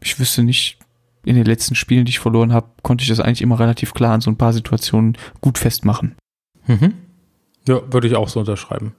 ich 0.00 0.18
wüsste 0.18 0.42
nicht, 0.42 0.78
in 1.24 1.36
den 1.36 1.44
letzten 1.44 1.74
Spielen, 1.74 2.04
die 2.04 2.10
ich 2.10 2.18
verloren 2.18 2.52
habe, 2.52 2.68
konnte 2.82 3.02
ich 3.02 3.08
das 3.08 3.20
eigentlich 3.20 3.42
immer 3.42 3.58
relativ 3.58 3.94
klar 3.94 4.12
an 4.12 4.20
so 4.20 4.30
ein 4.30 4.36
paar 4.36 4.52
Situationen 4.52 5.16
gut 5.40 5.58
festmachen. 5.58 6.14
Mhm. 6.66 6.94
Ja, 7.66 7.80
würde 7.92 8.06
ich 8.06 8.14
auch 8.14 8.28
so 8.28 8.40
unterschreiben. 8.40 8.94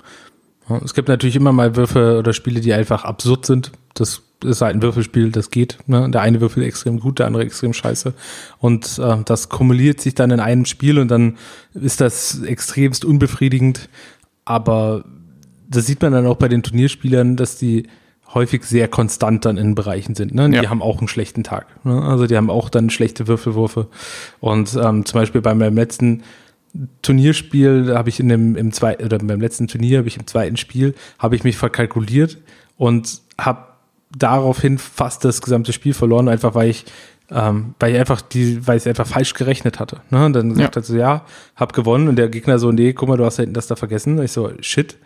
Es 0.83 0.93
gibt 0.93 1.07
natürlich 1.07 1.35
immer 1.35 1.51
mal 1.51 1.75
Würfe 1.75 2.17
oder 2.17 2.33
Spiele, 2.33 2.59
die 2.59 2.73
einfach 2.73 3.03
absurd 3.03 3.45
sind. 3.45 3.71
Das 3.93 4.23
ist 4.43 4.61
halt 4.61 4.75
ein 4.75 4.81
Würfelspiel, 4.81 5.31
das 5.31 5.51
geht. 5.51 5.77
Ne? 5.87 6.09
Der 6.09 6.21
eine 6.21 6.41
Würfel 6.41 6.63
extrem 6.63 6.99
gut, 6.99 7.19
der 7.19 7.27
andere 7.27 7.43
extrem 7.43 7.73
scheiße. 7.73 8.13
Und 8.59 8.99
äh, 8.99 9.17
das 9.25 9.49
kumuliert 9.49 10.01
sich 10.01 10.15
dann 10.15 10.31
in 10.31 10.39
einem 10.39 10.65
Spiel 10.65 10.99
und 10.99 11.09
dann 11.09 11.37
ist 11.73 12.01
das 12.01 12.41
extremst 12.41 13.05
unbefriedigend. 13.05 13.89
Aber 14.43 15.05
das 15.67 15.85
sieht 15.85 16.01
man 16.01 16.11
dann 16.11 16.25
auch 16.27 16.37
bei 16.37 16.47
den 16.47 16.63
Turnierspielern, 16.63 17.35
dass 17.35 17.57
die 17.57 17.87
häufig 18.33 18.63
sehr 18.63 18.87
konstant 18.87 19.45
dann 19.45 19.57
in 19.57 19.75
Bereichen 19.75 20.15
sind. 20.15 20.33
Ne? 20.33 20.49
Die 20.49 20.57
ja. 20.57 20.69
haben 20.69 20.81
auch 20.81 20.99
einen 20.99 21.07
schlechten 21.07 21.43
Tag. 21.43 21.67
Ne? 21.85 22.01
Also 22.01 22.27
die 22.27 22.35
haben 22.35 22.49
auch 22.49 22.69
dann 22.69 22.89
schlechte 22.89 23.27
Würfelwürfe. 23.27 23.87
Und 24.39 24.75
ähm, 24.75 25.05
zum 25.05 25.19
Beispiel 25.19 25.41
bei 25.41 25.53
meinem 25.53 25.75
letzten 25.75 26.23
Turnierspiel 27.01 27.93
habe 27.95 28.09
ich 28.09 28.19
in 28.19 28.29
dem 28.29 28.55
im 28.55 28.71
zweiten 28.71 29.05
oder 29.05 29.17
beim 29.17 29.39
letzten 29.39 29.67
Turnier 29.67 29.99
habe 29.99 30.07
ich 30.07 30.17
im 30.17 30.27
zweiten 30.27 30.57
Spiel 30.57 30.93
habe 31.19 31.35
ich 31.35 31.43
mich 31.43 31.57
verkalkuliert 31.57 32.37
und 32.77 33.21
habe 33.39 33.65
daraufhin 34.17 34.77
fast 34.77 35.25
das 35.25 35.41
gesamte 35.41 35.73
Spiel 35.73 35.93
verloren, 35.93 36.29
einfach 36.29 36.55
weil 36.55 36.69
ich 36.69 36.85
ähm, 37.31 37.73
weil 37.79 37.93
ich 37.93 37.99
einfach 37.99 38.21
die, 38.21 38.67
weil 38.67 38.77
ich 38.77 38.87
einfach 38.87 39.07
falsch 39.07 39.33
gerechnet 39.33 39.79
hatte. 39.79 40.01
Ne? 40.11 40.25
Und 40.25 40.33
dann 40.33 40.49
gesagt 40.49 40.75
ja. 40.75 40.79
hat 40.79 40.85
so, 40.85 40.95
ja, 40.95 41.25
hab 41.55 41.73
gewonnen 41.73 42.07
und 42.07 42.17
der 42.17 42.29
Gegner 42.29 42.59
so, 42.59 42.71
nee, 42.71 42.93
guck 42.93 43.09
mal, 43.09 43.17
du 43.17 43.25
hast 43.25 43.39
da 43.39 43.41
hinten 43.41 43.55
das 43.55 43.67
da 43.67 43.75
vergessen. 43.75 44.19
Und 44.19 44.25
ich 44.25 44.31
so, 44.31 44.51
shit. 44.59 44.97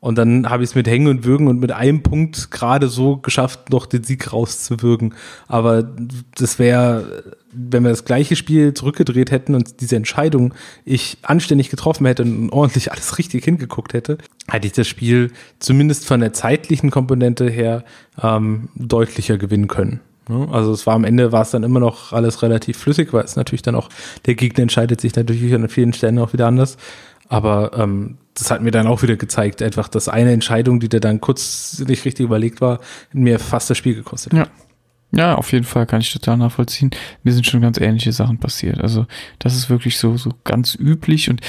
Und 0.00 0.16
dann 0.16 0.48
habe 0.48 0.62
ich 0.62 0.70
es 0.70 0.74
mit 0.76 0.86
Hängen 0.86 1.08
und 1.08 1.24
Würgen 1.24 1.48
und 1.48 1.58
mit 1.58 1.72
einem 1.72 2.02
Punkt 2.02 2.52
gerade 2.52 2.88
so 2.88 3.16
geschafft, 3.16 3.70
noch 3.70 3.86
den 3.86 4.04
Sieg 4.04 4.32
rauszuwirken. 4.32 5.14
Aber 5.48 5.88
das 6.36 6.60
wäre, 6.60 7.36
wenn 7.52 7.82
wir 7.82 7.90
das 7.90 8.04
gleiche 8.04 8.36
Spiel 8.36 8.74
zurückgedreht 8.74 9.32
hätten 9.32 9.56
und 9.56 9.80
diese 9.80 9.96
Entscheidung 9.96 10.54
ich 10.84 11.18
anständig 11.22 11.68
getroffen 11.70 12.06
hätte 12.06 12.22
und 12.22 12.50
ordentlich 12.50 12.92
alles 12.92 13.18
richtig 13.18 13.44
hingeguckt 13.44 13.92
hätte, 13.92 14.18
hätte 14.48 14.68
ich 14.68 14.72
das 14.72 14.86
Spiel 14.86 15.32
zumindest 15.58 16.06
von 16.06 16.20
der 16.20 16.32
zeitlichen 16.32 16.90
Komponente 16.90 17.50
her 17.50 17.84
ähm, 18.22 18.68
deutlicher 18.76 19.36
gewinnen 19.36 19.66
können. 19.66 20.00
Also 20.28 20.72
es 20.72 20.86
war 20.86 20.94
am 20.94 21.04
Ende 21.04 21.32
war 21.32 21.42
es 21.42 21.50
dann 21.50 21.62
immer 21.62 21.80
noch 21.80 22.12
alles 22.12 22.42
relativ 22.42 22.76
flüssig, 22.76 23.12
weil 23.12 23.24
es 23.24 23.36
natürlich 23.36 23.62
dann 23.62 23.74
auch, 23.74 23.88
der 24.26 24.34
Gegner 24.34 24.62
entscheidet 24.62 25.00
sich 25.00 25.16
natürlich 25.16 25.54
an 25.54 25.68
vielen 25.68 25.94
Stellen 25.94 26.18
auch 26.18 26.34
wieder 26.34 26.46
anders. 26.46 26.76
Aber 27.28 27.72
ähm, 27.76 28.18
das 28.34 28.50
hat 28.50 28.62
mir 28.62 28.70
dann 28.70 28.86
auch 28.86 29.02
wieder 29.02 29.16
gezeigt, 29.16 29.62
einfach, 29.62 29.88
dass 29.88 30.08
eine 30.08 30.32
Entscheidung, 30.32 30.80
die 30.80 30.88
der 30.88 31.00
dann 31.00 31.20
kurz 31.20 31.82
nicht 31.86 32.04
richtig 32.04 32.24
überlegt 32.24 32.60
war, 32.60 32.80
mir 33.12 33.38
fast 33.38 33.68
das 33.70 33.78
Spiel 33.78 33.94
gekostet 33.94 34.32
hat. 34.32 34.46
Ja. 34.46 34.52
Ja, 35.10 35.36
auf 35.36 35.52
jeden 35.52 35.64
Fall 35.64 35.86
kann 35.86 36.02
ich 36.02 36.12
total 36.12 36.36
nachvollziehen. 36.36 36.90
Mir 37.22 37.32
sind 37.32 37.46
schon 37.46 37.62
ganz 37.62 37.80
ähnliche 37.80 38.12
Sachen 38.12 38.38
passiert. 38.38 38.78
Also 38.82 39.06
das 39.38 39.56
ist 39.56 39.70
wirklich 39.70 39.96
so, 39.96 40.18
so 40.18 40.32
ganz 40.44 40.74
üblich 40.74 41.30
und 41.30 41.40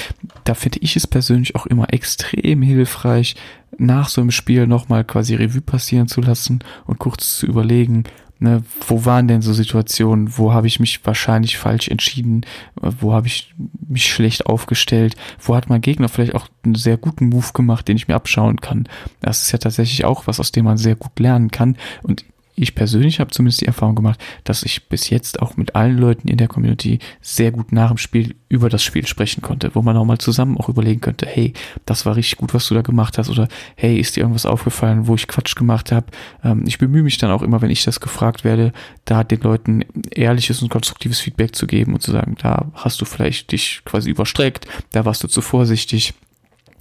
da 0.44 0.54
finde 0.54 0.78
ich 0.80 0.96
es 0.96 1.06
persönlich 1.06 1.54
auch 1.56 1.66
immer 1.66 1.92
extrem 1.92 2.62
hilfreich, 2.62 3.36
nach 3.76 4.08
so 4.08 4.22
einem 4.22 4.30
Spiel 4.30 4.66
nochmal 4.66 5.04
quasi 5.04 5.34
Revue 5.34 5.60
passieren 5.60 6.08
zu 6.08 6.22
lassen 6.22 6.60
und 6.86 6.98
kurz 6.98 7.36
zu 7.36 7.46
überlegen, 7.46 8.04
Ne, 8.42 8.62
wo 8.86 9.04
waren 9.04 9.28
denn 9.28 9.42
so 9.42 9.52
Situationen, 9.52 10.38
wo 10.38 10.54
habe 10.54 10.66
ich 10.66 10.80
mich 10.80 11.04
wahrscheinlich 11.04 11.58
falsch 11.58 11.88
entschieden, 11.88 12.46
wo 12.74 13.12
habe 13.12 13.26
ich 13.26 13.54
mich 13.86 14.06
schlecht 14.06 14.46
aufgestellt, 14.46 15.14
wo 15.38 15.54
hat 15.54 15.68
mein 15.68 15.82
Gegner 15.82 16.08
vielleicht 16.08 16.34
auch 16.34 16.48
einen 16.64 16.74
sehr 16.74 16.96
guten 16.96 17.28
Move 17.28 17.52
gemacht, 17.52 17.86
den 17.86 17.98
ich 17.98 18.08
mir 18.08 18.14
abschauen 18.14 18.58
kann. 18.62 18.88
Das 19.20 19.42
ist 19.42 19.52
ja 19.52 19.58
tatsächlich 19.58 20.06
auch 20.06 20.26
was, 20.26 20.40
aus 20.40 20.52
dem 20.52 20.64
man 20.64 20.78
sehr 20.78 20.96
gut 20.96 21.18
lernen 21.18 21.50
kann. 21.50 21.76
Und 22.02 22.24
ich 22.60 22.74
persönlich 22.74 23.20
habe 23.20 23.30
zumindest 23.30 23.62
die 23.62 23.66
Erfahrung 23.66 23.94
gemacht, 23.94 24.20
dass 24.44 24.62
ich 24.62 24.88
bis 24.88 25.08
jetzt 25.08 25.40
auch 25.40 25.56
mit 25.56 25.74
allen 25.74 25.96
Leuten 25.96 26.28
in 26.28 26.36
der 26.36 26.48
Community 26.48 26.98
sehr 27.20 27.52
gut 27.52 27.72
nach 27.72 27.88
dem 27.88 27.96
Spiel 27.96 28.34
über 28.48 28.68
das 28.68 28.82
Spiel 28.82 29.06
sprechen 29.06 29.40
konnte, 29.40 29.74
wo 29.74 29.82
man 29.82 29.96
auch 29.96 30.04
mal 30.04 30.18
zusammen 30.18 30.58
auch 30.58 30.68
überlegen 30.68 31.00
könnte, 31.00 31.26
hey, 31.26 31.54
das 31.86 32.04
war 32.04 32.16
richtig 32.16 32.38
gut, 32.38 32.52
was 32.52 32.66
du 32.68 32.74
da 32.74 32.82
gemacht 32.82 33.16
hast 33.16 33.30
oder 33.30 33.48
hey, 33.76 33.98
ist 33.98 34.16
dir 34.16 34.20
irgendwas 34.20 34.46
aufgefallen, 34.46 35.06
wo 35.06 35.14
ich 35.14 35.28
Quatsch 35.28 35.56
gemacht 35.56 35.90
habe. 35.90 36.06
Ähm, 36.44 36.64
ich 36.66 36.78
bemühe 36.78 37.02
mich 37.02 37.18
dann 37.18 37.30
auch 37.30 37.42
immer, 37.42 37.62
wenn 37.62 37.70
ich 37.70 37.84
das 37.84 38.00
gefragt 38.00 38.44
werde, 38.44 38.72
da 39.04 39.24
den 39.24 39.40
Leuten 39.40 39.84
ehrliches 40.10 40.60
und 40.62 40.68
konstruktives 40.68 41.20
Feedback 41.20 41.56
zu 41.56 41.66
geben 41.66 41.94
und 41.94 42.02
zu 42.02 42.12
sagen, 42.12 42.36
da 42.42 42.70
hast 42.74 43.00
du 43.00 43.04
vielleicht 43.04 43.52
dich 43.52 43.82
quasi 43.84 44.10
überstreckt, 44.10 44.66
da 44.92 45.04
warst 45.04 45.24
du 45.24 45.28
zu 45.28 45.40
vorsichtig 45.40 46.14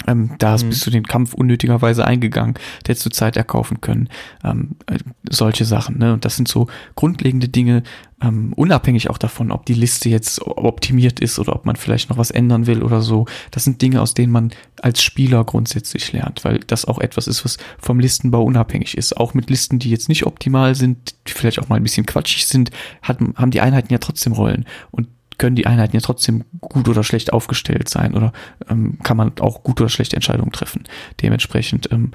ähm, 0.10 0.32
da 0.40 0.58
mhm. 0.58 0.70
bist 0.70 0.86
du 0.86 0.92
den 0.92 1.04
Kampf 1.04 1.34
unnötigerweise 1.34 2.06
eingegangen, 2.06 2.56
der 2.86 2.94
hättest 2.94 3.06
du 3.06 3.10
Zeit 3.12 3.38
erkaufen 3.38 3.80
können. 3.82 4.10
Ähm, 4.44 4.76
äh, 4.88 4.98
solche 5.30 5.66
Sachen. 5.66 6.00
Ne? 6.00 6.14
Und 6.14 6.26
das 6.26 6.36
sind 6.36 6.48
so 6.48 6.68
grundlegende 6.96 7.48
Dinge, 7.48 7.84
ähm, 8.22 8.54
unabhängig 8.56 9.10
auch 9.10 9.18
davon, 9.18 9.52
ob 9.52 9.66
die 9.66 9.74
Liste 9.74 10.10
jetzt 10.10 10.42
optimiert 10.46 11.20
ist 11.20 11.40
oder 11.40 11.56
ob 11.56 11.66
man 11.66 11.76
vielleicht 11.76 12.10
noch 12.10 12.18
was 12.18 12.32
ändern 12.32 12.66
will 12.66 12.84
oder 12.84 13.02
so. 13.02 13.26
Das 13.52 13.64
sind 13.64 13.82
Dinge, 13.82 14.02
aus 14.02 14.14
denen 14.14 14.32
man 14.32 14.52
als 14.82 15.02
Spieler 15.04 15.44
grundsätzlich 15.44 16.12
lernt, 16.12 16.44
weil 16.44 16.60
das 16.60 16.86
auch 16.86 17.00
etwas 17.00 17.28
ist, 17.28 17.46
was 17.46 17.58
vom 17.78 18.00
Listenbau 18.00 18.44
unabhängig 18.44 18.98
ist. 18.98 19.16
Auch 19.16 19.34
mit 19.34 19.50
Listen, 19.50 19.80
die 19.80 19.92
jetzt 19.92 20.10
nicht 20.10 20.26
optimal 20.26 20.76
sind, 20.76 21.16
die 21.28 21.34
vielleicht 21.34 21.60
auch 21.60 21.70
mal 21.70 21.76
ein 21.76 21.84
bisschen 21.84 22.06
quatschig 22.06 22.48
sind, 22.48 22.72
hat, 23.02 23.20
haben 23.36 23.52
die 23.52 23.62
Einheiten 23.62 23.94
ja 23.94 24.00
trotzdem 24.00 24.34
Rollen. 24.34 24.66
Und 24.92 25.08
können 25.40 25.56
die 25.56 25.66
Einheiten 25.66 25.96
ja 25.96 26.02
trotzdem 26.02 26.44
gut 26.62 26.88
oder 26.88 27.04
schlecht 27.04 27.34
aufgestellt 27.34 27.90
sein 27.90 28.14
oder 28.14 28.32
ähm, 28.70 29.00
kann 29.04 29.18
man 29.18 29.34
auch 29.40 29.64
gut 29.64 29.82
oder 29.82 29.90
schlechte 29.90 30.16
Entscheidungen 30.16 30.52
treffen. 30.52 30.84
Dementsprechend 31.22 31.92
ähm, 31.92 32.12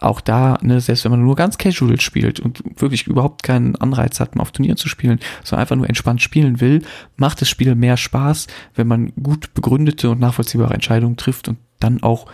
auch 0.00 0.20
da, 0.20 0.58
ne, 0.62 0.80
selbst 0.80 1.04
wenn 1.04 1.10
man 1.10 1.22
nur 1.22 1.34
ganz 1.34 1.58
casual 1.58 2.00
spielt 2.00 2.40
und 2.40 2.62
wirklich 2.80 3.06
überhaupt 3.06 3.42
keinen 3.42 3.76
Anreiz 3.76 4.20
hat, 4.20 4.36
mal 4.36 4.42
auf 4.42 4.52
Turnieren 4.52 4.76
zu 4.76 4.88
spielen, 4.88 5.18
sondern 5.42 5.62
einfach 5.62 5.76
nur 5.76 5.88
entspannt 5.88 6.22
spielen 6.22 6.60
will, 6.60 6.82
macht 7.16 7.40
das 7.40 7.48
Spiel 7.48 7.74
mehr 7.74 7.96
Spaß, 7.96 8.46
wenn 8.74 8.86
man 8.86 9.12
gut 9.22 9.54
begründete 9.54 10.10
und 10.10 10.20
nachvollziehbare 10.20 10.74
Entscheidungen 10.74 11.16
trifft 11.16 11.48
und 11.48 11.58
dann 11.80 12.02
auch 12.02 12.26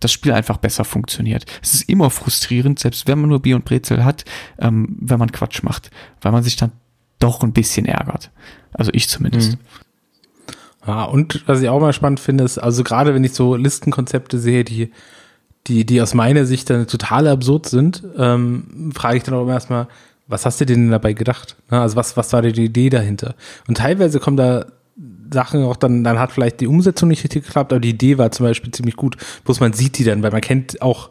das 0.00 0.12
Spiel 0.12 0.32
einfach 0.32 0.58
besser 0.58 0.84
funktioniert. 0.84 1.46
Es 1.62 1.74
ist 1.74 1.88
immer 1.88 2.10
frustrierend, 2.10 2.78
selbst 2.78 3.06
wenn 3.06 3.20
man 3.20 3.30
nur 3.30 3.40
Bier 3.40 3.56
und 3.56 3.64
Brezel 3.64 4.04
hat, 4.04 4.24
ähm, 4.58 4.96
wenn 5.00 5.18
man 5.18 5.32
Quatsch 5.32 5.62
macht, 5.62 5.90
weil 6.20 6.32
man 6.32 6.42
sich 6.42 6.56
dann 6.56 6.72
doch 7.18 7.42
ein 7.42 7.52
bisschen 7.52 7.86
ärgert. 7.86 8.30
Also 8.72 8.90
ich 8.94 9.08
zumindest. 9.08 9.52
Mhm. 9.52 9.58
Ja, 10.86 11.04
und 11.04 11.42
was 11.46 11.60
ich 11.60 11.68
auch 11.68 11.80
mal 11.80 11.92
spannend 11.92 12.20
finde, 12.20 12.44
ist, 12.44 12.58
also 12.58 12.84
gerade 12.84 13.14
wenn 13.14 13.24
ich 13.24 13.32
so 13.32 13.56
Listenkonzepte 13.56 14.38
sehe, 14.38 14.64
die, 14.64 14.92
die, 15.66 15.84
die 15.84 16.00
aus 16.00 16.14
meiner 16.14 16.46
Sicht 16.46 16.70
dann 16.70 16.86
total 16.86 17.26
absurd 17.26 17.66
sind, 17.66 18.04
ähm, 18.16 18.92
frage 18.94 19.16
ich 19.16 19.22
dann 19.24 19.34
auch 19.34 19.42
immer 19.42 19.54
erstmal, 19.54 19.88
was 20.28 20.46
hast 20.46 20.60
du 20.60 20.66
denn 20.66 20.90
dabei 20.90 21.12
gedacht? 21.12 21.56
Also 21.68 21.96
was, 21.96 22.16
was 22.16 22.32
war 22.32 22.42
die 22.42 22.64
Idee 22.64 22.90
dahinter? 22.90 23.34
Und 23.66 23.78
teilweise 23.78 24.20
kommen 24.20 24.36
da 24.36 24.66
Sachen 25.32 25.64
auch 25.64 25.76
dann, 25.76 26.04
dann 26.04 26.18
hat 26.18 26.32
vielleicht 26.32 26.60
die 26.60 26.66
Umsetzung 26.66 27.08
nicht 27.08 27.24
richtig 27.24 27.44
geklappt, 27.44 27.72
aber 27.72 27.80
die 27.80 27.90
Idee 27.90 28.18
war 28.18 28.30
zum 28.30 28.46
Beispiel 28.46 28.70
ziemlich 28.70 28.96
gut. 28.96 29.16
Bloß 29.44 29.60
man 29.60 29.72
sieht 29.72 29.98
die 29.98 30.04
dann, 30.04 30.22
weil 30.22 30.30
man 30.30 30.40
kennt 30.40 30.82
auch 30.82 31.10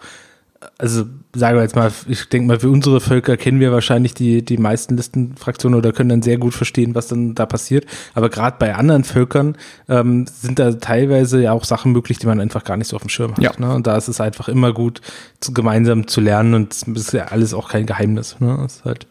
also 0.78 1.06
sagen 1.34 1.58
wir 1.58 1.64
jetzt 1.64 1.76
mal, 1.76 1.92
ich 2.08 2.28
denke 2.30 2.48
mal, 2.48 2.60
für 2.60 2.70
unsere 2.70 3.02
Völker 3.02 3.38
kennen 3.38 3.60
wir 3.60 3.72
wahrscheinlich 3.72 4.14
die, 4.14 4.44
die 4.44 4.58
meisten 4.58 4.98
Listenfraktionen 4.98 5.78
oder 5.78 5.92
können 5.92 6.10
dann 6.10 6.22
sehr 6.22 6.38
gut 6.38 6.54
verstehen, 6.54 6.96
was 6.96 7.08
dann 7.08 7.36
da 7.36 7.46
passiert. 7.46 7.86
Aber 8.14 8.30
gerade 8.30 8.58
bei 8.60 8.76
anderen 8.76 9.04
Völkern 9.04 9.58
ähm, 9.90 10.26
sind 10.28 10.60
da 10.60 10.72
teilweise 10.74 11.42
ja 11.42 11.52
auch 11.52 11.64
Sachen 11.64 11.92
möglich, 11.92 12.20
die 12.20 12.28
man 12.28 12.40
einfach 12.40 12.64
gar 12.64 12.78
nicht 12.78 12.88
so 12.88 12.96
auf 12.96 13.04
dem 13.04 13.10
Schirm 13.10 13.32
hat. 13.32 13.44
Ja. 13.44 13.52
Ne? 13.58 13.74
Und 13.74 13.88
da 13.88 13.98
ist 13.98 14.08
es 14.08 14.22
einfach 14.22 14.48
immer 14.48 14.74
gut, 14.74 15.02
zu, 15.40 15.54
gemeinsam 15.54 16.08
zu 16.08 16.22
lernen 16.22 16.54
und 16.54 16.74
es 16.74 16.84
ist 16.84 17.14
ja 17.14 17.26
alles 17.26 17.54
auch 17.54 17.70
kein 17.70 17.86
Geheimnis. 17.86 18.38
Ne? 18.40 18.58
Das 18.62 18.78
ist 18.78 18.86
halt 18.86 19.08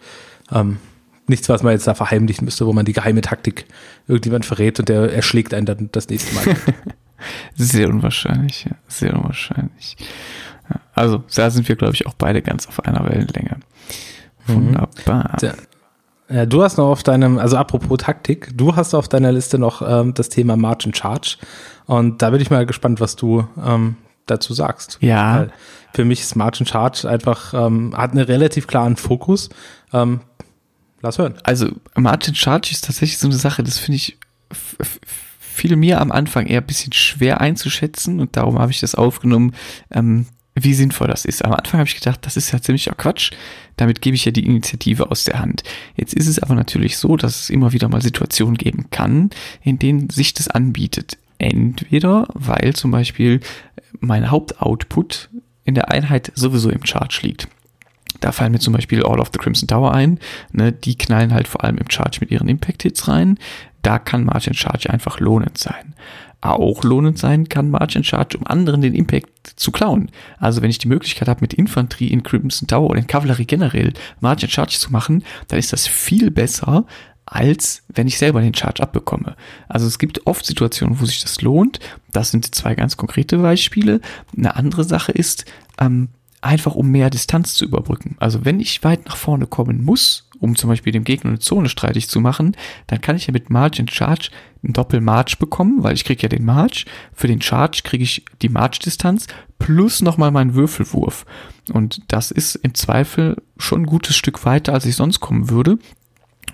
ähm, 0.53 0.79
nichts, 1.27 1.49
was 1.49 1.62
man 1.62 1.73
jetzt 1.73 1.87
da 1.87 1.95
verheimlichen 1.95 2.45
müsste, 2.45 2.67
wo 2.67 2.73
man 2.73 2.85
die 2.85 2.93
geheime 2.93 3.21
Taktik 3.21 3.67
irgendjemand 4.07 4.45
verrät 4.45 4.79
und 4.81 4.88
der 4.88 5.12
erschlägt 5.12 5.55
einen 5.55 5.67
dann 5.67 5.88
das 5.93 6.09
nächste 6.09 6.35
Mal. 6.35 6.57
sehr 7.55 7.88
unwahrscheinlich, 7.88 8.64
ja. 8.64 8.73
Sehr 8.88 9.14
unwahrscheinlich. 9.14 9.97
Also, 10.94 11.22
da 11.35 11.50
sind 11.50 11.68
wir, 11.68 11.77
glaube 11.77 11.94
ich, 11.94 12.07
auch 12.07 12.14
beide 12.14 12.42
ganz 12.42 12.66
auf 12.66 12.85
einer 12.85 13.05
Wellenlänge. 13.05 13.59
Wunderbar. 14.46 15.37
Mhm. 15.42 15.50
Ja, 16.29 16.46
du 16.46 16.62
hast 16.62 16.79
noch 16.79 16.88
auf 16.88 17.03
deinem, 17.03 17.38
also 17.38 17.57
apropos 17.57 17.98
Taktik, 17.98 18.57
du 18.57 18.77
hast 18.77 18.94
auf 18.94 19.09
deiner 19.09 19.31
Liste 19.31 19.59
noch 19.59 19.83
ähm, 19.87 20.14
das 20.14 20.31
Thema 20.31 20.57
Margin 20.57 20.94
Charge. 20.94 21.37
Und 21.87 22.22
da 22.22 22.31
bin 22.31 22.40
ich 22.40 22.50
mal 22.50 22.64
gespannt, 22.64 23.00
was 23.00 23.16
du 23.16 23.46
ähm, 23.62 23.96
dazu 24.27 24.55
sagst. 24.55 24.98
Ja. 25.00 25.40
Weil 25.40 25.53
für 25.92 26.05
mich 26.05 26.20
ist 26.20 26.35
Margin 26.35 26.66
Charge 26.66 27.09
einfach, 27.09 27.53
ähm, 27.53 27.94
hat 27.96 28.12
einen 28.12 28.24
relativ 28.24 28.66
klaren 28.66 28.96
Fokus. 28.96 29.50
Ähm, 29.92 30.20
lass 31.03 31.18
hören. 31.18 31.35
Also 31.42 31.68
Margin 31.94 32.35
Charge 32.35 32.70
ist 32.72 32.87
tatsächlich 32.87 33.18
so 33.18 33.27
eine 33.27 33.37
Sache, 33.37 33.62
das 33.62 33.79
finde 33.79 33.96
ich 33.96 34.18
fiel 35.55 35.77
mir 35.77 36.00
am 36.00 36.11
Anfang 36.11 36.46
eher 36.46 36.61
ein 36.61 36.66
bisschen 36.66 36.92
schwer 36.92 37.40
einzuschätzen 37.40 38.18
und 38.18 38.37
darum 38.37 38.59
habe 38.59 38.72
ich 38.72 38.81
das 38.81 38.94
aufgenommen, 38.94 39.55
ähm, 39.90 40.27
wie 40.55 40.75
sinnvoll 40.75 41.09
das 41.09 41.25
ist. 41.25 41.45
Am 41.45 41.53
Anfang 41.53 41.81
habe 41.81 41.88
ich 41.88 41.97
gedacht, 41.97 42.25
das 42.25 42.37
ist 42.37 42.53
ja 42.53 42.61
ziemlicher 42.61 42.95
Quatsch. 42.95 43.33
Damit 43.77 44.01
gebe 44.01 44.14
ich 44.14 44.25
ja 44.25 44.33
die 44.33 44.47
Initiative 44.47 45.11
aus 45.11 45.25
der 45.25 45.40
Hand. 45.40 45.64
Jetzt 45.97 46.14
ist 46.14 46.29
es 46.29 46.38
aber 46.38 46.55
natürlich 46.55 46.97
so, 46.97 47.17
dass 47.17 47.43
es 47.43 47.51
immer 47.51 47.73
wieder 47.73 47.88
mal 47.88 48.03
Situationen 48.03 48.57
geben 48.57 48.88
kann, 48.90 49.31
in 49.62 49.79
denen 49.79 50.11
sich 50.11 50.33
das 50.33 50.49
anbietet. 50.49 51.19
Entweder, 51.38 52.29
weil 52.35 52.75
zum 52.75 52.93
Beispiel 52.93 53.40
mein 53.99 54.31
Hauptoutput 54.31 55.31
in 55.64 55.75
der 55.75 55.90
Einheit 55.90 56.31
sowieso 56.37 56.71
im 56.71 56.87
Charge 56.87 57.21
liegt. 57.23 57.49
Da 58.21 58.31
fallen 58.31 58.53
mir 58.53 58.61
zum 58.61 58.73
Beispiel 58.73 59.03
All 59.03 59.21
of 59.21 59.31
the 59.33 59.38
Crimson 59.38 59.67
Tower 59.67 59.93
ein. 59.93 60.21
Ne, 60.53 60.71
die 60.71 60.97
knallen 60.97 61.35
halt 61.35 61.49
vor 61.49 61.64
allem 61.64 61.79
im 61.79 61.90
Charge 61.90 62.19
mit 62.21 62.31
ihren 62.31 62.49
Impact-Hits 62.49 63.09
rein. 63.09 63.38
Da 63.83 63.99
kann 63.99 64.25
March 64.25 64.47
in 64.47 64.55
Charge 64.55 64.88
einfach 64.88 65.19
lohnend 65.19 65.59
sein 65.59 65.93
auch 66.44 66.85
lohnend 66.85 67.18
sein 67.18 67.48
kann, 67.48 67.70
March 67.70 67.96
in 67.96 68.04
Charge, 68.04 68.38
um 68.38 68.46
anderen 68.46 68.83
den 68.83 68.94
Impact 68.94 69.54
zu 69.57 69.72
klauen. 69.72 70.11
Also 70.38 70.62
wenn 70.62 70.70
ich 70.70 70.78
die 70.78 70.88
Möglichkeit 70.88 71.28
habe, 71.28 71.40
mit 71.40 71.54
Infanterie 71.54 72.09
in 72.09 72.22
Crimson 72.22 72.68
Tower 72.68 72.90
oder 72.90 73.00
in 73.00 73.07
Kavallerie 73.07 73.46
generell 73.46 73.92
March 74.20 74.42
in 74.42 74.50
Charge 74.50 74.78
zu 74.78 74.92
machen, 74.92 75.24
dann 75.48 75.59
ist 75.59 75.72
das 75.72 75.87
viel 75.87 76.30
besser, 76.30 76.85
als 77.26 77.83
wenn 77.88 78.07
ich 78.07 78.18
selber 78.18 78.40
den 78.40 78.54
Charge 78.54 78.83
abbekomme. 78.83 79.37
Also 79.68 79.87
es 79.87 79.98
gibt 79.98 80.26
oft 80.26 80.44
Situationen, 80.44 81.00
wo 81.00 81.07
sich 81.07 81.22
das 81.22 81.40
lohnt. 81.40 81.80
Das 82.12 82.30
sind 82.30 82.54
zwei 82.54 82.74
ganz 82.74 82.96
konkrete 82.96 83.38
Beispiele. 83.38 84.00
Eine 84.37 84.57
andere 84.57 84.85
Sache 84.85 85.12
ist, 85.12 85.46
ähm, 85.80 86.09
einfach 86.44 86.74
um 86.74 86.90
mehr 86.90 87.11
Distanz 87.11 87.54
zu 87.54 87.64
überbrücken. 87.64 88.16
Also 88.20 88.44
wenn 88.44 88.61
ich 88.61 88.85
weit 88.85 89.07
nach 89.07 89.16
vorne 89.16 89.46
kommen 89.46 89.83
muss, 89.83 90.28
um 90.40 90.57
zum 90.57 90.68
Beispiel 90.68 90.92
dem 90.92 91.04
Gegner 91.04 91.30
eine 91.30 91.38
Zone 91.38 91.68
streitig 91.68 92.09
zu 92.09 92.20
machen, 92.20 92.57
dann 92.87 93.00
kann 93.00 93.16
ich 93.16 93.26
ja 93.26 93.33
mit 93.33 93.50
March 93.50 93.80
and 93.80 93.90
Charge 93.90 94.30
einen 94.62 94.74
Doppel-March 94.74 95.38
bekommen, 95.38 95.83
weil 95.83 95.94
ich 95.94 96.04
kriege 96.04 96.22
ja 96.22 96.28
den 96.28 96.44
March. 96.44 96.85
Für 97.14 97.28
den 97.28 97.40
Charge 97.40 97.80
kriege 97.83 98.04
ich 98.04 98.24
die 98.42 98.50
March-Distanz 98.50 99.26
plus 99.59 100.02
nochmal 100.02 100.30
meinen 100.30 100.54
Würfelwurf. 100.54 101.24
Und 101.72 102.02
das 102.09 102.30
ist 102.30 102.57
im 102.57 102.74
Zweifel 102.74 103.37
schon 103.57 103.83
ein 103.83 103.87
gutes 103.87 104.16
Stück 104.16 104.44
weiter, 104.44 104.74
als 104.74 104.85
ich 104.85 104.96
sonst 104.96 105.20
kommen 105.20 105.48
würde. 105.48 105.78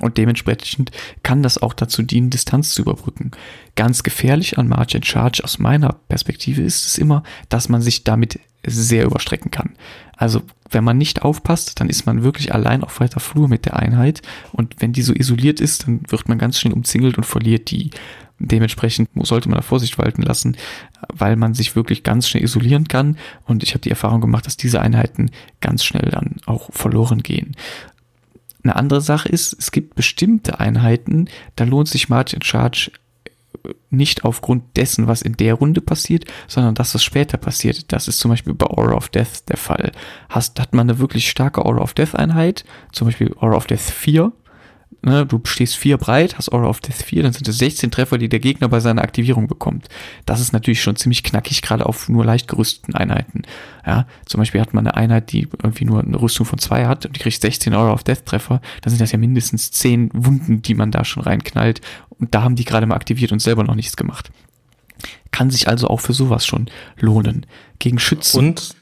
Und 0.01 0.19
dementsprechend 0.19 0.91
kann 1.23 1.43
das 1.43 1.59
auch 1.59 1.75
dazu 1.75 2.03
dienen, 2.03 2.31
Distanz 2.31 2.75
zu 2.75 2.83
überbrücken. 2.83 3.31
Ganz 3.77 4.03
gefährlich 4.03 4.59
an 4.59 4.69
March 4.69 4.95
and 4.95 5.07
Charge 5.07 5.45
aus 5.45 5.59
meiner 5.59 5.95
Perspektive 6.09 6.63
ist 6.63 6.87
es 6.87 6.99
immer, 6.99 7.23
dass 7.49 7.69
man 7.69 7.83
sich 7.83 8.05
damit 8.05 8.41
sehr 8.67 9.05
überstrecken 9.05 9.51
kann. 9.51 9.75
Also 10.17 10.43
wenn 10.71 10.85
man 10.85 10.99
nicht 10.99 11.23
aufpasst, 11.23 11.81
dann 11.81 11.89
ist 11.89 12.07
man 12.07 12.23
wirklich 12.23 12.55
allein 12.55 12.85
auf 12.85 13.01
weiter 13.01 13.21
Flur 13.21 13.49
mit 13.49 13.65
der 13.65 13.77
Einheit 13.77 14.23
und 14.53 14.77
wenn 14.81 14.93
die 14.93 15.03
so 15.03 15.15
isoliert 15.15 15.61
ist, 15.61 15.87
dann 15.87 16.03
wird 16.09 16.29
man 16.29 16.39
ganz 16.39 16.59
schnell 16.59 16.75
umzingelt 16.75 17.17
und 17.17 17.25
verliert 17.25 17.71
die. 17.71 17.91
Dementsprechend 18.39 19.11
sollte 19.23 19.49
man 19.49 19.57
da 19.57 19.63
Vorsicht 19.63 19.99
walten 19.99 20.23
lassen, 20.23 20.57
weil 21.09 21.37
man 21.37 21.55
sich 21.55 21.77
wirklich 21.77 22.03
ganz 22.03 22.29
schnell 22.29 22.45
isolieren 22.45 22.89
kann 22.89 23.17
und 23.47 23.63
ich 23.63 23.71
habe 23.71 23.81
die 23.81 23.91
Erfahrung 23.91 24.21
gemacht, 24.21 24.47
dass 24.47 24.57
diese 24.57 24.81
Einheiten 24.81 25.31
ganz 25.61 25.85
schnell 25.85 26.11
dann 26.11 26.37
auch 26.47 26.71
verloren 26.73 27.23
gehen. 27.23 27.57
Eine 28.63 28.77
andere 28.77 29.01
Sache 29.01 29.29
ist, 29.29 29.57
es 29.59 29.73
gibt 29.73 29.95
bestimmte 29.95 30.61
Einheiten, 30.61 31.29
da 31.57 31.65
lohnt 31.65 31.89
sich 31.89 32.09
March 32.09 32.33
in 32.33 32.43
Charge 32.43 32.91
nicht 33.91 34.25
aufgrund 34.25 34.77
dessen, 34.77 35.07
was 35.07 35.23
in 35.23 35.37
der 35.37 35.55
Runde 35.55 35.81
passiert, 35.81 36.25
sondern 36.47 36.75
das, 36.75 36.95
was 36.95 37.03
später 37.03 37.37
passiert. 37.37 37.93
Das 37.93 38.09
ist 38.09 38.19
zum 38.19 38.31
Beispiel 38.31 38.55
bei 38.55 38.67
Aura 38.67 38.95
of 38.95 39.09
Death 39.09 39.49
der 39.49 39.57
Fall. 39.57 39.93
Hast, 40.29 40.61
hat 40.61 40.75
man 40.75 40.89
eine 40.89 40.99
wirklich 40.99 41.29
starke 41.29 41.65
Aura 41.65 41.83
of 41.83 41.95
Death 41.95 42.15
Einheit, 42.15 42.65
zum 42.93 43.09
Beispiel 43.09 43.35
Aura 43.39 43.57
of 43.57 43.67
Death 43.67 43.81
4, 43.81 44.33
ne, 45.03 45.27
du 45.27 45.41
stehst 45.45 45.77
vier 45.77 45.97
breit, 45.97 46.37
hast 46.37 46.53
Aura 46.53 46.69
of 46.69 46.81
Death 46.81 47.03
4, 47.03 47.23
dann 47.23 47.33
sind 47.33 47.49
es 47.49 47.59
16 47.59 47.91
Treffer, 47.91 48.19
die 48.19 48.29
der 48.29 48.41
Gegner 48.41 48.69
bei 48.69 48.81
seiner 48.81 49.03
Aktivierung 49.03 49.47
bekommt. 49.47 49.89
Das 50.27 50.41
ist 50.41 50.53
natürlich 50.53 50.83
schon 50.83 50.97
ziemlich 50.97 51.23
knackig, 51.23 51.63
gerade 51.63 51.87
auf 51.87 52.09
nur 52.09 52.25
leicht 52.25 52.49
gerüsteten 52.49 52.95
Einheiten. 52.95 53.43
Ja, 53.87 54.07
zum 54.27 54.39
Beispiel 54.39 54.61
hat 54.61 54.75
man 54.75 54.87
eine 54.87 54.97
Einheit, 54.97 55.33
die 55.33 55.49
irgendwie 55.63 55.85
nur 55.85 56.03
eine 56.03 56.21
Rüstung 56.21 56.47
von 56.47 56.59
zwei 56.59 56.87
hat 56.87 57.07
und 57.07 57.17
die 57.17 57.21
kriegt 57.21 57.41
16 57.41 57.75
Aura 57.75 57.93
of 57.93 58.05
Death 58.05 58.27
Treffer, 58.27 58.61
dann 58.83 58.91
sind 58.91 59.01
das 59.01 59.13
ja 59.13 59.19
mindestens 59.19 59.71
10 59.71 60.11
Wunden, 60.13 60.63
die 60.63 60.75
man 60.75 60.91
da 60.91 61.05
schon 61.05 61.23
reinknallt 61.23 61.81
und 62.11 62.35
da 62.35 62.43
haben 62.43 62.57
die 62.57 62.65
gerade 62.65 62.87
mal 62.87 62.97
aktiviert 62.97 63.33
und 63.33 63.41
selber 63.41 63.65
noch 63.65 63.75
nichts 63.75 63.97
gemacht. 63.97 64.31
Kann 65.31 65.51
sich 65.51 65.69
also 65.69 65.89
auch 65.89 66.01
für 66.01 66.13
sowas 66.13 66.47
schon 66.47 66.67
lohnen. 66.99 67.47
Gegen 67.79 67.99
Schützen. 67.99 68.39
Und, 68.39 68.77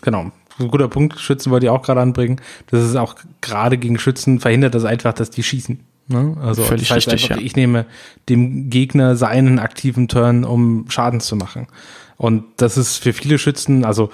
genau, 0.00 0.30
ein 0.58 0.68
guter 0.68 0.88
Punkt, 0.88 1.18
Schützen 1.18 1.50
wollte 1.50 1.66
ich 1.66 1.70
auch 1.70 1.82
gerade 1.82 2.00
anbringen. 2.00 2.40
Das 2.70 2.84
ist 2.84 2.96
auch 2.96 3.16
gerade 3.40 3.78
gegen 3.78 3.98
Schützen 3.98 4.40
verhindert 4.40 4.74
das 4.74 4.84
einfach, 4.84 5.12
dass 5.12 5.30
die 5.30 5.42
schießen. 5.42 5.80
Ne? 6.08 6.36
Also 6.40 6.62
Völlig 6.62 6.88
das 6.88 6.96
heißt 6.96 7.06
richtig, 7.08 7.30
einfach, 7.30 7.40
ja. 7.40 7.46
ich 7.46 7.56
nehme 7.56 7.86
dem 8.28 8.70
Gegner 8.70 9.16
seinen 9.16 9.58
aktiven 9.58 10.08
Turn, 10.08 10.44
um 10.44 10.86
Schaden 10.88 11.20
zu 11.20 11.36
machen. 11.36 11.68
Und 12.16 12.44
das 12.56 12.76
ist 12.76 12.98
für 12.98 13.12
viele 13.12 13.38
Schützen, 13.38 13.84
also 13.84 14.10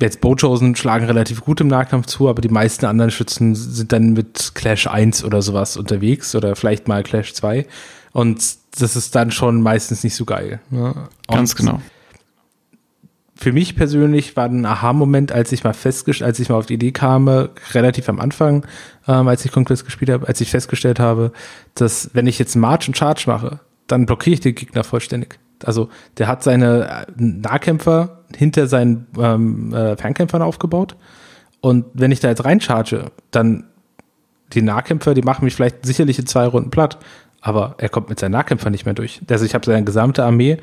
jetzt 0.00 0.20
Bochosen 0.20 0.76
schlagen 0.76 1.06
relativ 1.06 1.40
gut 1.40 1.60
im 1.60 1.68
Nahkampf 1.68 2.06
zu, 2.06 2.28
aber 2.28 2.42
die 2.42 2.48
meisten 2.48 2.84
anderen 2.86 3.10
Schützen 3.10 3.54
sind 3.54 3.92
dann 3.92 4.12
mit 4.12 4.52
Clash 4.54 4.86
1 4.86 5.24
oder 5.24 5.40
sowas 5.40 5.76
unterwegs 5.76 6.34
oder 6.34 6.56
vielleicht 6.56 6.88
mal 6.88 7.02
Clash 7.02 7.32
2. 7.32 7.66
Und 8.12 8.56
das 8.78 8.96
ist 8.96 9.14
dann 9.14 9.30
schon 9.30 9.62
meistens 9.62 10.04
nicht 10.04 10.14
so 10.14 10.24
geil. 10.24 10.60
Ne? 10.70 11.08
Ganz 11.28 11.54
genau 11.56 11.80
für 13.36 13.52
mich 13.52 13.74
persönlich 13.74 14.36
war 14.36 14.44
ein 14.44 14.64
Aha-Moment, 14.64 15.32
als 15.32 15.50
ich 15.52 15.64
mal 15.64 15.74
festgestellt, 15.74 16.28
als 16.28 16.38
ich 16.38 16.48
mal 16.48 16.56
auf 16.56 16.66
die 16.66 16.74
Idee 16.74 16.92
kam, 16.92 17.28
relativ 17.72 18.08
am 18.08 18.20
Anfang, 18.20 18.66
ähm, 19.08 19.26
als 19.28 19.44
ich 19.44 19.50
Conquest 19.50 19.84
gespielt 19.84 20.10
habe, 20.10 20.28
als 20.28 20.40
ich 20.40 20.50
festgestellt 20.50 21.00
habe, 21.00 21.32
dass 21.74 22.10
wenn 22.12 22.26
ich 22.26 22.38
jetzt 22.38 22.54
March 22.54 22.86
und 22.86 22.96
Charge 22.96 23.24
mache, 23.26 23.60
dann 23.86 24.06
blockiere 24.06 24.34
ich 24.34 24.40
den 24.40 24.54
Gegner 24.54 24.84
vollständig. 24.84 25.38
Also 25.64 25.88
der 26.18 26.28
hat 26.28 26.42
seine 26.42 27.06
äh, 27.08 27.12
Nahkämpfer 27.16 28.24
hinter 28.34 28.66
seinen 28.66 29.06
ähm, 29.18 29.72
äh, 29.74 29.96
Fernkämpfern 29.96 30.42
aufgebaut. 30.42 30.96
Und 31.60 31.86
wenn 31.94 32.12
ich 32.12 32.20
da 32.20 32.28
jetzt 32.28 32.44
reincharge, 32.44 33.10
dann 33.30 33.64
die 34.52 34.62
Nahkämpfer, 34.62 35.14
die 35.14 35.22
machen 35.22 35.44
mich 35.44 35.54
vielleicht 35.54 35.84
sicherlich 35.84 36.18
in 36.18 36.26
zwei 36.26 36.46
Runden 36.46 36.70
platt, 36.70 36.98
aber 37.40 37.74
er 37.78 37.88
kommt 37.88 38.08
mit 38.08 38.20
seinen 38.20 38.32
Nahkämpfern 38.32 38.72
nicht 38.72 38.84
mehr 38.84 38.94
durch. 38.94 39.20
Also 39.28 39.44
ich 39.44 39.54
habe 39.54 39.64
seine 39.64 39.84
gesamte 39.84 40.24
Armee 40.24 40.58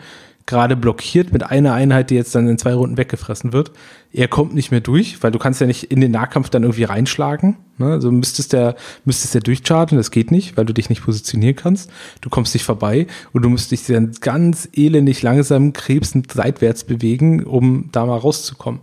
gerade 0.45 0.75
blockiert 0.75 1.31
mit 1.31 1.43
einer 1.43 1.73
Einheit, 1.73 2.09
die 2.09 2.15
jetzt 2.15 2.35
dann 2.35 2.47
in 2.47 2.57
zwei 2.57 2.73
Runden 2.73 2.97
weggefressen 2.97 3.53
wird. 3.53 3.71
Er 4.11 4.27
kommt 4.27 4.53
nicht 4.53 4.71
mehr 4.71 4.81
durch, 4.81 5.23
weil 5.23 5.31
du 5.31 5.39
kannst 5.39 5.61
ja 5.61 5.67
nicht 5.67 5.85
in 5.85 6.01
den 6.01 6.11
Nahkampf 6.11 6.49
dann 6.49 6.63
irgendwie 6.63 6.83
reinschlagen. 6.83 7.57
Ne? 7.77 7.87
Also 7.87 8.11
müsstest 8.11 8.53
der, 8.53 8.75
müsstest 9.05 9.33
der 9.33 9.41
durchchargen, 9.41 9.97
das 9.97 10.11
geht 10.11 10.31
nicht, 10.31 10.57
weil 10.57 10.65
du 10.65 10.73
dich 10.73 10.89
nicht 10.89 11.03
positionieren 11.03 11.55
kannst. 11.55 11.89
Du 12.19 12.29
kommst 12.29 12.53
nicht 12.53 12.63
vorbei 12.63 13.07
und 13.31 13.43
du 13.43 13.49
musst 13.49 13.71
dich 13.71 13.85
dann 13.85 14.11
ganz 14.19 14.67
elendig 14.73 15.21
langsam 15.21 15.73
krebsend 15.73 16.31
seitwärts 16.31 16.83
bewegen, 16.83 17.43
um 17.43 17.89
da 17.91 18.05
mal 18.05 18.17
rauszukommen. 18.17 18.81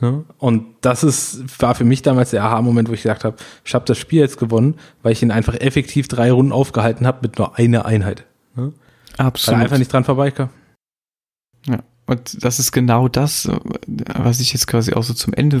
Ne? 0.00 0.24
Und 0.38 0.66
das 0.82 1.04
ist, 1.04 1.60
war 1.60 1.74
für 1.74 1.84
mich 1.84 2.02
damals 2.02 2.30
der 2.30 2.44
Aha-Moment, 2.44 2.88
wo 2.88 2.92
ich 2.92 3.02
gesagt 3.02 3.24
habe, 3.24 3.36
ich 3.64 3.74
habe 3.74 3.86
das 3.86 3.96
Spiel 3.96 4.20
jetzt 4.20 4.38
gewonnen, 4.38 4.74
weil 5.02 5.12
ich 5.12 5.22
ihn 5.22 5.30
einfach 5.30 5.54
effektiv 5.54 6.08
drei 6.08 6.30
Runden 6.30 6.52
aufgehalten 6.52 7.06
habe 7.06 7.20
mit 7.22 7.38
nur 7.38 7.56
einer 7.56 7.86
Einheit. 7.86 8.24
Ne? 8.54 8.72
Absolut. 9.16 9.54
Weil 9.54 9.60
er 9.60 9.64
einfach 9.64 9.78
nicht 9.78 9.92
dran 9.92 10.04
vorbeikam. 10.04 10.50
Ja. 11.66 11.82
Und 12.06 12.44
das 12.44 12.60
ist 12.60 12.70
genau 12.70 13.08
das, 13.08 13.50
was 13.86 14.38
ich 14.38 14.52
jetzt 14.52 14.68
quasi 14.68 14.92
auch 14.92 15.02
so 15.02 15.12
zum 15.12 15.34
Ende 15.34 15.60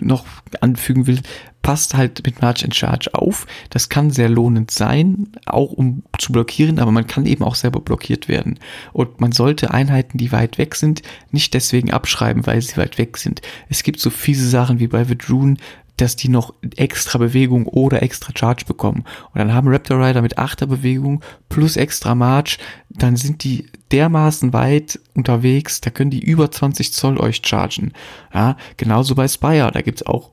noch 0.00 0.24
anfügen 0.60 1.08
will. 1.08 1.20
Passt 1.62 1.94
halt 1.94 2.24
mit 2.24 2.40
March 2.40 2.62
in 2.62 2.70
Charge 2.70 3.12
auf. 3.12 3.46
Das 3.70 3.88
kann 3.88 4.10
sehr 4.10 4.28
lohnend 4.28 4.70
sein, 4.70 5.32
auch 5.46 5.72
um 5.72 6.04
zu 6.18 6.30
blockieren, 6.30 6.78
aber 6.78 6.92
man 6.92 7.08
kann 7.08 7.26
eben 7.26 7.42
auch 7.42 7.56
selber 7.56 7.80
blockiert 7.80 8.28
werden. 8.28 8.60
Und 8.92 9.20
man 9.20 9.32
sollte 9.32 9.72
Einheiten, 9.72 10.16
die 10.16 10.30
weit 10.30 10.58
weg 10.58 10.76
sind, 10.76 11.02
nicht 11.32 11.54
deswegen 11.54 11.92
abschreiben, 11.92 12.46
weil 12.46 12.62
sie 12.62 12.76
weit 12.76 12.96
weg 12.98 13.16
sind. 13.16 13.42
Es 13.68 13.82
gibt 13.82 13.98
so 13.98 14.10
fiese 14.10 14.48
Sachen 14.48 14.78
wie 14.78 14.88
bei 14.88 15.08
Vidrun, 15.08 15.58
dass 15.96 16.16
die 16.16 16.28
noch 16.28 16.54
extra 16.76 17.18
Bewegung 17.18 17.66
oder 17.66 18.02
extra 18.02 18.32
Charge 18.36 18.64
bekommen. 18.64 19.04
Und 19.32 19.38
dann 19.38 19.52
haben 19.52 19.68
Raptor 19.68 20.04
Rider 20.04 20.22
mit 20.22 20.38
achter 20.38 20.66
Bewegung 20.66 21.22
plus 21.48 21.76
extra 21.76 22.14
March, 22.14 22.58
dann 22.90 23.16
sind 23.16 23.44
die 23.44 23.66
dermaßen 23.94 24.52
weit 24.52 24.98
unterwegs, 25.14 25.80
da 25.80 25.90
können 25.90 26.10
die 26.10 26.22
über 26.22 26.50
20 26.50 26.92
Zoll 26.92 27.18
euch 27.18 27.42
chargen. 27.44 27.92
Ja, 28.34 28.56
genauso 28.76 29.14
bei 29.14 29.28
Spire, 29.28 29.70
da 29.72 29.82
gibt's 29.82 30.04
auch, 30.04 30.32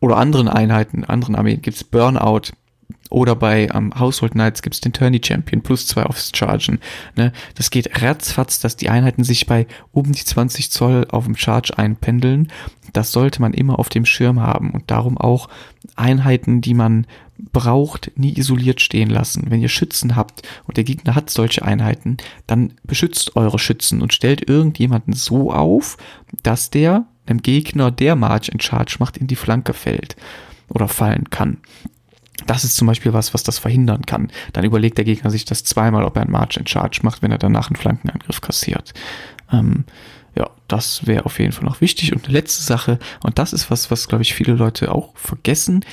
oder 0.00 0.16
anderen 0.16 0.48
Einheiten, 0.48 1.04
anderen 1.04 1.36
Armeen 1.36 1.60
gibt's 1.60 1.84
Burnout, 1.84 2.52
oder 3.10 3.34
bei 3.34 3.68
ähm, 3.74 3.92
Household 3.98 4.32
Knights 4.32 4.62
gibt's 4.62 4.80
den 4.80 4.92
Tourney 4.92 5.20
Champion 5.22 5.62
plus 5.62 5.86
zwei 5.86 6.04
aufs 6.04 6.30
Chargen. 6.34 6.78
Ne? 7.16 7.32
Das 7.56 7.70
geht 7.70 8.00
ratzfatz, 8.00 8.60
dass 8.60 8.76
die 8.76 8.88
Einheiten 8.88 9.24
sich 9.24 9.46
bei 9.46 9.66
um 9.92 10.12
die 10.12 10.24
20 10.24 10.70
Zoll 10.70 11.06
auf 11.10 11.24
dem 11.24 11.36
Charge 11.36 11.76
einpendeln. 11.76 12.50
Das 12.92 13.12
sollte 13.12 13.42
man 13.42 13.52
immer 13.52 13.78
auf 13.78 13.88
dem 13.88 14.06
Schirm 14.06 14.40
haben 14.40 14.70
und 14.70 14.90
darum 14.90 15.18
auch 15.18 15.48
Einheiten, 15.96 16.60
die 16.60 16.74
man 16.74 17.06
braucht, 17.52 18.12
nie 18.16 18.36
isoliert 18.38 18.80
stehen 18.80 19.10
lassen. 19.10 19.46
Wenn 19.48 19.62
ihr 19.62 19.68
Schützen 19.68 20.16
habt 20.16 20.42
und 20.66 20.76
der 20.76 20.84
Gegner 20.84 21.14
hat 21.14 21.30
solche 21.30 21.64
Einheiten, 21.64 22.16
dann 22.46 22.74
beschützt 22.84 23.36
eure 23.36 23.58
Schützen 23.58 24.02
und 24.02 24.14
stellt 24.14 24.48
irgendjemanden 24.48 25.14
so 25.14 25.52
auf, 25.52 25.96
dass 26.42 26.70
der 26.70 27.06
dem 27.28 27.42
Gegner, 27.42 27.90
der 27.90 28.16
March 28.16 28.48
in 28.48 28.60
Charge 28.60 28.96
macht, 28.98 29.16
in 29.16 29.26
die 29.26 29.36
Flanke 29.36 29.72
fällt 29.72 30.16
oder 30.68 30.88
fallen 30.88 31.30
kann. 31.30 31.58
Das 32.46 32.64
ist 32.64 32.76
zum 32.76 32.86
Beispiel 32.86 33.12
was, 33.12 33.34
was 33.34 33.42
das 33.42 33.58
verhindern 33.58 34.06
kann. 34.06 34.30
Dann 34.52 34.64
überlegt 34.64 34.98
der 34.98 35.04
Gegner 35.04 35.30
sich 35.30 35.44
das 35.44 35.64
zweimal, 35.64 36.04
ob 36.04 36.16
er 36.16 36.22
einen 36.22 36.32
March 36.32 36.56
in 36.56 36.66
Charge 36.66 37.00
macht, 37.02 37.22
wenn 37.22 37.30
er 37.30 37.38
danach 37.38 37.68
einen 37.68 37.76
Flankenangriff 37.76 38.40
kassiert. 38.40 38.94
Ähm, 39.52 39.84
ja, 40.34 40.50
das 40.68 41.06
wäre 41.06 41.26
auf 41.26 41.38
jeden 41.38 41.52
Fall 41.52 41.64
noch 41.64 41.80
wichtig. 41.80 42.12
Und 42.12 42.24
eine 42.24 42.32
letzte 42.32 42.62
Sache, 42.62 42.98
und 43.22 43.38
das 43.38 43.52
ist 43.52 43.70
was, 43.70 43.90
was, 43.90 44.08
glaube 44.08 44.22
ich, 44.22 44.34
viele 44.34 44.54
Leute 44.54 44.92
auch 44.92 45.16
vergessen. 45.16 45.84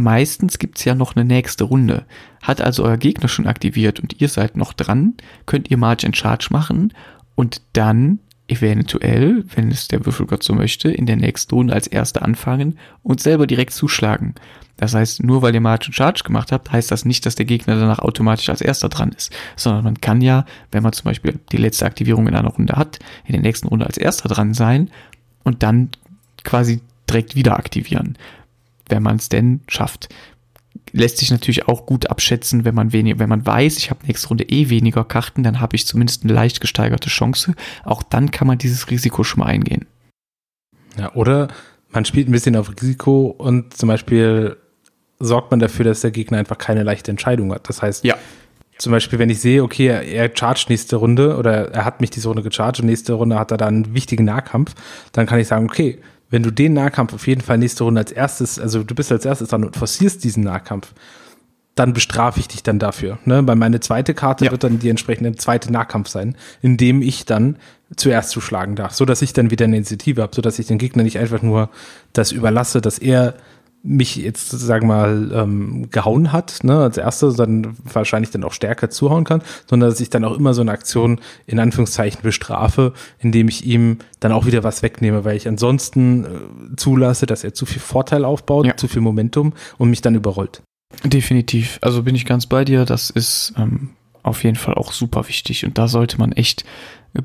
Meistens 0.00 0.58
gibt's 0.58 0.84
ja 0.84 0.94
noch 0.94 1.14
eine 1.14 1.24
nächste 1.24 1.64
Runde. 1.64 2.04
Hat 2.42 2.60
also 2.60 2.84
euer 2.84 2.96
Gegner 2.96 3.28
schon 3.28 3.46
aktiviert 3.46 4.00
und 4.00 4.20
ihr 4.20 4.28
seid 4.28 4.56
noch 4.56 4.72
dran, 4.72 5.14
könnt 5.46 5.70
ihr 5.70 5.76
March 5.76 6.04
and 6.04 6.16
Charge 6.16 6.48
machen 6.50 6.92
und 7.34 7.62
dann 7.72 8.20
eventuell, 8.48 9.44
wenn 9.54 9.70
es 9.70 9.88
der 9.88 10.04
Würfelgott 10.04 10.42
so 10.42 10.54
möchte, 10.54 10.90
in 10.90 11.06
der 11.06 11.16
nächsten 11.16 11.54
Runde 11.54 11.72
als 11.72 11.86
Erster 11.86 12.22
anfangen 12.22 12.78
und 13.02 13.20
selber 13.20 13.46
direkt 13.46 13.72
zuschlagen. 13.72 14.34
Das 14.76 14.94
heißt, 14.94 15.22
nur 15.22 15.42
weil 15.42 15.54
ihr 15.54 15.60
March 15.60 15.86
and 15.86 15.94
Charge 15.94 16.22
gemacht 16.24 16.50
habt, 16.50 16.72
heißt 16.72 16.90
das 16.90 17.04
nicht, 17.04 17.26
dass 17.26 17.34
der 17.34 17.46
Gegner 17.46 17.76
danach 17.76 17.98
automatisch 17.98 18.48
als 18.48 18.60
Erster 18.60 18.88
dran 18.88 19.12
ist, 19.16 19.32
sondern 19.54 19.84
man 19.84 20.00
kann 20.00 20.20
ja, 20.20 20.46
wenn 20.72 20.82
man 20.82 20.92
zum 20.92 21.04
Beispiel 21.04 21.38
die 21.52 21.58
letzte 21.58 21.84
Aktivierung 21.84 22.26
in 22.26 22.34
einer 22.34 22.48
Runde 22.48 22.74
hat, 22.74 22.98
in 23.26 23.32
der 23.32 23.42
nächsten 23.42 23.68
Runde 23.68 23.86
als 23.86 23.98
Erster 23.98 24.28
dran 24.28 24.54
sein 24.54 24.90
und 25.44 25.62
dann 25.62 25.90
quasi 26.42 26.80
direkt 27.08 27.36
wieder 27.36 27.56
aktivieren, 27.56 28.16
wenn 28.90 29.02
man 29.02 29.16
es 29.16 29.28
denn 29.28 29.60
schafft 29.68 30.08
lässt 30.92 31.18
sich 31.18 31.30
natürlich 31.30 31.68
auch 31.68 31.86
gut 31.86 32.10
abschätzen, 32.10 32.64
wenn 32.64 32.74
man 32.74 32.92
weniger, 32.92 33.18
wenn 33.18 33.28
man 33.28 33.46
weiß, 33.46 33.76
ich 33.78 33.90
habe 33.90 34.06
nächste 34.06 34.28
Runde 34.28 34.44
eh 34.44 34.70
weniger 34.70 35.04
Karten, 35.04 35.42
dann 35.42 35.60
habe 35.60 35.76
ich 35.76 35.86
zumindest 35.86 36.24
eine 36.24 36.32
leicht 36.32 36.60
gesteigerte 36.60 37.08
Chance. 37.08 37.54
Auch 37.84 38.02
dann 38.02 38.30
kann 38.30 38.46
man 38.46 38.58
dieses 38.58 38.90
Risiko 38.90 39.24
schon 39.24 39.40
mal 39.40 39.46
eingehen. 39.46 39.86
Ja, 40.98 41.12
oder 41.14 41.48
man 41.90 42.04
spielt 42.04 42.28
ein 42.28 42.32
bisschen 42.32 42.56
auf 42.56 42.70
Risiko 42.70 43.26
und 43.26 43.76
zum 43.76 43.88
Beispiel 43.88 44.56
sorgt 45.18 45.50
man 45.50 45.60
dafür, 45.60 45.84
dass 45.84 46.00
der 46.00 46.10
Gegner 46.10 46.38
einfach 46.38 46.58
keine 46.58 46.82
leichte 46.82 47.10
Entscheidung 47.10 47.52
hat. 47.52 47.68
Das 47.68 47.82
heißt, 47.82 48.04
ja. 48.04 48.16
zum 48.78 48.92
Beispiel, 48.92 49.18
wenn 49.18 49.30
ich 49.30 49.40
sehe, 49.40 49.62
okay, 49.62 49.86
er, 49.86 50.02
er 50.02 50.34
chargt 50.34 50.70
nächste 50.70 50.96
Runde 50.96 51.36
oder 51.36 51.72
er 51.72 51.84
hat 51.84 52.00
mich 52.00 52.10
diese 52.10 52.28
Runde 52.28 52.42
gecharged 52.42 52.80
und 52.80 52.86
nächste 52.86 53.12
Runde 53.12 53.38
hat 53.38 53.50
er 53.50 53.58
dann 53.58 53.84
einen 53.84 53.94
wichtigen 53.94 54.24
Nahkampf, 54.24 54.74
dann 55.12 55.26
kann 55.26 55.38
ich 55.38 55.46
sagen, 55.46 55.66
okay, 55.66 55.98
wenn 56.30 56.42
du 56.42 56.50
den 56.50 56.72
Nahkampf 56.72 57.12
auf 57.12 57.26
jeden 57.26 57.40
Fall 57.40 57.58
nächste 57.58 57.84
Runde 57.84 58.00
als 58.00 58.12
erstes, 58.12 58.58
also 58.58 58.82
du 58.82 58.94
bist 58.94 59.12
als 59.12 59.24
erstes 59.24 59.48
dran 59.48 59.64
und 59.64 59.76
forcierst 59.76 60.22
diesen 60.24 60.44
Nahkampf, 60.44 60.94
dann 61.74 61.92
bestrafe 61.92 62.40
ich 62.40 62.48
dich 62.48 62.62
dann 62.62 62.78
dafür. 62.78 63.18
Ne? 63.24 63.46
Weil 63.46 63.56
meine 63.56 63.80
zweite 63.80 64.14
Karte 64.14 64.44
ja. 64.44 64.50
wird 64.50 64.64
dann 64.64 64.78
die 64.78 64.88
entsprechende 64.88 65.34
zweite 65.36 65.72
Nahkampf 65.72 66.08
sein, 66.08 66.36
in 66.62 66.76
dem 66.76 67.02
ich 67.02 67.24
dann 67.24 67.56
zuerst 67.96 68.30
zuschlagen 68.30 68.76
darf, 68.76 68.92
so 68.92 69.04
dass 69.04 69.22
ich 69.22 69.32
dann 69.32 69.50
wieder 69.50 69.64
eine 69.64 69.76
Initiative 69.76 70.22
habe, 70.22 70.34
so 70.34 70.42
dass 70.42 70.58
ich 70.58 70.66
den 70.66 70.78
Gegner 70.78 71.02
nicht 71.02 71.18
einfach 71.18 71.42
nur 71.42 71.70
das 72.12 72.32
überlasse, 72.32 72.80
dass 72.80 72.98
er 72.98 73.34
mich 73.82 74.16
jetzt, 74.16 74.50
sagen 74.50 74.88
wir 74.88 74.94
mal, 74.94 75.30
ähm, 75.32 75.90
gehauen 75.90 76.32
hat, 76.32 76.62
ne, 76.62 76.78
als 76.78 76.98
erstes, 76.98 77.36
dann 77.36 77.76
wahrscheinlich 77.84 78.30
dann 78.30 78.44
auch 78.44 78.52
stärker 78.52 78.90
zuhauen 78.90 79.24
kann, 79.24 79.42
sondern 79.68 79.88
dass 79.88 80.00
ich 80.00 80.10
dann 80.10 80.24
auch 80.24 80.36
immer 80.36 80.52
so 80.52 80.60
eine 80.60 80.72
Aktion 80.72 81.20
in 81.46 81.58
Anführungszeichen 81.58 82.20
bestrafe, 82.22 82.92
indem 83.18 83.48
ich 83.48 83.64
ihm 83.64 83.98
dann 84.20 84.32
auch 84.32 84.44
wieder 84.44 84.64
was 84.64 84.82
wegnehme, 84.82 85.24
weil 85.24 85.36
ich 85.36 85.48
ansonsten 85.48 86.24
äh, 86.24 86.28
zulasse, 86.76 87.26
dass 87.26 87.42
er 87.42 87.54
zu 87.54 87.64
viel 87.64 87.80
Vorteil 87.80 88.24
aufbaut, 88.24 88.66
ja. 88.66 88.76
zu 88.76 88.86
viel 88.86 89.00
Momentum 89.00 89.54
und 89.78 89.88
mich 89.88 90.02
dann 90.02 90.14
überrollt. 90.14 90.62
Definitiv. 91.04 91.78
Also 91.80 92.02
bin 92.02 92.14
ich 92.14 92.26
ganz 92.26 92.46
bei 92.46 92.64
dir. 92.64 92.84
Das 92.84 93.10
ist 93.10 93.54
ähm, 93.56 93.90
auf 94.22 94.44
jeden 94.44 94.56
Fall 94.56 94.74
auch 94.74 94.92
super 94.92 95.28
wichtig 95.28 95.64
und 95.64 95.78
da 95.78 95.88
sollte 95.88 96.18
man 96.18 96.32
echt 96.32 96.64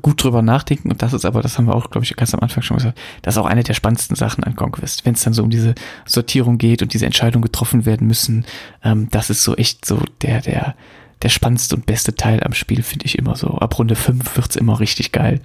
gut 0.02 0.22
drüber 0.22 0.42
nachdenken 0.42 0.90
und 0.90 1.02
das 1.02 1.12
ist 1.12 1.24
aber, 1.24 1.42
das 1.42 1.58
haben 1.58 1.66
wir 1.66 1.74
auch, 1.74 1.90
glaube 1.90 2.04
ich, 2.04 2.16
ganz 2.16 2.34
am 2.34 2.40
Anfang 2.40 2.62
schon 2.62 2.76
gesagt, 2.76 2.98
das 3.22 3.34
ist 3.34 3.38
auch 3.38 3.46
eine 3.46 3.62
der 3.62 3.74
spannendsten 3.74 4.16
Sachen 4.16 4.44
an 4.44 4.56
Conquest, 4.56 5.06
wenn 5.06 5.14
es 5.14 5.22
dann 5.22 5.32
so 5.32 5.42
um 5.42 5.50
diese 5.50 5.74
Sortierung 6.04 6.58
geht 6.58 6.82
und 6.82 6.92
diese 6.92 7.06
Entscheidungen 7.06 7.42
getroffen 7.42 7.86
werden 7.86 8.06
müssen, 8.06 8.44
ähm, 8.82 9.08
das 9.10 9.30
ist 9.30 9.44
so 9.44 9.54
echt 9.54 9.84
so 9.84 10.00
der, 10.22 10.40
der, 10.40 10.74
der 11.22 11.28
spannendste 11.28 11.76
und 11.76 11.86
beste 11.86 12.14
Teil 12.14 12.42
am 12.42 12.52
Spiel, 12.52 12.82
finde 12.82 13.06
ich 13.06 13.18
immer 13.18 13.36
so. 13.36 13.48
Ab 13.48 13.78
Runde 13.78 13.94
5 13.94 14.36
wird's 14.36 14.56
immer 14.56 14.80
richtig 14.80 15.12
geil. 15.12 15.40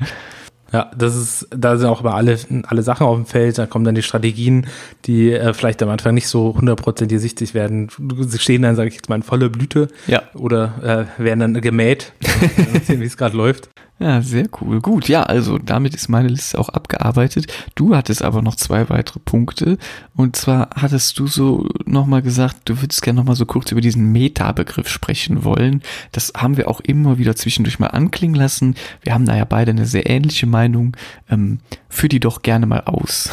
Ja, 0.73 0.89
das 0.97 1.15
ist, 1.15 1.47
da 1.51 1.77
sind 1.77 1.89
auch 1.89 1.99
immer 2.01 2.15
alle, 2.15 2.39
alle 2.65 2.81
Sachen 2.81 3.05
auf 3.05 3.15
dem 3.15 3.25
Feld, 3.25 3.57
da 3.57 3.65
kommen 3.65 3.83
dann 3.83 3.95
die 3.95 4.03
Strategien, 4.03 4.67
die 5.05 5.33
äh, 5.33 5.53
vielleicht 5.53 5.83
am 5.83 5.89
Anfang 5.89 6.13
nicht 6.13 6.27
so 6.27 6.55
hundertprozentig 6.55 7.19
sichtig 7.19 7.53
werden. 7.53 7.89
Sie 8.19 8.39
stehen 8.39 8.61
dann, 8.61 8.77
sage 8.77 8.87
ich 8.87 8.95
jetzt 8.95 9.09
mal, 9.09 9.15
in 9.15 9.23
voller 9.23 9.49
Blüte. 9.49 9.89
Ja. 10.07 10.23
Oder 10.33 11.07
äh, 11.17 11.23
werden 11.23 11.39
dann 11.41 11.61
gemäht, 11.61 12.13
wie 12.87 13.03
es 13.03 13.17
gerade 13.17 13.35
läuft. 13.35 13.69
Ja, 14.01 14.19
sehr 14.23 14.47
cool. 14.59 14.81
Gut, 14.81 15.07
ja, 15.09 15.21
also 15.21 15.59
damit 15.59 15.93
ist 15.93 16.09
meine 16.09 16.27
Liste 16.27 16.57
auch 16.57 16.69
abgearbeitet. 16.69 17.53
Du 17.75 17.95
hattest 17.95 18.23
aber 18.23 18.41
noch 18.41 18.55
zwei 18.55 18.89
weitere 18.89 19.19
Punkte. 19.19 19.77
Und 20.15 20.35
zwar 20.35 20.71
hattest 20.73 21.19
du 21.19 21.27
so 21.27 21.69
nochmal 21.85 22.23
gesagt, 22.23 22.61
du 22.65 22.81
würdest 22.81 23.03
gerne 23.03 23.17
nochmal 23.19 23.35
so 23.35 23.45
kurz 23.45 23.71
über 23.71 23.79
diesen 23.79 24.11
Meta-Begriff 24.11 24.89
sprechen 24.89 25.43
wollen. 25.43 25.83
Das 26.13 26.33
haben 26.35 26.57
wir 26.57 26.67
auch 26.67 26.79
immer 26.79 27.19
wieder 27.19 27.35
zwischendurch 27.35 27.77
mal 27.77 27.89
anklingen 27.89 28.35
lassen. 28.35 28.73
Wir 29.03 29.13
haben 29.13 29.27
da 29.27 29.37
ja 29.37 29.45
beide 29.45 29.69
eine 29.69 29.85
sehr 29.85 30.09
ähnliche 30.09 30.47
Meinung. 30.47 30.97
Ähm, 31.29 31.59
führ 31.87 32.09
die 32.09 32.19
doch 32.19 32.41
gerne 32.41 32.65
mal 32.65 32.81
aus. 32.85 33.29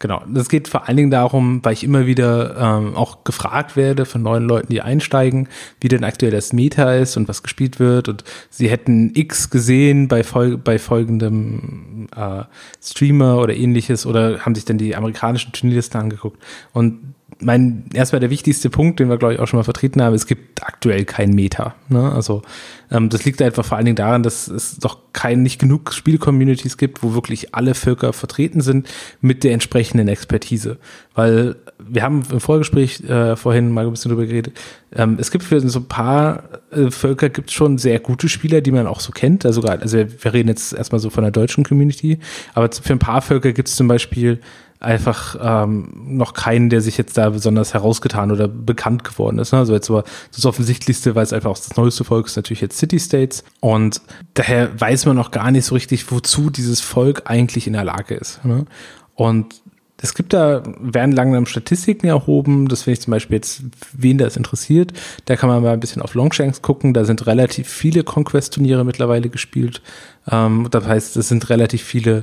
Genau, 0.00 0.22
das 0.28 0.48
geht 0.48 0.68
vor 0.68 0.86
allen 0.86 0.96
Dingen 0.96 1.10
darum, 1.10 1.60
weil 1.64 1.72
ich 1.72 1.82
immer 1.82 2.06
wieder 2.06 2.56
ähm, 2.56 2.94
auch 2.94 3.24
gefragt 3.24 3.76
werde 3.76 4.04
von 4.04 4.22
neuen 4.22 4.44
Leuten, 4.44 4.72
die 4.72 4.80
einsteigen, 4.80 5.48
wie 5.80 5.88
denn 5.88 6.04
aktuell 6.04 6.30
das 6.30 6.52
Meta 6.52 6.94
ist 6.94 7.16
und 7.16 7.26
was 7.26 7.42
gespielt 7.42 7.80
wird. 7.80 8.08
Und 8.08 8.22
sie 8.48 8.68
hätten 8.68 9.10
X 9.14 9.50
gesehen 9.50 10.06
bei, 10.06 10.22
fol 10.22 10.56
bei 10.56 10.78
folgendem 10.78 12.06
äh, 12.14 12.44
Streamer 12.80 13.38
oder 13.38 13.54
ähnliches 13.54 14.06
oder 14.06 14.40
haben 14.40 14.54
sich 14.54 14.64
dann 14.64 14.78
die 14.78 14.94
amerikanischen 14.94 15.52
Turnierlisten 15.52 16.00
angeguckt. 16.00 16.40
Und 16.72 17.14
mein 17.40 17.84
erstmal 17.92 18.20
der 18.20 18.30
wichtigste 18.30 18.70
Punkt, 18.70 19.00
den 19.00 19.08
wir 19.08 19.16
glaube 19.16 19.34
ich 19.34 19.40
auch 19.40 19.46
schon 19.46 19.58
mal 19.58 19.64
vertreten 19.64 20.02
haben, 20.02 20.14
es 20.14 20.26
gibt 20.26 20.62
aktuell 20.62 21.04
kein 21.04 21.30
Meta. 21.30 21.74
Ne? 21.88 22.12
Also 22.12 22.42
ähm, 22.90 23.08
das 23.08 23.24
liegt 23.24 23.40
einfach 23.42 23.64
vor 23.64 23.76
allen 23.76 23.84
Dingen 23.84 23.96
daran, 23.96 24.22
dass 24.22 24.48
es 24.48 24.78
doch 24.78 24.98
kein 25.12 25.42
nicht 25.42 25.60
genug 25.60 25.92
Spiel-Communities 25.92 26.76
gibt, 26.76 27.02
wo 27.02 27.14
wirklich 27.14 27.54
alle 27.54 27.74
Völker 27.74 28.12
vertreten 28.12 28.60
sind 28.60 28.88
mit 29.20 29.44
der 29.44 29.52
entsprechenden 29.52 30.08
Expertise. 30.08 30.78
Weil 31.14 31.56
wir 31.78 32.02
haben 32.02 32.22
im 32.30 32.40
Vorgespräch 32.40 33.00
äh, 33.08 33.36
vorhin 33.36 33.70
mal 33.70 33.86
ein 33.86 33.90
bisschen 33.90 34.10
drüber 34.10 34.26
geredet. 34.26 34.58
Ähm, 34.94 35.16
es 35.20 35.30
gibt 35.30 35.44
für 35.44 35.60
so 35.60 35.80
ein 35.80 35.86
paar 35.86 36.44
äh, 36.70 36.90
Völker 36.90 37.28
gibt 37.28 37.50
es 37.50 37.54
schon 37.54 37.78
sehr 37.78 38.00
gute 38.00 38.28
Spieler, 38.28 38.60
die 38.60 38.72
man 38.72 38.86
auch 38.86 39.00
so 39.00 39.12
kennt. 39.12 39.46
Also 39.46 39.60
gerade, 39.60 39.82
also 39.82 39.98
wir, 39.98 40.24
wir 40.24 40.32
reden 40.34 40.48
jetzt 40.48 40.72
erstmal 40.72 40.98
so 40.98 41.10
von 41.10 41.22
der 41.22 41.30
deutschen 41.30 41.64
Community, 41.64 42.18
aber 42.54 42.70
für 42.72 42.92
ein 42.92 42.98
paar 42.98 43.22
Völker 43.22 43.52
gibt 43.52 43.68
es 43.68 43.76
zum 43.76 43.86
Beispiel 43.86 44.40
einfach 44.80 45.36
ähm, 45.40 45.92
noch 46.06 46.34
keinen, 46.34 46.70
der 46.70 46.80
sich 46.80 46.96
jetzt 46.96 47.18
da 47.18 47.30
besonders 47.30 47.74
herausgetan 47.74 48.30
oder 48.30 48.46
bekannt 48.46 49.02
geworden 49.02 49.38
ist. 49.38 49.52
Ne? 49.52 49.58
Also 49.58 49.74
jetzt 49.74 49.90
aber 49.90 50.04
das 50.34 50.46
Offensichtlichste, 50.46 51.14
weil 51.14 51.24
es 51.24 51.32
einfach 51.32 51.50
auch 51.50 51.58
das 51.58 51.76
neueste 51.76 52.04
Volk 52.04 52.26
ist, 52.26 52.36
natürlich 52.36 52.60
jetzt 52.60 52.78
City 52.78 53.00
States. 53.00 53.42
Und 53.60 54.00
daher 54.34 54.80
weiß 54.80 55.06
man 55.06 55.16
noch 55.16 55.32
gar 55.32 55.50
nicht 55.50 55.64
so 55.64 55.74
richtig, 55.74 56.10
wozu 56.12 56.50
dieses 56.50 56.80
Volk 56.80 57.22
eigentlich 57.24 57.66
in 57.66 57.72
der 57.72 57.84
Lage 57.84 58.14
ist. 58.14 58.44
Ne? 58.44 58.66
Und 59.14 59.62
es 60.00 60.14
gibt 60.14 60.32
da, 60.32 60.62
werden 60.78 61.10
langsam 61.10 61.46
Statistiken 61.46 62.06
erhoben, 62.06 62.68
das 62.68 62.84
finde 62.84 62.94
ich 62.94 63.00
zum 63.00 63.10
Beispiel 63.10 63.34
jetzt, 63.34 63.62
wen 63.92 64.16
das 64.16 64.36
interessiert, 64.36 64.92
da 65.24 65.34
kann 65.34 65.48
man 65.48 65.60
mal 65.60 65.72
ein 65.72 65.80
bisschen 65.80 66.02
auf 66.02 66.14
Longshanks 66.14 66.62
gucken, 66.62 66.94
da 66.94 67.04
sind 67.04 67.26
relativ 67.26 67.68
viele 67.68 68.04
Conquest-Turniere 68.04 68.84
mittlerweile 68.84 69.28
gespielt, 69.28 69.82
ähm, 70.30 70.68
das 70.70 70.86
heißt, 70.86 71.16
es 71.16 71.28
sind 71.28 71.50
relativ 71.50 71.82
viele 71.82 72.22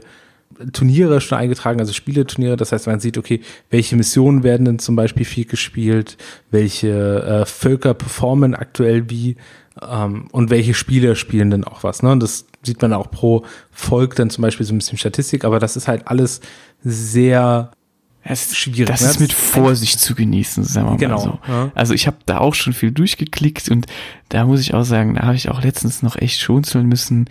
Turniere 0.72 1.20
schon 1.22 1.38
eingetragen, 1.38 1.80
also 1.80 1.94
Spieleturniere. 1.94 2.56
Das 2.56 2.72
heißt, 2.72 2.88
man 2.88 3.00
sieht, 3.00 3.18
okay, 3.18 3.42
welche 3.70 3.96
Missionen 3.96 4.44
werden 4.44 4.66
denn 4.66 4.80
zum 4.80 4.96
Beispiel 4.96 5.26
viel 5.26 5.46
gespielt, 5.46 6.18
welche 6.50 7.24
äh, 7.24 7.46
Völker 7.46 7.94
performen 7.94 8.56
aktuell 8.56 9.10
wie 9.10 9.36
ähm, 9.82 10.28
und 10.32 10.50
welche 10.50 10.74
Spieler 10.74 11.16
spielen 11.16 11.50
denn 11.50 11.64
auch 11.64 11.84
was. 11.84 12.04
Ne? 12.04 12.12
Und 12.12 12.24
das 12.24 12.46
sieht 12.64 12.82
man 12.82 12.94
auch 12.94 13.12
pro 13.12 13.46
Volk 13.72 14.16
dann 14.16 14.30
zum 14.30 14.42
Beispiel 14.42 14.66
so 14.66 14.74
ein 14.74 14.78
bisschen 14.78 14.98
Statistik, 14.98 15.44
aber 15.44 15.60
das 15.60 15.76
ist 15.76 15.88
halt 15.88 16.08
alles 16.08 16.42
sehr 16.84 17.72
es, 18.24 18.56
schwierig. 18.58 18.88
Das 18.88 19.02
ne? 19.02 19.10
ist 19.10 19.20
mit 19.20 19.34
Vorsicht 19.34 20.00
zu 20.00 20.16
genießen, 20.16 20.64
sagen 20.64 20.88
wir 20.88 20.92
mal 20.92 20.98
genau, 20.98 21.20
so. 21.20 21.40
Ja. 21.48 21.72
Also 21.76 21.94
ich 21.94 22.08
habe 22.08 22.18
da 22.26 22.40
auch 22.40 22.56
schon 22.56 22.74
viel 22.74 22.92
durchgeklickt 22.92 23.70
und 23.70 23.86
da 24.30 24.46
muss 24.46 24.62
ich 24.62 24.74
auch 24.74 24.84
sagen, 24.84 25.16
da 25.16 25.24
habe 25.24 25.36
ich 25.36 25.50
auch 25.50 25.62
letztens 25.62 26.02
noch 26.02 26.16
echt 26.16 26.40
schunzeln 26.40 26.88
müssen. 26.88 27.28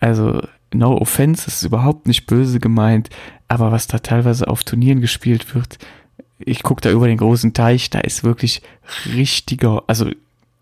Also 0.00 0.42
no 0.74 0.96
offense, 0.96 1.44
das 1.46 1.56
ist 1.56 1.64
überhaupt 1.64 2.06
nicht 2.06 2.26
böse 2.26 2.60
gemeint, 2.60 3.10
aber 3.48 3.72
was 3.72 3.86
da 3.86 3.98
teilweise 3.98 4.48
auf 4.48 4.64
Turnieren 4.64 5.00
gespielt 5.00 5.54
wird, 5.54 5.78
ich 6.38 6.62
gucke 6.62 6.80
da 6.80 6.90
über 6.90 7.06
den 7.06 7.18
großen 7.18 7.54
Teich, 7.54 7.90
da 7.90 8.00
ist 8.00 8.24
wirklich 8.24 8.62
richtiger, 9.14 9.84
also 9.86 10.10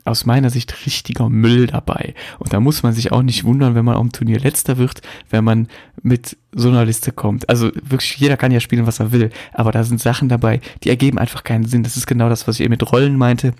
aus 0.04 0.26
meiner 0.26 0.50
Sicht 0.50 0.84
richtiger 0.84 1.28
Müll 1.28 1.68
dabei. 1.68 2.14
Und 2.38 2.52
da 2.52 2.60
muss 2.60 2.82
man 2.82 2.92
sich 2.92 3.12
auch 3.12 3.22
nicht 3.22 3.44
wundern, 3.44 3.74
wenn 3.74 3.84
man 3.84 3.96
am 3.96 4.10
Turnier 4.10 4.40
letzter 4.40 4.76
wird, 4.76 5.00
wenn 5.30 5.44
man 5.44 5.68
mit 6.02 6.36
so 6.52 6.68
einer 6.68 6.84
Liste 6.84 7.12
kommt. 7.12 7.48
Also 7.48 7.70
wirklich, 7.82 8.16
jeder 8.16 8.36
kann 8.36 8.50
ja 8.50 8.60
spielen, 8.60 8.86
was 8.86 9.00
er 9.00 9.12
will, 9.12 9.30
aber 9.52 9.70
da 9.70 9.84
sind 9.84 10.00
Sachen 10.00 10.28
dabei, 10.28 10.60
die 10.82 10.90
ergeben 10.90 11.18
einfach 11.18 11.44
keinen 11.44 11.66
Sinn. 11.66 11.84
Das 11.84 11.96
ist 11.96 12.06
genau 12.06 12.28
das, 12.28 12.48
was 12.48 12.56
ich 12.56 12.62
eben 12.62 12.72
mit 12.72 12.92
Rollen 12.92 13.16
meinte. 13.16 13.54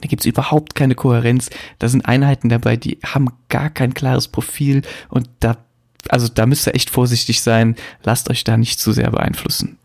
Da 0.00 0.08
gibt's 0.08 0.26
überhaupt 0.26 0.74
keine 0.74 0.94
Kohärenz. 0.94 1.50
Da 1.78 1.88
sind 1.88 2.06
Einheiten 2.06 2.48
dabei, 2.48 2.76
die 2.76 2.98
haben 3.04 3.28
gar 3.48 3.70
kein 3.70 3.94
klares 3.94 4.28
Profil 4.28 4.82
und 5.08 5.28
da 5.40 5.56
also 6.08 6.28
da 6.32 6.46
müsst 6.46 6.66
ihr 6.66 6.74
echt 6.74 6.90
vorsichtig 6.90 7.42
sein. 7.42 7.76
Lasst 8.04 8.30
euch 8.30 8.44
da 8.44 8.56
nicht 8.56 8.80
zu 8.80 8.92
sehr 8.92 9.10
beeinflussen. 9.10 9.78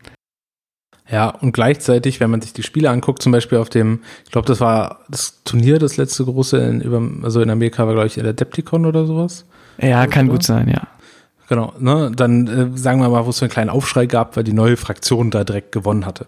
Ja, 1.10 1.28
und 1.28 1.52
gleichzeitig, 1.52 2.20
wenn 2.20 2.30
man 2.30 2.40
sich 2.40 2.52
die 2.54 2.62
Spiele 2.62 2.88
anguckt, 2.88 3.22
zum 3.22 3.32
Beispiel 3.32 3.58
auf 3.58 3.68
dem, 3.68 4.00
ich 4.24 4.30
glaube, 4.30 4.46
das 4.46 4.60
war 4.60 5.00
das 5.10 5.42
Turnier, 5.44 5.78
das 5.78 5.98
letzte 5.98 6.24
große, 6.24 6.56
in, 6.58 6.80
über, 6.80 7.02
also 7.22 7.42
in 7.42 7.50
Amerika 7.50 7.86
war, 7.86 7.92
glaube 7.92 8.06
ich, 8.06 8.14
der 8.14 8.24
Adepticon 8.24 8.86
oder 8.86 9.04
sowas. 9.04 9.44
Ja, 9.78 10.06
kann 10.06 10.28
gut 10.28 10.42
sein, 10.42 10.68
ja. 10.68 10.88
Genau, 11.48 11.74
ne? 11.78 12.10
Dann 12.14 12.46
äh, 12.46 12.78
sagen 12.78 13.00
wir 13.00 13.10
mal, 13.10 13.26
wo 13.26 13.30
es 13.30 13.36
so 13.36 13.44
einen 13.44 13.52
kleinen 13.52 13.68
Aufschrei 13.68 14.06
gab, 14.06 14.36
weil 14.36 14.44
die 14.44 14.54
neue 14.54 14.78
Fraktion 14.78 15.30
da 15.30 15.44
direkt 15.44 15.72
gewonnen 15.72 16.06
hatte. 16.06 16.26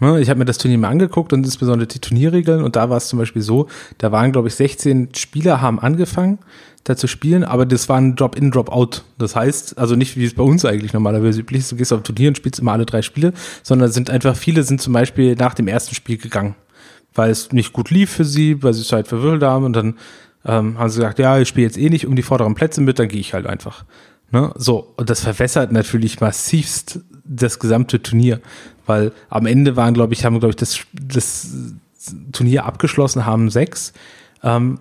Ne? 0.00 0.20
Ich 0.20 0.30
habe 0.30 0.38
mir 0.38 0.46
das 0.46 0.58
Turnier 0.58 0.78
mal 0.78 0.88
angeguckt 0.88 1.32
und 1.32 1.44
insbesondere 1.44 1.86
die 1.86 1.98
Turnierregeln 1.98 2.62
und 2.62 2.76
da 2.76 2.90
war 2.90 2.96
es 2.96 3.08
zum 3.08 3.18
Beispiel 3.18 3.42
so, 3.42 3.68
da 3.98 4.10
waren, 4.10 4.32
glaube 4.32 4.48
ich, 4.48 4.54
16 4.54 5.10
Spieler 5.14 5.60
haben 5.60 5.78
angefangen, 5.78 6.38
da 6.84 6.96
zu 6.96 7.06
spielen, 7.06 7.44
aber 7.44 7.64
das 7.64 7.88
war 7.88 7.96
ein 7.96 8.14
Drop-in, 8.14 8.50
Drop-out. 8.50 9.04
Das 9.18 9.34
heißt, 9.34 9.78
also 9.78 9.96
nicht 9.96 10.16
wie 10.16 10.24
es 10.24 10.34
bei 10.34 10.42
uns 10.42 10.64
eigentlich 10.64 10.92
normalerweise 10.92 11.40
üblich 11.40 11.60
ist, 11.60 11.72
du 11.72 11.76
gehst 11.76 11.92
auf 11.92 12.02
Turnier 12.02 12.28
und 12.28 12.36
spielst 12.36 12.60
immer 12.60 12.72
alle 12.72 12.84
drei 12.84 13.00
Spiele, 13.00 13.32
sondern 13.62 13.90
sind 13.90 14.10
einfach 14.10 14.36
viele 14.36 14.62
sind 14.62 14.82
zum 14.82 14.92
Beispiel 14.92 15.34
nach 15.34 15.54
dem 15.54 15.66
ersten 15.66 15.94
Spiel 15.94 16.18
gegangen, 16.18 16.54
weil 17.14 17.30
es 17.30 17.52
nicht 17.52 17.72
gut 17.72 17.90
lief 17.90 18.10
für 18.10 18.26
sie, 18.26 18.62
weil 18.62 18.74
sie 18.74 18.82
es 18.82 18.92
halt 18.92 19.08
verwirrt 19.08 19.42
haben 19.42 19.64
und 19.64 19.72
dann 19.72 19.94
ähm, 20.44 20.78
haben 20.78 20.90
sie 20.90 20.98
gesagt, 20.98 21.18
ja, 21.18 21.38
ich 21.38 21.48
spiele 21.48 21.66
jetzt 21.66 21.78
eh 21.78 21.88
nicht 21.88 22.06
um 22.06 22.16
die 22.16 22.22
vorderen 22.22 22.54
Plätze 22.54 22.82
mit, 22.82 22.98
dann 22.98 23.08
gehe 23.08 23.20
ich 23.20 23.32
halt 23.32 23.46
einfach. 23.46 23.84
Ne? 24.30 24.52
So, 24.56 24.92
und 24.96 25.08
das 25.08 25.20
verwässert 25.20 25.72
natürlich 25.72 26.20
massivst 26.20 27.00
das 27.24 27.58
gesamte 27.58 28.02
Turnier, 28.02 28.40
weil 28.84 29.12
am 29.30 29.46
Ende 29.46 29.76
waren, 29.76 29.94
glaube 29.94 30.12
ich, 30.12 30.26
haben, 30.26 30.38
glaube 30.38 30.50
ich, 30.50 30.56
das, 30.56 30.80
das 30.92 31.48
Turnier 32.32 32.66
abgeschlossen, 32.66 33.24
haben 33.24 33.48
sechs 33.48 33.94
ähm, 34.42 34.80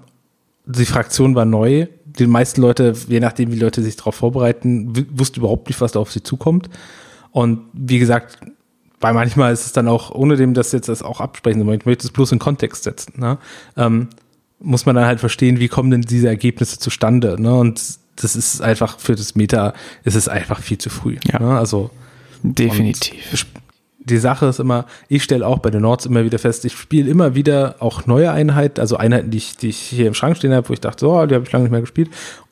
die 0.65 0.85
Fraktion 0.85 1.35
war 1.35 1.45
neu. 1.45 1.87
Die 2.05 2.27
meisten 2.27 2.61
Leute, 2.61 2.93
je 3.07 3.19
nachdem, 3.19 3.51
wie 3.51 3.59
Leute 3.59 3.81
sich 3.81 3.95
darauf 3.95 4.15
vorbereiten, 4.15 4.93
wussten 5.11 5.39
überhaupt 5.39 5.67
nicht, 5.67 5.81
was 5.81 5.93
da 5.93 5.99
auf 5.99 6.11
sie 6.11 6.23
zukommt. 6.23 6.69
Und 7.31 7.61
wie 7.73 7.99
gesagt, 7.99 8.37
bei 8.99 9.11
manchmal 9.11 9.51
ist 9.51 9.65
es 9.65 9.73
dann 9.73 9.87
auch, 9.87 10.11
ohne 10.11 10.35
dem 10.35 10.53
das 10.53 10.71
jetzt 10.71 10.87
das 10.87 11.03
auch 11.03 11.19
absprechen, 11.19 11.67
ich 11.73 11.85
möchte 11.85 12.07
es 12.07 12.13
bloß 12.13 12.31
in 12.31 12.39
Kontext 12.39 12.83
setzen, 12.83 13.19
ne? 13.19 13.37
ähm, 13.75 14.07
muss 14.59 14.85
man 14.85 14.95
dann 14.95 15.05
halt 15.05 15.19
verstehen, 15.19 15.59
wie 15.59 15.67
kommen 15.67 15.91
denn 15.91 16.03
diese 16.03 16.29
Ergebnisse 16.29 16.79
zustande. 16.79 17.41
Ne? 17.41 17.53
Und 17.53 17.81
das 18.15 18.35
ist 18.37 18.61
einfach 18.61 18.99
für 18.99 19.15
das 19.15 19.35
Meta, 19.35 19.73
ist 20.05 20.15
es 20.15 20.29
einfach 20.29 20.61
viel 20.61 20.77
zu 20.77 20.89
früh. 20.89 21.17
Ja. 21.25 21.39
Ne? 21.39 21.57
Also 21.57 21.89
definitiv 22.43 23.45
die 24.05 24.17
Sache 24.17 24.47
ist 24.47 24.59
immer, 24.59 24.85
ich 25.07 25.23
stelle 25.23 25.47
auch 25.47 25.59
bei 25.59 25.69
den 25.69 25.81
Nords 25.81 26.05
immer 26.05 26.23
wieder 26.23 26.39
fest, 26.39 26.65
ich 26.65 26.73
spiele 26.73 27.09
immer 27.09 27.35
wieder 27.35 27.75
auch 27.79 28.05
neue 28.05 28.31
Einheiten, 28.31 28.79
also 28.79 28.97
Einheiten, 28.97 29.31
die 29.31 29.37
ich, 29.37 29.57
die 29.57 29.69
ich 29.69 29.77
hier 29.77 30.07
im 30.07 30.13
Schrank 30.13 30.37
stehen 30.37 30.53
habe, 30.53 30.67
wo 30.69 30.73
ich 30.73 30.81
dachte, 30.81 31.01
so, 31.01 31.13
oh, 31.13 31.25
die 31.25 31.35
habe 31.35 31.45
ich 31.45 31.51
lange 31.51 31.63
nicht 31.63 31.71
mehr 31.71 31.81
gespielt. 31.81 32.09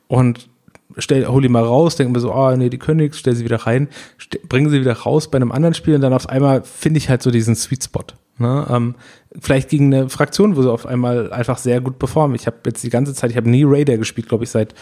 Und 0.08 0.50
stell, 0.98 1.26
hol 1.28 1.42
die 1.42 1.50
mal 1.50 1.64
raus, 1.64 1.96
denke 1.96 2.14
mir 2.14 2.20
so, 2.20 2.34
oh 2.34 2.56
nee, 2.56 2.70
die 2.70 2.78
können 2.78 3.00
nichts, 3.00 3.20
stell 3.20 3.36
sie 3.36 3.46
wieder 3.46 3.58
rein, 3.58 3.90
bringe 4.48 4.70
sie 4.70 4.80
wieder 4.80 4.94
raus 4.94 5.30
bei 5.30 5.38
einem 5.38 5.52
anderen 5.52 5.74
Spiel 5.74 5.96
und 5.96 6.02
dann 6.02 6.14
auf 6.14 6.30
einmal 6.30 6.64
finde 6.64 6.98
ich 6.98 7.10
halt 7.10 7.22
so 7.22 7.32
diesen 7.32 7.56
Sweet 7.56 7.84
Spot. 7.84 8.06
Ne? 8.38 8.66
Ähm, 8.70 8.96
vielleicht 9.40 9.70
gegen 9.70 9.94
eine 9.94 10.10
Fraktion, 10.10 10.56
wo 10.56 10.62
sie 10.62 10.72
auf 10.72 10.86
einmal 10.86 11.32
einfach 11.32 11.58
sehr 11.58 11.82
gut 11.82 12.00
performen. 12.00 12.36
Ich 12.36 12.48
habe 12.48 12.58
jetzt 12.66 12.84
die 12.84 12.90
ganze 12.90 13.14
Zeit, 13.14 13.32
ich 13.32 13.38
habe 13.38 13.50
nie 13.50 13.64
Raider 13.66 13.98
gespielt, 13.98 14.28
glaube 14.30 14.44
ich, 14.44 14.50
seit 14.50 14.74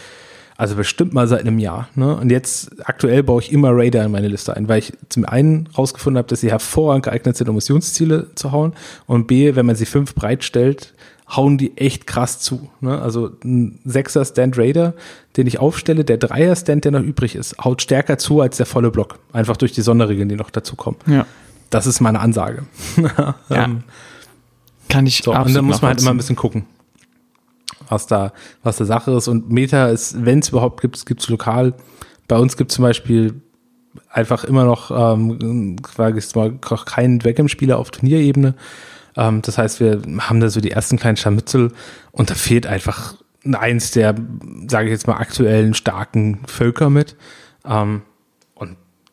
also 0.60 0.76
bestimmt 0.76 1.14
mal 1.14 1.26
seit 1.26 1.40
einem 1.40 1.58
Jahr. 1.58 1.88
Ne? 1.94 2.14
Und 2.14 2.30
jetzt 2.30 2.86
aktuell 2.86 3.22
baue 3.22 3.40
ich 3.40 3.50
immer 3.50 3.70
Raider 3.72 4.04
in 4.04 4.12
meine 4.12 4.28
Liste 4.28 4.54
ein, 4.54 4.68
weil 4.68 4.80
ich 4.80 4.92
zum 5.08 5.24
einen 5.24 5.70
rausgefunden 5.76 6.18
habe, 6.18 6.28
dass 6.28 6.42
sie 6.42 6.50
hervorragend 6.50 7.06
geeignet 7.06 7.34
sind, 7.34 7.48
um 7.48 7.54
Missionsziele 7.54 8.26
zu 8.34 8.52
hauen. 8.52 8.74
Und 9.06 9.26
B, 9.26 9.56
wenn 9.56 9.64
man 9.64 9.74
sie 9.74 9.86
fünf 9.86 10.14
breit 10.14 10.44
stellt, 10.44 10.92
hauen 11.34 11.56
die 11.56 11.78
echt 11.78 12.06
krass 12.06 12.40
zu. 12.40 12.68
Ne? 12.82 13.00
Also 13.00 13.30
ein 13.42 13.78
Sechser 13.86 14.22
Stand 14.22 14.58
Raider, 14.58 14.92
den 15.38 15.46
ich 15.46 15.58
aufstelle, 15.58 16.04
der 16.04 16.18
Dreier 16.18 16.54
Stand, 16.54 16.84
der 16.84 16.92
noch 16.92 17.00
übrig 17.00 17.36
ist, 17.36 17.56
haut 17.64 17.80
stärker 17.80 18.18
zu 18.18 18.42
als 18.42 18.58
der 18.58 18.66
volle 18.66 18.90
Block. 18.90 19.18
Einfach 19.32 19.56
durch 19.56 19.72
die 19.72 19.80
Sonderregeln, 19.80 20.28
die 20.28 20.36
noch 20.36 20.50
dazu 20.50 20.76
kommen. 20.76 20.98
Ja. 21.06 21.24
Das 21.70 21.86
ist 21.86 22.00
meine 22.00 22.20
Ansage. 22.20 22.64
ja. 22.98 23.34
Ähm, 23.48 23.84
Kann 24.90 25.06
ich 25.06 25.22
so, 25.24 25.32
Und 25.32 25.56
dann 25.56 25.64
muss 25.64 25.80
man 25.80 25.92
halt 25.92 26.02
immer 26.02 26.10
ein 26.10 26.18
bisschen 26.18 26.36
gucken 26.36 26.66
was 27.90 28.06
da, 28.06 28.32
was 28.62 28.76
da 28.76 28.84
Sache 28.84 29.12
ist. 29.12 29.28
Und 29.28 29.50
Meta 29.50 29.88
ist, 29.88 30.24
wenn 30.24 30.38
es 30.38 30.50
überhaupt 30.50 30.80
gibt, 30.80 31.04
gibt 31.06 31.20
es 31.20 31.28
lokal. 31.28 31.74
Bei 32.28 32.38
uns 32.38 32.56
gibt 32.56 32.70
es 32.70 32.76
zum 32.76 32.82
Beispiel 32.82 33.42
einfach 34.08 34.44
immer 34.44 34.64
noch, 34.64 34.90
ähm, 34.90 35.76
mal, 36.34 36.52
keinen 36.86 37.18
Dragon-Spieler 37.18 37.78
auf 37.78 37.90
Turnierebene. 37.90 38.54
Ähm, 39.16 39.42
das 39.42 39.58
heißt, 39.58 39.80
wir 39.80 40.00
haben 40.20 40.40
da 40.40 40.48
so 40.48 40.60
die 40.60 40.70
ersten 40.70 40.98
kleinen 40.98 41.16
Scharmützel 41.16 41.72
und 42.12 42.30
da 42.30 42.34
fehlt 42.34 42.66
einfach 42.66 43.14
eins 43.52 43.90
der, 43.90 44.14
sage 44.68 44.86
ich 44.86 44.92
jetzt 44.92 45.06
mal, 45.06 45.16
aktuellen 45.16 45.74
starken 45.74 46.40
Völker 46.46 46.90
mit. 46.90 47.16
Ähm, 47.64 48.02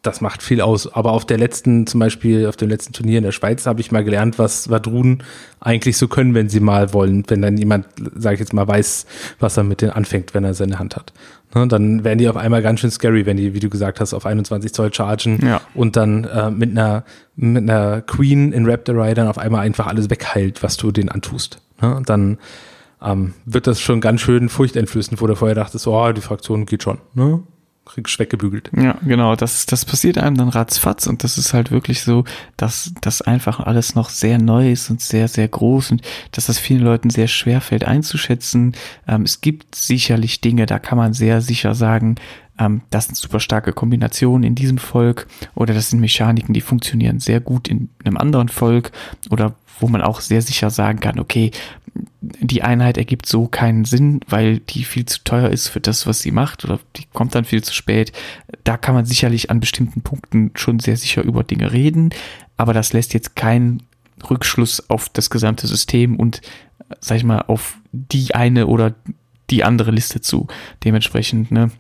das 0.02 0.22
macht 0.22 0.44
viel 0.44 0.62
aus. 0.62 0.94
Aber 0.94 1.12
auf 1.12 1.26
der 1.26 1.38
letzten, 1.38 1.88
zum 1.88 2.00
Beispiel 2.00 2.48
auf 2.48 2.56
dem 2.56 2.70
letzten 2.70 2.94
Turnier 2.94 3.18
in 3.18 3.24
der 3.24 3.32
Schweiz, 3.32 3.66
habe 3.66 3.82
ich 3.82 3.92
mal 3.92 4.04
gelernt, 4.04 4.40
was 4.40 4.70
Vadrun 4.70 5.24
eigentlich 5.60 5.98
so 5.98 6.08
können, 6.08 6.34
wenn 6.34 6.50
sie 6.50 6.60
mal 6.60 6.94
wollen. 6.94 7.24
Wenn 7.28 7.42
dann 7.42 7.58
jemand, 7.58 7.88
sage 8.16 8.36
ich 8.36 8.40
jetzt 8.40 8.54
mal, 8.54 8.68
weiß, 8.68 9.06
was 9.40 9.58
er 9.58 9.64
mit 9.64 9.82
denen 9.82 9.92
anfängt, 9.92 10.34
wenn 10.34 10.44
er 10.44 10.54
seine 10.54 10.80
Hand 10.80 10.96
hat. 10.96 11.14
Ne, 11.56 11.68
dann 11.68 12.04
werden 12.04 12.20
die 12.20 12.28
auf 12.28 12.36
einmal 12.36 12.62
ganz 12.62 12.82
schön 12.82 12.92
scary, 12.92 13.26
wenn 13.26 13.38
die, 13.38 13.54
wie 13.54 13.60
du 13.60 13.70
gesagt 13.70 14.00
hast, 14.00 14.14
auf 14.14 14.26
21 14.26 14.74
Zoll 14.74 14.94
chargen 14.94 15.40
ja. 15.46 15.62
und 15.74 15.96
dann 15.96 16.26
äh, 16.26 16.52
mit 16.52 16.72
einer 16.72 17.04
mit 17.36 17.64
einer 17.64 18.02
Queen 18.02 18.52
in 18.52 18.70
Raptor 18.70 18.96
Rider 18.96 19.30
auf 19.30 19.38
einmal 19.38 19.62
einfach 19.62 19.88
alles 19.88 20.10
wegheilt, 20.10 20.62
was 20.62 20.76
du 20.76 20.92
denen 20.92 21.10
antust. 21.10 21.62
Ne, 21.82 22.02
dann 22.06 22.38
ähm, 23.02 23.34
wird 23.46 23.68
das 23.68 23.80
schon 23.80 24.02
ganz 24.02 24.22
schön 24.22 24.50
furchteinflößend, 24.50 25.22
wo 25.22 25.28
du 25.28 25.36
vorher 25.36 25.56
dachtest, 25.56 25.88
oh, 25.88 26.12
die 26.12 26.22
Fraktion 26.22 26.66
geht 26.66 26.84
schon. 26.84 27.00
Ne? 27.14 27.44
Kriegst 27.88 28.20
weggebügelt. 28.20 28.70
Ja, 28.76 28.98
genau. 29.06 29.36
Das, 29.36 29.66
das 29.66 29.86
passiert 29.86 30.18
einem 30.18 30.38
dann 30.38 30.50
ratzfatz 30.50 31.08
und 31.08 31.24
das 31.24 31.38
ist 31.38 31.54
halt 31.54 31.72
wirklich 31.72 32.02
so, 32.02 32.24
dass 32.58 32.94
das 33.02 33.22
einfach 33.22 33.60
alles 33.60 33.96
noch 33.96 34.10
sehr 34.10 34.38
neu 34.38 34.72
ist 34.72 34.90
und 34.90 35.02
sehr, 35.02 35.28
sehr 35.28 35.48
groß 35.48 35.92
und 35.92 36.02
dass 36.32 36.48
das 36.48 36.60
vielen 36.60 36.82
Leuten 36.82 37.10
sehr 37.10 37.28
schwer 37.28 37.62
fällt 37.62 37.86
einzuschätzen. 37.86 38.76
Ähm, 39.08 39.24
es 39.24 39.42
gibt 39.42 39.76
sicherlich 39.76 40.42
Dinge, 40.42 40.66
da 40.66 40.80
kann 40.80 40.98
man 40.98 41.14
sehr 41.14 41.42
sicher 41.42 41.76
sagen, 41.76 42.16
ähm, 42.60 42.82
das 42.90 43.06
sind 43.06 43.16
super 43.16 43.40
starke 43.40 43.74
Kombinationen 43.74 44.44
in 44.44 44.56
diesem 44.56 44.78
Volk 44.78 45.28
oder 45.56 45.74
das 45.74 45.90
sind 45.90 46.00
Mechaniken, 46.00 46.54
die 46.54 46.62
funktionieren 46.62 47.20
sehr 47.20 47.40
gut 47.40 47.68
in 47.68 47.90
einem 48.04 48.18
anderen 48.18 48.50
Volk 48.50 48.92
oder 49.30 49.56
wo 49.80 49.88
man 49.88 50.02
auch 50.02 50.22
sehr 50.22 50.42
sicher 50.42 50.70
sagen 50.70 51.00
kann, 51.00 51.20
okay, 51.20 51.52
die 52.22 52.64
Einheit 52.64 52.98
ergibt 52.98 53.26
so 53.26 53.48
keinen 53.48 53.86
Sinn, 53.86 54.20
weil 54.28 54.60
die 54.60 54.84
viel 54.84 55.06
zu 55.06 55.24
teuer 55.24 55.50
ist 55.50 55.68
für 55.68 55.80
das, 55.80 56.06
was 56.06 56.20
sie 56.20 56.32
macht 56.32 56.66
oder 56.66 56.80
die 56.96 57.06
kommt 57.14 57.36
dann 57.36 57.46
viel 57.46 57.64
zu 57.64 57.74
spät. 57.74 58.12
Da 58.64 58.78
kann 58.78 58.96
man 58.96 59.06
sicherlich 59.06 59.50
an 59.50 59.60
bestimmten 59.60 60.02
Punkten 60.02 60.52
schon 60.56 60.80
sehr 60.80 60.98
sicher 60.98 61.24
über 61.24 61.44
Dinge 61.44 61.72
reden, 61.72 62.12
aber 62.56 62.74
das 62.74 62.94
lässt 62.94 63.14
jetzt 63.14 63.36
keinen 63.36 63.84
Rückschluss 64.30 64.90
auf 64.90 65.10
das 65.10 65.30
gesamte 65.30 65.68
System 65.68 66.16
und, 66.16 66.42
sag 67.00 67.18
ich 67.18 67.24
mal, 67.24 67.42
auf 67.42 67.78
die 67.92 68.36
eine 68.36 68.68
oder 68.68 68.96
die 69.50 69.64
andere 69.64 69.92
Liste 69.92 70.22
zu. 70.22 70.48
Dementsprechend, 70.84 71.52
ne, 71.52 71.72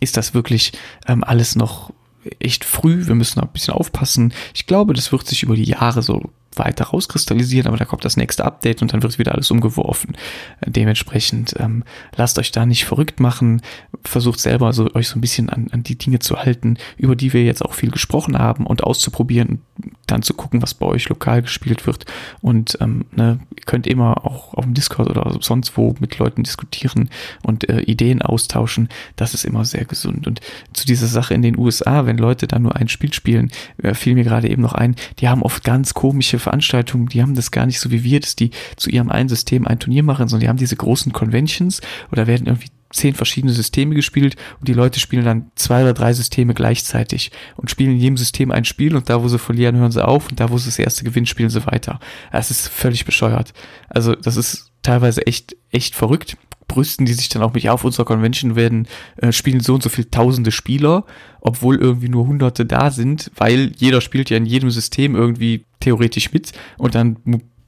ist 0.00 0.16
das 0.16 0.34
wirklich 0.34 0.72
ähm, 1.06 1.22
alles 1.22 1.56
noch 1.56 1.92
echt 2.40 2.64
früh. 2.64 3.06
Wir 3.06 3.14
müssen 3.14 3.40
ein 3.40 3.48
bisschen 3.48 3.74
aufpassen. 3.74 4.32
Ich 4.54 4.66
glaube, 4.66 4.94
das 4.94 5.12
wird 5.12 5.26
sich 5.26 5.42
über 5.42 5.54
die 5.54 5.64
Jahre 5.64 6.02
so 6.02 6.30
weiter 6.58 6.86
rauskristallisieren, 6.86 7.68
aber 7.68 7.76
da 7.76 7.84
kommt 7.84 8.04
das 8.04 8.16
nächste 8.16 8.44
Update 8.44 8.82
und 8.82 8.92
dann 8.92 9.02
wird 9.02 9.18
wieder 9.18 9.32
alles 9.32 9.50
umgeworfen. 9.50 10.16
Dementsprechend 10.64 11.54
ähm, 11.58 11.84
lasst 12.16 12.38
euch 12.38 12.52
da 12.52 12.66
nicht 12.66 12.84
verrückt 12.84 13.20
machen, 13.20 13.62
versucht 14.04 14.40
selber 14.40 14.72
so, 14.72 14.92
euch 14.94 15.08
so 15.08 15.18
ein 15.18 15.20
bisschen 15.20 15.50
an, 15.50 15.68
an 15.72 15.82
die 15.82 15.96
Dinge 15.96 16.18
zu 16.18 16.36
halten, 16.38 16.78
über 16.96 17.16
die 17.16 17.32
wir 17.32 17.44
jetzt 17.44 17.64
auch 17.64 17.74
viel 17.74 17.90
gesprochen 17.90 18.38
haben 18.38 18.66
und 18.66 18.84
auszuprobieren, 18.84 19.60
dann 20.06 20.22
zu 20.22 20.34
gucken, 20.34 20.62
was 20.62 20.74
bei 20.74 20.86
euch 20.86 21.08
lokal 21.08 21.42
gespielt 21.42 21.86
wird. 21.86 22.04
Und 22.40 22.78
ähm, 22.80 23.06
ne, 23.14 23.40
ihr 23.56 23.64
könnt 23.64 23.86
immer 23.86 24.24
auch 24.24 24.54
auf 24.54 24.64
dem 24.64 24.74
Discord 24.74 25.10
oder 25.10 25.36
sonst 25.40 25.76
wo 25.76 25.94
mit 26.00 26.18
Leuten 26.18 26.42
diskutieren 26.42 27.10
und 27.42 27.68
äh, 27.68 27.80
Ideen 27.80 28.22
austauschen. 28.22 28.88
Das 29.16 29.34
ist 29.34 29.44
immer 29.44 29.64
sehr 29.64 29.84
gesund. 29.84 30.26
Und 30.26 30.40
zu 30.72 30.86
dieser 30.86 31.06
Sache 31.06 31.34
in 31.34 31.42
den 31.42 31.58
USA, 31.58 32.06
wenn 32.06 32.18
Leute 32.18 32.46
da 32.46 32.58
nur 32.58 32.76
ein 32.76 32.88
Spiel 32.88 33.12
spielen, 33.12 33.50
äh, 33.82 33.94
fiel 33.94 34.14
mir 34.14 34.24
gerade 34.24 34.48
eben 34.48 34.62
noch 34.62 34.74
ein, 34.74 34.96
die 35.18 35.28
haben 35.28 35.42
oft 35.42 35.64
ganz 35.64 35.94
komische 35.94 36.38
Veranstaltungen, 36.46 37.08
die 37.08 37.22
haben 37.22 37.34
das 37.34 37.50
gar 37.50 37.66
nicht 37.66 37.80
so 37.80 37.90
wie 37.90 38.04
wir, 38.04 38.20
dass 38.20 38.36
die 38.36 38.50
zu 38.76 38.88
ihrem 38.88 39.10
einen 39.10 39.28
System 39.28 39.66
ein 39.66 39.80
Turnier 39.80 40.04
machen, 40.04 40.28
sondern 40.28 40.42
die 40.42 40.48
haben 40.48 40.58
diese 40.58 40.76
großen 40.76 41.12
Conventions 41.12 41.80
oder 42.12 42.28
werden 42.28 42.46
irgendwie 42.46 42.68
zehn 42.92 43.14
verschiedene 43.14 43.52
Systeme 43.52 43.96
gespielt 43.96 44.36
und 44.60 44.68
die 44.68 44.72
Leute 44.72 45.00
spielen 45.00 45.24
dann 45.24 45.50
zwei 45.56 45.82
oder 45.82 45.92
drei 45.92 46.12
Systeme 46.12 46.54
gleichzeitig 46.54 47.32
und 47.56 47.68
spielen 47.68 47.90
in 47.92 47.98
jedem 47.98 48.16
System 48.16 48.52
ein 48.52 48.64
Spiel 48.64 48.94
und 48.94 49.10
da, 49.10 49.24
wo 49.24 49.28
sie 49.28 49.40
verlieren, 49.40 49.76
hören 49.76 49.90
sie 49.90 50.06
auf 50.06 50.28
und 50.28 50.38
da, 50.38 50.50
wo 50.50 50.58
sie 50.58 50.66
das 50.66 50.78
erste 50.78 51.02
gewinnen, 51.02 51.26
spielen 51.26 51.50
sie 51.50 51.66
weiter. 51.66 51.98
Es 52.30 52.52
ist 52.52 52.68
völlig 52.68 53.04
bescheuert. 53.04 53.52
Also 53.88 54.14
das 54.14 54.36
ist 54.36 54.70
teilweise 54.82 55.26
echt, 55.26 55.56
echt 55.72 55.96
verrückt. 55.96 56.36
Brüsten 56.68 57.06
die 57.06 57.12
sich 57.12 57.28
dann 57.28 57.42
auch 57.42 57.54
mich 57.54 57.70
auf 57.70 57.84
unserer 57.84 58.04
Convention 58.04 58.56
werden, 58.56 58.88
äh, 59.16 59.32
spielen 59.32 59.60
so 59.60 59.74
und 59.74 59.82
so 59.82 59.88
viele 59.88 60.10
tausende 60.10 60.52
Spieler, 60.52 61.04
obwohl 61.40 61.76
irgendwie 61.76 62.08
nur 62.08 62.26
hunderte 62.26 62.66
da 62.66 62.90
sind, 62.90 63.30
weil 63.36 63.72
jeder 63.76 64.00
spielt 64.00 64.30
ja 64.30 64.36
in 64.36 64.46
jedem 64.46 64.70
System 64.70 65.14
irgendwie 65.14 65.64
theoretisch 65.80 66.32
mit 66.32 66.52
und 66.78 66.94
dann 66.94 67.16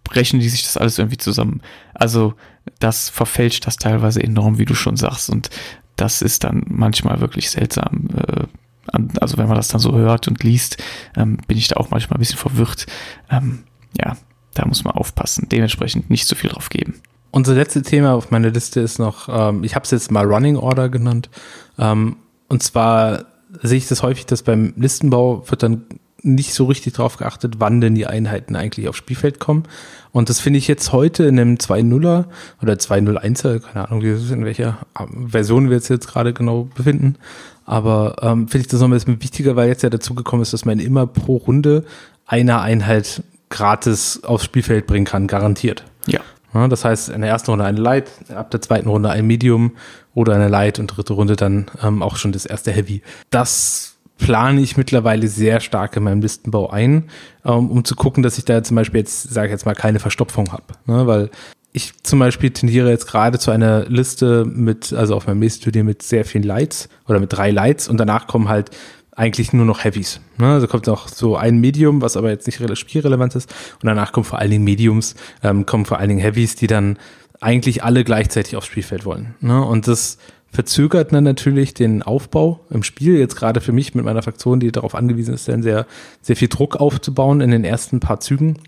brechen 0.05 0.41
die 0.41 0.49
sich 0.49 0.63
das 0.65 0.77
alles 0.77 0.99
irgendwie 0.99 1.19
zusammen. 1.19 1.61
Also 1.95 2.35
das 2.81 3.09
verfälscht 3.09 3.67
das 3.67 3.77
teilweise 3.77 4.23
enorm, 4.23 4.59
wie 4.59 4.65
du 4.65 4.75
schon 4.75 4.97
sagst 4.97 5.31
und 5.31 5.51
das 5.97 6.23
ist 6.23 6.45
dann 6.45 6.65
manchmal 6.69 7.21
wirklich 7.21 7.51
seltsam. 7.51 8.09
Äh, 8.17 8.45
also 9.21 9.37
wenn 9.37 9.49
man 9.49 9.57
das 9.57 9.69
dann 9.69 9.81
so 9.81 9.95
hört 9.95 10.29
und 10.29 10.43
liest, 10.43 10.83
ähm, 11.17 11.39
bin 11.47 11.59
ich 11.59 11.69
da 11.69 11.77
auch 11.77 11.91
manchmal 11.91 12.17
ein 12.17 12.21
bisschen 12.21 12.39
verwirrt. 12.39 12.87
Ähm, 13.31 13.65
ja, 14.01 14.17
da 14.55 14.67
muss 14.67 14.85
man 14.85 14.95
aufpassen. 14.95 15.49
Dementsprechend 15.51 16.09
nicht 16.09 16.27
zu 16.27 16.35
viel 16.35 16.51
drauf 16.51 16.71
geben. 16.71 16.95
Unser 17.31 17.55
letztes 17.55 17.83
Thema 17.83 18.15
auf 18.15 18.31
meiner 18.31 18.51
Liste 18.51 18.81
ist 18.81 18.99
noch, 18.99 19.29
ähm, 19.31 19.65
ich 19.65 19.75
habe 19.75 19.85
es 19.85 19.91
jetzt 19.91 20.11
mal 20.11 20.25
Running 20.25 20.57
Order 20.57 20.89
genannt. 20.89 21.29
Ähm, 21.79 22.17
und 22.49 22.63
zwar 22.63 23.27
sehe 23.63 23.79
ich 23.79 23.89
das 23.89 24.03
häufig, 24.03 24.27
dass 24.27 24.43
beim 24.43 24.73
Listenbau 24.77 25.49
wird 25.49 25.63
dann 25.63 25.85
nicht 26.23 26.53
so 26.53 26.65
richtig 26.65 26.95
darauf 26.95 27.17
geachtet, 27.17 27.55
wann 27.59 27.81
denn 27.81 27.95
die 27.95 28.07
Einheiten 28.07 28.57
eigentlich 28.57 28.89
aufs 28.89 28.99
Spielfeld 28.99 29.39
kommen. 29.39 29.65
Und 30.11 30.29
das 30.29 30.41
finde 30.41 30.59
ich 30.59 30.67
jetzt 30.67 30.93
heute 30.93 31.25
in 31.25 31.39
einem 31.39 31.55
2.0er 31.57 32.25
oder 32.61 32.73
2.01er, 32.73 33.61
keine 33.61 33.89
Ahnung, 33.89 34.03
in 34.03 34.45
welcher 34.45 34.79
Version 35.27 35.69
wir 35.69 35.77
jetzt, 35.77 35.89
jetzt 35.89 36.09
gerade 36.09 36.33
genau 36.33 36.69
befinden. 36.75 37.17
Aber 37.65 38.17
ähm, 38.23 38.49
finde 38.49 38.63
ich 38.63 38.69
das 38.69 38.81
noch 38.81 38.89
ein 38.89 38.93
bisschen 38.93 39.23
wichtiger, 39.23 39.55
weil 39.55 39.69
jetzt 39.69 39.83
ja 39.83 39.91
dazu 39.91 40.15
gekommen 40.15 40.43
ist, 40.43 40.53
dass 40.53 40.65
man 40.65 40.79
immer 40.81 41.07
pro 41.07 41.37
Runde 41.37 41.85
eine 42.27 42.61
Einheit 42.61 43.23
gratis 43.51 44.25
aufs 44.25 44.45
Spielfeld 44.45 44.87
bringen 44.87 45.07
kann, 45.07 45.27
garantiert. 45.27 45.85
Ja. 46.07 46.21
Ja. 46.55 46.69
Das 46.69 46.85
heißt, 46.85 47.09
in 47.11 47.21
der 47.21 47.31
ersten 47.31 47.51
Runde 47.51 47.65
eine 47.65 47.81
Light, 47.81 48.11
ab 48.35 48.51
der 48.51 48.61
zweiten 48.61 48.89
Runde 48.89 49.11
ein 49.11 49.27
Medium 49.27 49.73
oder 50.15 50.35
eine 50.35 50.49
Light 50.49 50.79
und 50.79 50.89
dritte 50.89 51.13
Runde 51.13 51.37
dann 51.37 51.67
ähm, 51.83 52.03
auch 52.03 52.17
schon 52.17 52.33
das 52.33 52.47
erste 52.47 52.73
Heavy. 52.73 53.03
Das 53.31 53.99
plane 54.19 54.61
ich 54.61 54.77
mittlerweile 54.77 55.29
sehr 55.29 55.61
stark 55.61 55.97
in 55.97 56.03
meinem 56.03 56.21
Listenbau 56.21 56.71
ein, 56.71 57.05
ähm, 57.45 57.71
um 57.71 57.85
zu 57.85 57.95
gucken, 57.95 58.23
dass 58.23 58.37
ich 58.37 58.45
da 58.45 58.63
zum 58.63 58.77
Beispiel 58.77 59.01
jetzt, 59.01 59.33
sage 59.33 59.47
ich 59.47 59.53
jetzt 59.53 59.65
mal, 59.65 59.75
keine 59.75 60.01
Verstopfung 60.01 60.53
habe. 60.53 60.65
Ne? 60.87 61.07
Weil 61.07 61.31
ich 61.73 61.93
zum 62.03 62.19
Beispiel 62.19 62.51
tendiere 62.51 62.91
jetzt 62.91 63.07
gerade 63.07 63.39
zu 63.39 63.51
einer 63.51 63.85
Liste 63.85 64.45
mit, 64.45 64.93
also 64.93 65.15
auf 65.15 65.27
meinem 65.27 65.39
Mist-Studio 65.39 65.85
mit 65.85 66.03
sehr 66.03 66.25
vielen 66.25 66.45
Lights 66.45 66.89
oder 67.07 67.21
mit 67.21 67.33
drei 67.33 67.51
Lights 67.51 67.89
und 67.89 67.99
danach 67.99 68.27
kommen 68.27 68.49
halt 68.49 68.71
eigentlich 69.19 69.53
nur 69.53 69.67
noch 69.67 69.83
Heavies. 69.83 70.21
Ne? 70.39 70.47
Also 70.47 70.69
kommt 70.69 70.87
noch 70.87 71.09
so 71.09 71.37
ein 71.37 71.59
Medium, 71.59 72.01
was 72.03 72.17
aber 72.17 72.31
jetzt 72.31 72.47
nicht 72.47 72.79
spielrelevant 72.79 73.35
ist. 73.35 73.51
Und 73.83 73.87
danach 73.87 74.13
kommen 74.13 74.25
vor 74.25 74.39
allen 74.39 74.53
Dingen 74.53 74.65
Mediums, 74.65 75.17
ähm, 75.43 75.67
kommen 75.67 75.87
vor 75.87 75.99
allen 75.99 76.09
Dingen 76.09 76.21
Heavies, 76.21 76.55
die 76.55 76.69
dann 76.69 76.99
eigentlich 77.41 77.83
alle 77.83 78.05
gleichzeitig 78.05 78.57
aufs 78.57 78.69
Spielfeld 78.69 79.05
wollen. 79.05 79.35
Ne? 79.41 79.61
Und 79.65 79.89
das 79.89 80.19
verzögert 80.51 81.13
dann 81.13 81.25
natürlich 81.25 81.75
den 81.75 82.03
Aufbau 82.05 82.61
im 82.71 82.85
Spiel. 82.85 83.19
Jetzt 83.19 83.35
gerade 83.35 83.61
für 83.61 83.73
mich 83.73 83.93
mit 83.95 84.05
meiner 84.05 84.23
Fraktion, 84.23 84.61
die 84.61 84.71
darauf 84.71 84.95
angewiesen 84.95 85.35
ist, 85.35 85.49
dann 85.49 85.65
sehr, 85.65 85.87
sehr 86.23 86.37
viel 86.37 86.49
Druck 86.49 86.77
aufzubauen 86.77 87.41
in 87.41 87.51
den 87.51 87.65
ersten 87.65 87.99
paar 87.99 88.21
Zügen. 88.21 88.59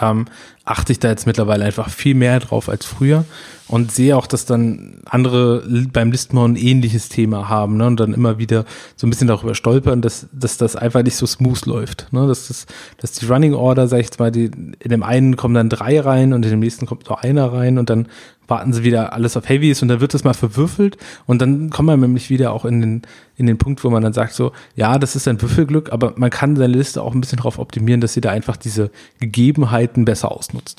Ähm, 0.00 0.26
achte 0.64 0.92
ich 0.92 0.98
da 0.98 1.08
jetzt 1.08 1.26
mittlerweile 1.26 1.64
einfach 1.64 1.90
viel 1.90 2.14
mehr 2.14 2.40
drauf 2.40 2.68
als 2.68 2.86
früher 2.86 3.24
und 3.66 3.92
sehe 3.92 4.16
auch, 4.16 4.26
dass 4.26 4.44
dann 4.44 5.00
andere 5.06 5.62
beim 5.92 6.10
Listenbau 6.10 6.46
ein 6.46 6.56
ähnliches 6.56 7.08
Thema 7.08 7.48
haben 7.48 7.76
ne, 7.78 7.86
und 7.86 7.98
dann 7.98 8.12
immer 8.12 8.38
wieder 8.38 8.64
so 8.96 9.06
ein 9.06 9.10
bisschen 9.10 9.28
darüber 9.28 9.54
stolpern, 9.54 10.02
dass, 10.02 10.26
dass 10.32 10.58
das 10.58 10.76
einfach 10.76 11.02
nicht 11.02 11.16
so 11.16 11.26
smooth 11.26 11.64
läuft. 11.66 12.12
Ne, 12.12 12.26
dass, 12.26 12.48
das, 12.48 12.66
dass 12.98 13.12
die 13.12 13.26
Running 13.26 13.54
Order, 13.54 13.88
sag 13.88 14.00
ich 14.00 14.06
jetzt 14.06 14.18
mal, 14.18 14.30
die, 14.30 14.44
in 14.44 14.90
dem 14.90 15.02
einen 15.02 15.36
kommen 15.36 15.54
dann 15.54 15.70
drei 15.70 16.00
rein 16.00 16.32
und 16.32 16.44
in 16.44 16.50
dem 16.50 16.60
nächsten 16.60 16.86
kommt 16.86 17.08
nur 17.08 17.22
einer 17.22 17.52
rein 17.52 17.78
und 17.78 17.88
dann 17.88 18.08
warten 18.48 18.72
sie 18.72 18.84
wieder 18.84 19.12
alles 19.12 19.36
auf 19.36 19.48
Heavies 19.48 19.82
und 19.82 19.88
dann 19.88 20.00
wird 20.00 20.14
das 20.14 20.24
mal 20.24 20.34
verwürfelt 20.34 20.96
und 21.26 21.40
dann 21.40 21.70
kommt 21.70 21.86
man 21.86 22.00
nämlich 22.00 22.30
wieder 22.30 22.52
auch 22.52 22.64
in 22.64 22.80
den, 22.80 23.02
in 23.36 23.46
den 23.46 23.58
Punkt, 23.58 23.84
wo 23.84 23.90
man 23.90 24.02
dann 24.02 24.12
sagt 24.12 24.34
so, 24.34 24.52
ja, 24.76 24.98
das 24.98 25.16
ist 25.16 25.28
ein 25.28 25.40
Würfelglück, 25.40 25.92
aber 25.92 26.14
man 26.16 26.30
kann 26.30 26.56
seine 26.56 26.74
Liste 26.74 27.02
auch 27.02 27.14
ein 27.14 27.20
bisschen 27.20 27.38
darauf 27.38 27.58
optimieren, 27.58 28.00
dass 28.00 28.12
sie 28.12 28.20
da 28.20 28.30
einfach 28.30 28.56
diese 28.56 28.90
Gegebenheiten 29.20 30.04
besser 30.04 30.32
ausnutzt. 30.32 30.78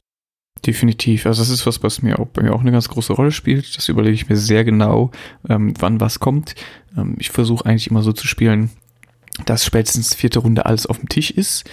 Definitiv. 0.66 1.26
Also 1.26 1.42
das 1.42 1.50
ist 1.50 1.66
was, 1.68 1.84
was 1.84 2.02
mir 2.02 2.18
auch 2.18 2.28
bei 2.28 2.42
mir 2.42 2.54
auch 2.54 2.62
eine 2.62 2.72
ganz 2.72 2.90
große 2.90 3.14
Rolle 3.14 3.32
spielt. 3.32 3.78
Das 3.78 3.88
überlege 3.88 4.16
ich 4.16 4.30
mir 4.30 4.38
sehr 4.38 4.64
genau, 4.64 5.12
ähm, 5.48 5.74
wann 5.80 6.00
was 6.00 6.20
kommt. 6.20 6.56
Ähm, 6.98 7.16
ich 7.20 7.30
versuche 7.30 7.66
eigentlich 7.66 7.90
immer 7.92 8.02
so 8.02 8.14
zu 8.14 8.26
spielen, 8.26 8.72
dass 9.46 9.66
spätestens 9.66 10.16
vierte 10.16 10.40
Runde 10.40 10.66
alles 10.66 10.88
auf 10.88 10.98
dem 10.98 11.10
Tisch 11.10 11.30
ist. 11.30 11.66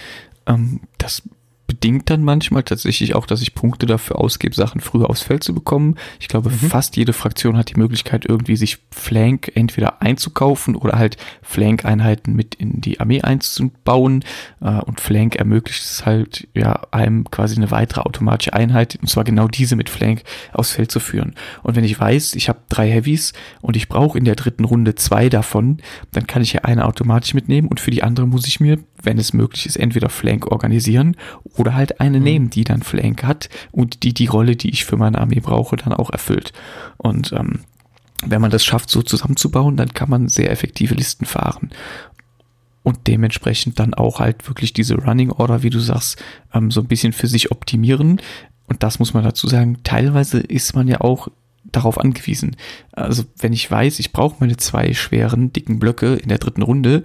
Ähm, 0.45 0.81
das 0.97 1.23
bedingt 1.67 2.09
dann 2.09 2.23
manchmal 2.23 2.63
tatsächlich 2.63 3.15
auch, 3.15 3.25
dass 3.25 3.41
ich 3.41 3.55
Punkte 3.55 3.85
dafür 3.85 4.19
ausgebe, 4.19 4.53
Sachen 4.53 4.81
früher 4.81 5.09
aufs 5.09 5.23
Feld 5.23 5.43
zu 5.43 5.53
bekommen. 5.53 5.95
Ich 6.19 6.27
glaube, 6.27 6.49
mhm. 6.49 6.55
fast 6.55 6.97
jede 6.97 7.13
Fraktion 7.13 7.57
hat 7.57 7.69
die 7.69 7.79
Möglichkeit, 7.79 8.25
irgendwie 8.25 8.57
sich 8.57 8.79
Flank 8.91 9.51
entweder 9.55 10.01
einzukaufen 10.01 10.75
oder 10.75 10.97
halt 10.97 11.17
Flank-Einheiten 11.41 12.33
mit 12.35 12.55
in 12.55 12.81
die 12.81 12.99
Armee 12.99 13.21
einzubauen. 13.21 14.25
Äh, 14.61 14.79
und 14.81 14.99
Flank 14.99 15.35
ermöglicht 15.35 15.81
es 15.83 16.05
halt, 16.05 16.47
ja, 16.53 16.81
einem 16.91 17.29
quasi 17.31 17.55
eine 17.55 17.71
weitere 17.71 18.01
automatische 18.01 18.53
Einheit, 18.53 18.97
und 19.01 19.07
zwar 19.07 19.23
genau 19.23 19.47
diese 19.47 19.75
mit 19.75 19.89
Flank 19.89 20.23
aufs 20.51 20.73
Feld 20.73 20.91
zu 20.91 20.99
führen. 20.99 21.35
Und 21.63 21.75
wenn 21.75 21.83
ich 21.83 21.99
weiß, 21.99 22.35
ich 22.35 22.49
habe 22.49 22.59
drei 22.69 22.89
Heavies 22.89 23.33
und 23.61 23.77
ich 23.77 23.87
brauche 23.87 24.17
in 24.17 24.25
der 24.25 24.35
dritten 24.35 24.65
Runde 24.65 24.95
zwei 24.95 25.29
davon, 25.29 25.77
dann 26.11 26.27
kann 26.27 26.41
ich 26.41 26.53
ja 26.53 26.61
eine 26.61 26.85
automatisch 26.85 27.33
mitnehmen 27.33 27.67
und 27.69 27.79
für 27.79 27.91
die 27.91 28.03
andere 28.03 28.27
muss 28.27 28.47
ich 28.47 28.59
mir, 28.59 28.79
wenn 29.03 29.17
es 29.17 29.33
möglich 29.33 29.65
ist, 29.65 29.75
entweder 29.75 30.09
Flank 30.09 30.47
organisieren 30.47 31.15
oder 31.57 31.75
halt 31.75 31.99
eine 31.99 32.17
mhm. 32.17 32.23
nehmen, 32.23 32.49
die 32.49 32.63
dann 32.63 32.81
Flank 32.81 33.23
hat 33.23 33.49
und 33.71 34.03
die 34.03 34.13
die 34.13 34.27
Rolle, 34.27 34.55
die 34.55 34.69
ich 34.69 34.85
für 34.85 34.97
meine 34.97 35.19
Armee 35.19 35.39
brauche, 35.39 35.75
dann 35.75 35.93
auch 35.93 36.09
erfüllt. 36.09 36.53
Und 36.97 37.31
ähm, 37.33 37.59
wenn 38.25 38.41
man 38.41 38.51
das 38.51 38.63
schafft, 38.63 38.89
so 38.89 39.01
zusammenzubauen, 39.01 39.77
dann 39.77 39.93
kann 39.93 40.09
man 40.09 40.29
sehr 40.29 40.51
effektive 40.51 40.95
Listen 40.95 41.25
fahren. 41.25 41.71
Und 42.83 43.07
dementsprechend 43.07 43.79
dann 43.79 43.93
auch 43.93 44.19
halt 44.19 44.47
wirklich 44.47 44.73
diese 44.73 44.95
Running 44.95 45.31
Order, 45.31 45.63
wie 45.63 45.69
du 45.69 45.79
sagst, 45.79 46.21
ähm, 46.53 46.69
so 46.71 46.81
ein 46.81 46.87
bisschen 46.87 47.13
für 47.13 47.27
sich 47.27 47.51
optimieren. 47.51 48.21
Und 48.67 48.83
das 48.83 48.99
muss 48.99 49.13
man 49.13 49.23
dazu 49.23 49.47
sagen, 49.47 49.77
teilweise 49.83 50.39
ist 50.39 50.75
man 50.75 50.87
ja 50.87 51.01
auch 51.01 51.29
darauf 51.63 51.97
angewiesen. 51.97 52.55
Also 52.91 53.23
wenn 53.37 53.53
ich 53.53 53.69
weiß, 53.69 53.99
ich 53.99 54.11
brauche 54.11 54.37
meine 54.39 54.57
zwei 54.57 54.93
schweren, 54.93 55.53
dicken 55.53 55.79
Blöcke 55.79 56.15
in 56.15 56.29
der 56.29 56.37
dritten 56.37 56.61
Runde, 56.61 57.03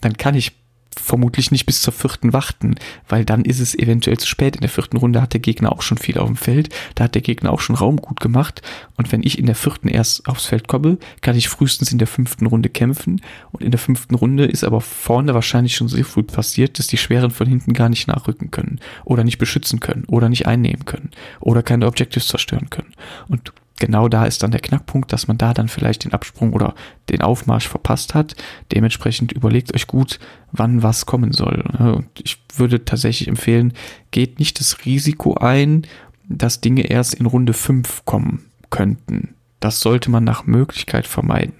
dann 0.00 0.16
kann 0.16 0.34
ich 0.34 0.52
vermutlich 1.00 1.50
nicht 1.50 1.66
bis 1.66 1.82
zur 1.82 1.92
vierten 1.92 2.32
warten, 2.32 2.76
weil 3.08 3.24
dann 3.24 3.44
ist 3.44 3.60
es 3.60 3.74
eventuell 3.74 4.18
zu 4.18 4.26
spät. 4.26 4.56
In 4.56 4.60
der 4.60 4.70
vierten 4.70 4.96
Runde 4.96 5.20
hat 5.20 5.32
der 5.32 5.40
Gegner 5.40 5.72
auch 5.72 5.82
schon 5.82 5.98
viel 5.98 6.18
auf 6.18 6.26
dem 6.26 6.36
Feld, 6.36 6.68
da 6.94 7.04
hat 7.04 7.14
der 7.14 7.22
Gegner 7.22 7.52
auch 7.52 7.60
schon 7.60 7.76
Raum 7.76 7.96
gut 7.96 8.20
gemacht. 8.20 8.62
Und 8.96 9.12
wenn 9.12 9.22
ich 9.22 9.38
in 9.38 9.46
der 9.46 9.54
vierten 9.54 9.88
erst 9.88 10.28
aufs 10.28 10.46
Feld 10.46 10.68
komme, 10.68 10.98
kann 11.20 11.36
ich 11.36 11.48
frühestens 11.48 11.92
in 11.92 11.98
der 11.98 12.06
fünften 12.06 12.46
Runde 12.46 12.68
kämpfen. 12.68 13.20
Und 13.52 13.62
in 13.62 13.70
der 13.70 13.80
fünften 13.80 14.14
Runde 14.14 14.44
ist 14.44 14.64
aber 14.64 14.80
vorne 14.80 15.34
wahrscheinlich 15.34 15.76
schon 15.76 15.88
so 15.88 16.02
früh 16.02 16.22
passiert, 16.22 16.78
dass 16.78 16.86
die 16.86 16.98
Schweren 16.98 17.30
von 17.30 17.46
hinten 17.46 17.72
gar 17.72 17.88
nicht 17.88 18.08
nachrücken 18.08 18.50
können 18.50 18.80
oder 19.04 19.24
nicht 19.24 19.38
beschützen 19.38 19.80
können 19.80 20.04
oder 20.06 20.28
nicht 20.28 20.46
einnehmen 20.46 20.84
können 20.84 21.10
oder 21.40 21.62
keine 21.62 21.86
Objectives 21.86 22.28
zerstören 22.28 22.70
können. 22.70 22.94
Und 23.28 23.52
genau 23.78 24.08
da 24.08 24.24
ist 24.24 24.42
dann 24.42 24.50
der 24.50 24.60
Knackpunkt, 24.60 25.12
dass 25.12 25.28
man 25.28 25.38
da 25.38 25.54
dann 25.54 25.68
vielleicht 25.68 26.04
den 26.04 26.12
Absprung 26.12 26.52
oder 26.52 26.74
den 27.10 27.22
Aufmarsch 27.22 27.68
verpasst 27.68 28.14
hat. 28.14 28.36
Dementsprechend 28.72 29.32
überlegt 29.32 29.74
euch 29.74 29.86
gut, 29.86 30.18
wann 30.52 30.82
was 30.82 31.06
kommen 31.06 31.32
soll. 31.32 31.62
Und 31.78 32.08
ich 32.22 32.38
würde 32.56 32.84
tatsächlich 32.84 33.28
empfehlen, 33.28 33.72
geht 34.10 34.38
nicht 34.38 34.60
das 34.60 34.84
Risiko 34.84 35.34
ein, 35.34 35.86
dass 36.28 36.60
Dinge 36.60 36.82
erst 36.82 37.14
in 37.14 37.26
Runde 37.26 37.52
5 37.52 38.04
kommen 38.04 38.46
könnten. 38.70 39.34
Das 39.60 39.80
sollte 39.80 40.10
man 40.10 40.24
nach 40.24 40.46
Möglichkeit 40.46 41.06
vermeiden. 41.06 41.54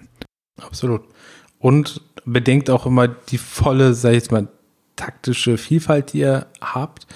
Absolut. 0.60 1.02
Und 1.58 2.02
bedenkt 2.24 2.70
auch 2.70 2.86
immer 2.86 3.08
die 3.08 3.38
volle, 3.38 3.94
sag 3.94 4.10
ich 4.10 4.16
jetzt 4.16 4.32
mal, 4.32 4.48
taktische 4.96 5.58
Vielfalt, 5.58 6.12
die 6.12 6.20
ihr 6.20 6.46
habt. 6.60 7.06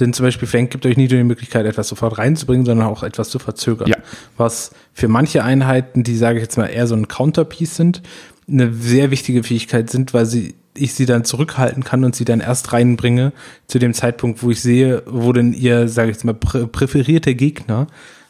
Denn 0.00 0.12
zum 0.12 0.24
Beispiel 0.24 0.48
Flank 0.48 0.70
gibt 0.70 0.86
euch 0.86 0.96
nie 0.96 1.06
die 1.06 1.22
Möglichkeit, 1.22 1.66
etwas 1.66 1.88
sofort 1.88 2.18
reinzubringen, 2.18 2.66
sondern 2.66 2.86
auch 2.86 3.02
etwas 3.02 3.30
zu 3.30 3.38
verzögern. 3.38 3.88
Ja. 3.88 3.96
Was 4.36 4.72
für 4.92 5.08
manche 5.08 5.44
Einheiten, 5.44 6.02
die 6.02 6.16
sage 6.16 6.38
ich 6.38 6.42
jetzt 6.42 6.58
mal 6.58 6.66
eher 6.66 6.86
so 6.86 6.96
ein 6.96 7.06
Counterpiece 7.06 7.76
sind, 7.76 8.02
eine 8.48 8.72
sehr 8.72 9.10
wichtige 9.10 9.42
Fähigkeit 9.42 9.90
sind, 9.90 10.12
weil 10.12 10.26
sie 10.26 10.54
ich 10.76 10.94
sie 10.94 11.06
dann 11.06 11.24
zurückhalten 11.24 11.84
kann 11.84 12.04
und 12.04 12.16
sie 12.16 12.24
dann 12.24 12.40
erst 12.40 12.72
reinbringe 12.72 13.32
zu 13.68 13.78
dem 13.78 13.94
Zeitpunkt, 13.94 14.42
wo 14.42 14.50
ich 14.50 14.60
sehe, 14.60 15.04
wo 15.06 15.32
denn 15.32 15.52
ihr, 15.52 15.86
sage 15.86 16.10
ich 16.10 16.16
jetzt 16.16 16.24
mal, 16.24 16.34
prä 16.34 16.66
präferierte 16.66 17.36
Gegner 17.36 17.86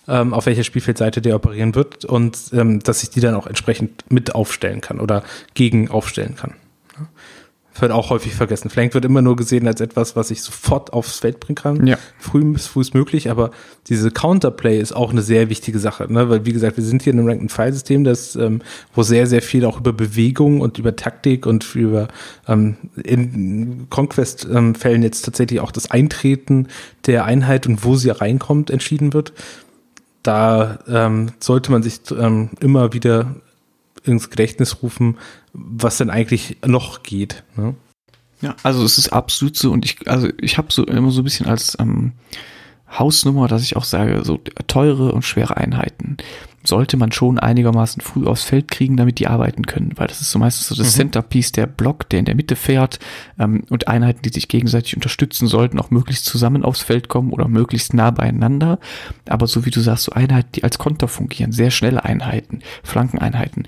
ähm, 0.07 0.35
auf 0.35 0.45
welcher 0.45 0.65
Spielfeldseite 0.65 1.23
der 1.23 1.37
operieren 1.37 1.75
wird 1.75 2.05
und 2.05 2.39
ähm, 2.53 2.81
dass 2.81 3.03
ich 3.03 3.09
die 3.09 3.21
dann 3.21 3.35
auch 3.35 3.47
entsprechend 3.47 4.05
mit 4.11 4.35
aufstellen 4.35 4.83
kann 4.83 5.01
oder 5.01 5.25
gegen 5.55 5.91
aufstellen 5.91 6.37
kann 6.37 6.53
wird 7.81 7.93
auch 7.93 8.11
häufig 8.11 8.35
vergessen. 8.35 8.71
Flank 8.71 8.95
wird 8.95 9.05
immer 9.05 9.23
nur 9.23 9.37
gesehen 9.37 9.67
als 9.67 9.81
etwas, 9.81 10.17
was 10.17 10.31
ich 10.31 10.43
sofort 10.43 10.93
aufs 10.93 11.19
Feld 11.19 11.41
bringen 11.41 11.57
kann. 11.57 11.87
Ja. 11.87 11.99
Früh 12.19 12.45
bis 12.45 12.67
früh 12.67 12.83
ist 12.83 12.95
möglich, 12.95 13.31
aber 13.31 13.51
diese 13.89 14.11
Counterplay 14.11 14.79
ist 14.79 14.95
auch 14.95 15.11
eine 15.11 15.23
sehr 15.23 15.51
wichtige 15.51 15.79
Sache, 15.79 16.13
ne? 16.13 16.29
weil 16.31 16.47
wie 16.47 16.53
gesagt, 16.53 16.77
wir 16.77 16.85
sind 16.85 17.03
hier 17.03 17.13
in 17.13 17.19
einem 17.19 17.29
Rank-and-File-System, 17.29 18.05
das, 18.05 18.37
ähm, 18.37 18.63
wo 18.95 19.03
sehr, 19.03 19.27
sehr 19.27 19.43
viel 19.43 19.65
auch 19.65 19.81
über 19.81 19.93
Bewegung 19.93 20.61
und 20.61 20.79
über 20.79 20.97
Taktik 20.97 21.47
und 21.47 21.75
über 21.75 22.09
ähm, 22.47 22.77
in 23.03 23.87
Conquest-Fällen 23.91 25.03
jetzt 25.03 25.23
tatsächlich 25.23 25.61
auch 25.61 25.73
das 25.73 25.91
Eintreten 25.91 26.69
der 27.07 27.25
Einheit 27.25 27.67
und 27.67 27.85
wo 27.85 27.97
sie 27.97 28.11
reinkommt 28.11 28.71
entschieden 28.71 29.13
wird. 29.13 29.33
Da 30.23 30.79
ähm, 30.89 31.33
sollte 31.39 31.71
man 31.71 31.83
sich 31.83 32.01
ähm, 32.19 32.51
immer 32.61 32.95
wieder 32.95 33.35
ins 34.05 34.31
Gedächtnis 34.31 34.83
rufen, 34.83 35.19
was 35.53 35.99
denn 35.99 36.11
eigentlich 36.11 36.59
noch 36.65 37.03
geht. 37.03 37.45
Ne? 37.57 37.75
Ja, 38.41 38.57
also 38.63 38.85
es 38.85 38.99
ist 38.99 39.09
absolut 39.09 39.57
so 39.57 39.73
und 39.73 39.85
ich, 39.85 40.09
also 40.09 40.29
ich 40.41 40.59
habe 40.59 40.73
so 40.73 40.85
immer 40.85 41.11
so 41.11 41.23
ein 41.23 41.25
bisschen 41.25 41.47
als 41.47 41.77
ähm, 41.81 42.13
Hausnummer, 42.91 43.49
dass 43.49 43.63
ich 43.63 43.77
auch 43.77 43.85
sage, 43.85 44.23
so 44.25 44.39
teure 44.67 45.13
und 45.13 45.23
schwere 45.23 45.57
Einheiten 45.57 46.17
sollte 46.67 46.97
man 46.97 47.13
schon 47.13 47.39
einigermaßen 47.39 48.01
früh 48.01 48.27
aufs 48.27 48.45
Feld 48.45 48.71
kriegen, 48.71 48.97
damit 48.97 49.19
die 49.19 49.27
arbeiten 49.27 49.67
können, 49.67 49.93
weil 49.97 50.07
das 50.07 50.21
ist 50.21 50.31
so 50.31 50.39
meistens 50.39 50.69
so 50.69 50.75
das 50.75 50.95
mhm. 50.95 50.99
Centerpiece 50.99 51.53
der 51.53 51.67
Block, 51.67 52.09
der 52.09 52.21
in 52.21 52.25
der 52.25 52.35
Mitte 52.35 52.57
fährt 52.57 52.99
ähm, 53.39 53.65
und 53.71 53.89
Einheiten, 53.89 54.23
die 54.23 54.31
sich 54.31 54.49
gegenseitig 54.49 54.97
unterstützen 54.97 55.47
sollten, 55.47 55.79
auch 55.79 55.91
möglichst 55.91 56.25
zusammen 56.25 56.65
aufs 56.65 56.83
Feld 56.83 57.09
kommen 57.09 57.33
oder 57.33 57.49
möglichst 57.49 57.95
nah 57.95 58.11
beieinander. 58.11 58.79
Aber 59.29 59.47
so 59.47 59.65
wie 59.67 59.71
du 59.71 59.81
sagst, 59.81 60.05
so 60.05 60.13
Einheiten, 60.13 60.51
die 60.55 60.65
als 60.65 60.79
Konter 60.79 61.09
fungieren, 61.09 61.53
sehr 61.53 61.71
schnelle 61.71 62.05
Einheiten, 62.05 62.61
Flankeneinheiten, 62.83 63.67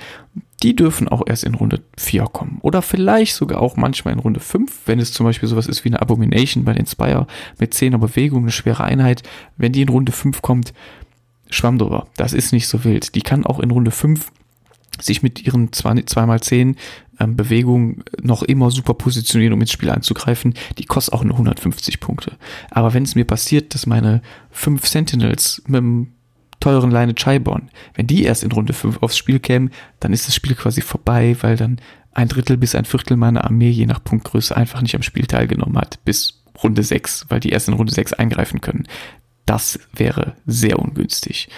die 0.62 0.74
dürfen 0.74 1.08
auch 1.08 1.22
erst 1.26 1.44
in 1.44 1.54
Runde 1.54 1.82
4 1.98 2.24
kommen. 2.24 2.58
Oder 2.62 2.80
vielleicht 2.80 3.34
sogar 3.34 3.60
auch 3.60 3.76
manchmal 3.76 4.14
in 4.14 4.20
Runde 4.20 4.40
5, 4.40 4.86
wenn 4.86 4.98
es 4.98 5.12
zum 5.12 5.26
Beispiel 5.26 5.48
sowas 5.48 5.66
ist 5.66 5.84
wie 5.84 5.90
eine 5.90 6.00
Abomination 6.00 6.64
bei 6.64 6.72
den 6.72 6.86
Spire 6.86 7.26
mit 7.58 7.74
10er 7.74 7.98
Bewegung, 7.98 8.44
eine 8.44 8.52
schwere 8.52 8.84
Einheit. 8.84 9.22
Wenn 9.56 9.72
die 9.72 9.82
in 9.82 9.90
Runde 9.90 10.12
5 10.12 10.40
kommt, 10.40 10.72
schwamm 11.50 11.78
drüber. 11.78 12.06
Das 12.16 12.32
ist 12.32 12.52
nicht 12.52 12.68
so 12.68 12.84
wild. 12.84 13.14
Die 13.14 13.22
kann 13.22 13.46
auch 13.46 13.60
in 13.60 13.70
Runde 13.70 13.90
5 13.90 14.30
sich 15.00 15.22
mit 15.22 15.42
ihren 15.46 15.70
2x10 15.70 16.76
ähm, 17.20 17.36
Bewegungen 17.36 18.02
noch 18.22 18.42
immer 18.42 18.70
super 18.70 18.94
positionieren, 18.94 19.52
um 19.52 19.60
ins 19.60 19.72
Spiel 19.72 19.90
anzugreifen. 19.90 20.54
Die 20.78 20.84
kostet 20.84 21.14
auch 21.14 21.24
nur 21.24 21.34
150 21.34 22.00
Punkte. 22.00 22.32
Aber 22.70 22.94
wenn 22.94 23.02
es 23.02 23.14
mir 23.14 23.24
passiert, 23.24 23.74
dass 23.74 23.86
meine 23.86 24.22
5 24.50 24.86
Sentinels 24.86 25.62
mit 25.66 25.78
dem 25.78 26.12
teuren 26.60 26.90
Line 26.90 27.14
Chaiborn, 27.14 27.70
wenn 27.94 28.06
die 28.06 28.24
erst 28.24 28.42
in 28.42 28.52
Runde 28.52 28.72
5 28.72 29.02
aufs 29.02 29.18
Spiel 29.18 29.38
kämen, 29.38 29.70
dann 30.00 30.12
ist 30.12 30.26
das 30.26 30.34
Spiel 30.34 30.54
quasi 30.54 30.80
vorbei, 30.80 31.36
weil 31.40 31.56
dann 31.56 31.80
ein 32.12 32.28
Drittel 32.28 32.56
bis 32.56 32.74
ein 32.74 32.86
Viertel 32.86 33.16
meiner 33.16 33.44
Armee 33.44 33.70
je 33.70 33.86
nach 33.86 34.02
Punktgröße 34.02 34.56
einfach 34.56 34.80
nicht 34.80 34.94
am 34.94 35.02
Spiel 35.02 35.26
teilgenommen 35.26 35.76
hat, 35.76 36.02
bis 36.04 36.42
Runde 36.62 36.82
6, 36.82 37.26
weil 37.28 37.40
die 37.40 37.50
erst 37.50 37.68
in 37.68 37.74
Runde 37.74 37.92
6 37.92 38.14
eingreifen 38.14 38.62
können. 38.62 38.88
Das 39.46 39.78
wäre 39.92 40.34
sehr 40.46 40.78
ungünstig. 40.78 41.48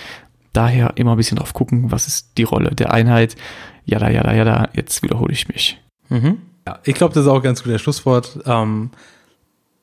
Daher 0.53 0.93
immer 0.97 1.13
ein 1.13 1.17
bisschen 1.17 1.39
drauf 1.39 1.55
gucken, 1.55 1.91
was 1.91 2.07
ist 2.07 2.33
die 2.37 2.43
Rolle 2.43 2.75
der 2.75 2.93
Einheit. 2.93 3.37
Ja, 3.85 3.99
da, 3.99 4.11
ja, 4.11 4.23
da, 4.23 4.35
ja, 4.35 4.45
da. 4.45 4.69
Jetzt 4.75 5.03
wiederhole 5.03 5.33
ich 5.33 5.49
mich. 5.49 5.81
Mhm. 6.09 6.39
Ja, 6.67 6.79
ich 6.85 6.95
glaube, 6.95 7.15
das 7.15 7.25
ist 7.25 7.31
auch 7.31 7.37
ein 7.37 7.43
ganz 7.43 7.63
gutes 7.63 7.81
Schlusswort. 7.81 8.41
Ähm, 8.45 8.91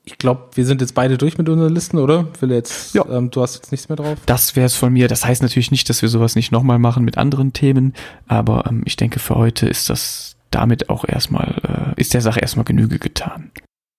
ich 0.03 0.19
glaube, 0.19 0.49
wir 0.53 0.65
sind 0.65 0.81
jetzt 0.81 0.93
beide 0.93 1.17
durch 1.17 1.37
mit 1.37 1.49
unseren 1.49 1.73
Listen, 1.73 1.97
oder? 1.97 2.27
Will 2.39 2.51
jetzt, 2.51 2.93
ja. 2.93 3.03
ähm, 3.09 3.31
du 3.31 3.41
hast 3.41 3.55
jetzt 3.55 3.71
nichts 3.71 3.89
mehr 3.89 3.95
drauf? 3.95 4.19
Das 4.27 4.55
wäre 4.55 4.67
es 4.67 4.75
von 4.75 4.93
mir. 4.93 5.07
Das 5.07 5.25
heißt 5.25 5.41
natürlich 5.41 5.71
nicht, 5.71 5.89
dass 5.89 6.03
wir 6.03 6.09
sowas 6.09 6.35
nicht 6.35 6.51
nochmal 6.51 6.77
machen 6.77 7.03
mit 7.03 7.17
anderen 7.17 7.53
Themen, 7.53 7.93
aber 8.27 8.65
ähm, 8.67 8.83
ich 8.85 8.97
denke, 8.97 9.19
für 9.19 9.35
heute 9.35 9.67
ist 9.67 9.89
das 9.89 10.35
damit 10.51 10.89
auch 10.89 11.05
erstmal, 11.07 11.95
äh, 11.97 11.99
ist 11.99 12.13
der 12.13 12.21
Sache 12.21 12.39
erstmal 12.39 12.65
Genüge 12.65 12.99
getan. 12.99 13.51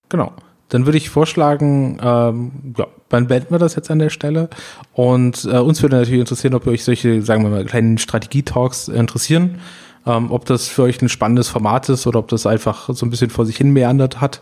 Genau. 0.07 0.31
Dann 0.69 0.85
würde 0.85 0.97
ich 0.97 1.09
vorschlagen, 1.09 1.99
ähm, 2.01 2.51
ja, 2.77 2.87
dann 3.09 3.27
beenden 3.27 3.51
wir 3.51 3.59
das 3.59 3.75
jetzt 3.75 3.89
an 3.89 3.99
der 3.99 4.09
Stelle. 4.09 4.49
Und 4.93 5.45
äh, 5.45 5.57
uns 5.59 5.81
würde 5.81 5.97
natürlich 5.97 6.19
interessieren, 6.19 6.53
ob 6.53 6.67
euch 6.67 6.83
solche, 6.83 7.21
sagen 7.21 7.43
wir 7.43 7.49
mal, 7.49 7.65
kleinen 7.65 7.97
Strategie-Talks 7.97 8.89
interessieren. 8.89 9.59
Ähm, 10.05 10.31
ob 10.31 10.45
das 10.45 10.67
für 10.67 10.83
euch 10.83 11.01
ein 11.01 11.09
spannendes 11.09 11.49
Format 11.49 11.89
ist 11.89 12.07
oder 12.07 12.19
ob 12.19 12.29
das 12.29 12.45
einfach 12.45 12.89
so 12.93 13.05
ein 13.05 13.09
bisschen 13.09 13.29
vor 13.29 13.45
sich 13.45 13.57
hin 13.57 13.71
meandert 13.71 14.21
hat. 14.21 14.41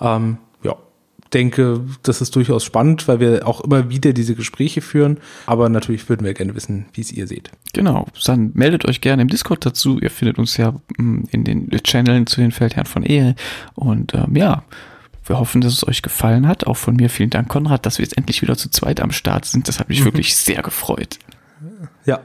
Ähm, 0.00 0.38
ja, 0.62 0.76
denke, 1.32 1.80
das 2.02 2.20
ist 2.20 2.34
durchaus 2.34 2.64
spannend, 2.64 3.06
weil 3.06 3.20
wir 3.20 3.46
auch 3.46 3.60
immer 3.60 3.90
wieder 3.90 4.12
diese 4.12 4.34
Gespräche 4.34 4.80
führen. 4.80 5.18
Aber 5.46 5.68
natürlich 5.68 6.08
würden 6.08 6.24
wir 6.24 6.34
gerne 6.34 6.56
wissen, 6.56 6.86
wie 6.94 7.00
es 7.00 7.12
ihr 7.12 7.28
seht. 7.28 7.50
Genau, 7.72 8.06
dann 8.26 8.50
meldet 8.54 8.86
euch 8.86 9.00
gerne 9.00 9.22
im 9.22 9.28
Discord 9.28 9.64
dazu. 9.64 10.00
Ihr 10.00 10.10
findet 10.10 10.38
uns 10.38 10.56
ja 10.56 10.74
mm, 10.98 11.24
in 11.30 11.44
den 11.44 11.70
Channeln 11.84 12.26
zu 12.26 12.40
den 12.40 12.50
Feldherren 12.50 12.86
von 12.86 13.04
Ehe. 13.04 13.36
Und 13.74 14.14
ähm, 14.14 14.34
ja, 14.34 14.64
wir 15.26 15.38
hoffen, 15.38 15.60
dass 15.60 15.72
es 15.72 15.86
euch 15.86 16.02
gefallen 16.02 16.46
hat. 16.46 16.66
Auch 16.66 16.76
von 16.76 16.96
mir 16.96 17.10
vielen 17.10 17.30
Dank, 17.30 17.48
Konrad, 17.48 17.86
dass 17.86 17.98
wir 17.98 18.04
jetzt 18.04 18.16
endlich 18.16 18.42
wieder 18.42 18.56
zu 18.56 18.70
zweit 18.70 19.00
am 19.00 19.10
Start 19.10 19.44
sind. 19.44 19.68
Das 19.68 19.80
hat 19.80 19.88
mich 19.88 20.00
mhm. 20.00 20.06
wirklich 20.06 20.36
sehr 20.36 20.62
gefreut. 20.62 21.18
Ja, 22.04 22.20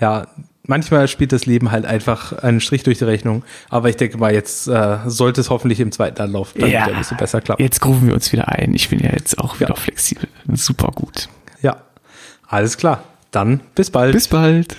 ja. 0.00 0.26
Manchmal 0.66 1.08
spielt 1.08 1.32
das 1.32 1.44
Leben 1.44 1.70
halt 1.70 1.84
einfach 1.84 2.32
einen 2.38 2.58
Strich 2.58 2.84
durch 2.84 2.96
die 2.96 3.04
Rechnung. 3.04 3.44
Aber 3.68 3.90
ich 3.90 3.96
denke 3.96 4.16
mal, 4.16 4.32
jetzt 4.32 4.66
äh, 4.66 4.98
sollte 5.04 5.42
es 5.42 5.50
hoffentlich 5.50 5.78
im 5.78 5.92
zweiten 5.92 6.22
Anlauf 6.22 6.54
dann 6.54 6.70
ja, 6.70 6.84
wieder 6.86 6.94
ein 6.94 6.98
bisschen 7.00 7.18
besser 7.18 7.42
klappen. 7.42 7.62
Jetzt 7.62 7.80
grufen 7.80 8.06
wir 8.06 8.14
uns 8.14 8.32
wieder 8.32 8.48
ein. 8.48 8.72
Ich 8.72 8.88
bin 8.88 8.98
ja 8.98 9.10
jetzt 9.12 9.38
auch 9.38 9.60
wieder 9.60 9.74
ja. 9.74 9.76
flexibel. 9.76 10.26
Super 10.54 10.88
gut. 10.94 11.28
Ja, 11.60 11.82
alles 12.48 12.78
klar. 12.78 13.04
Dann 13.30 13.60
bis 13.74 13.90
bald. 13.90 14.12
Bis 14.12 14.28
bald. 14.28 14.76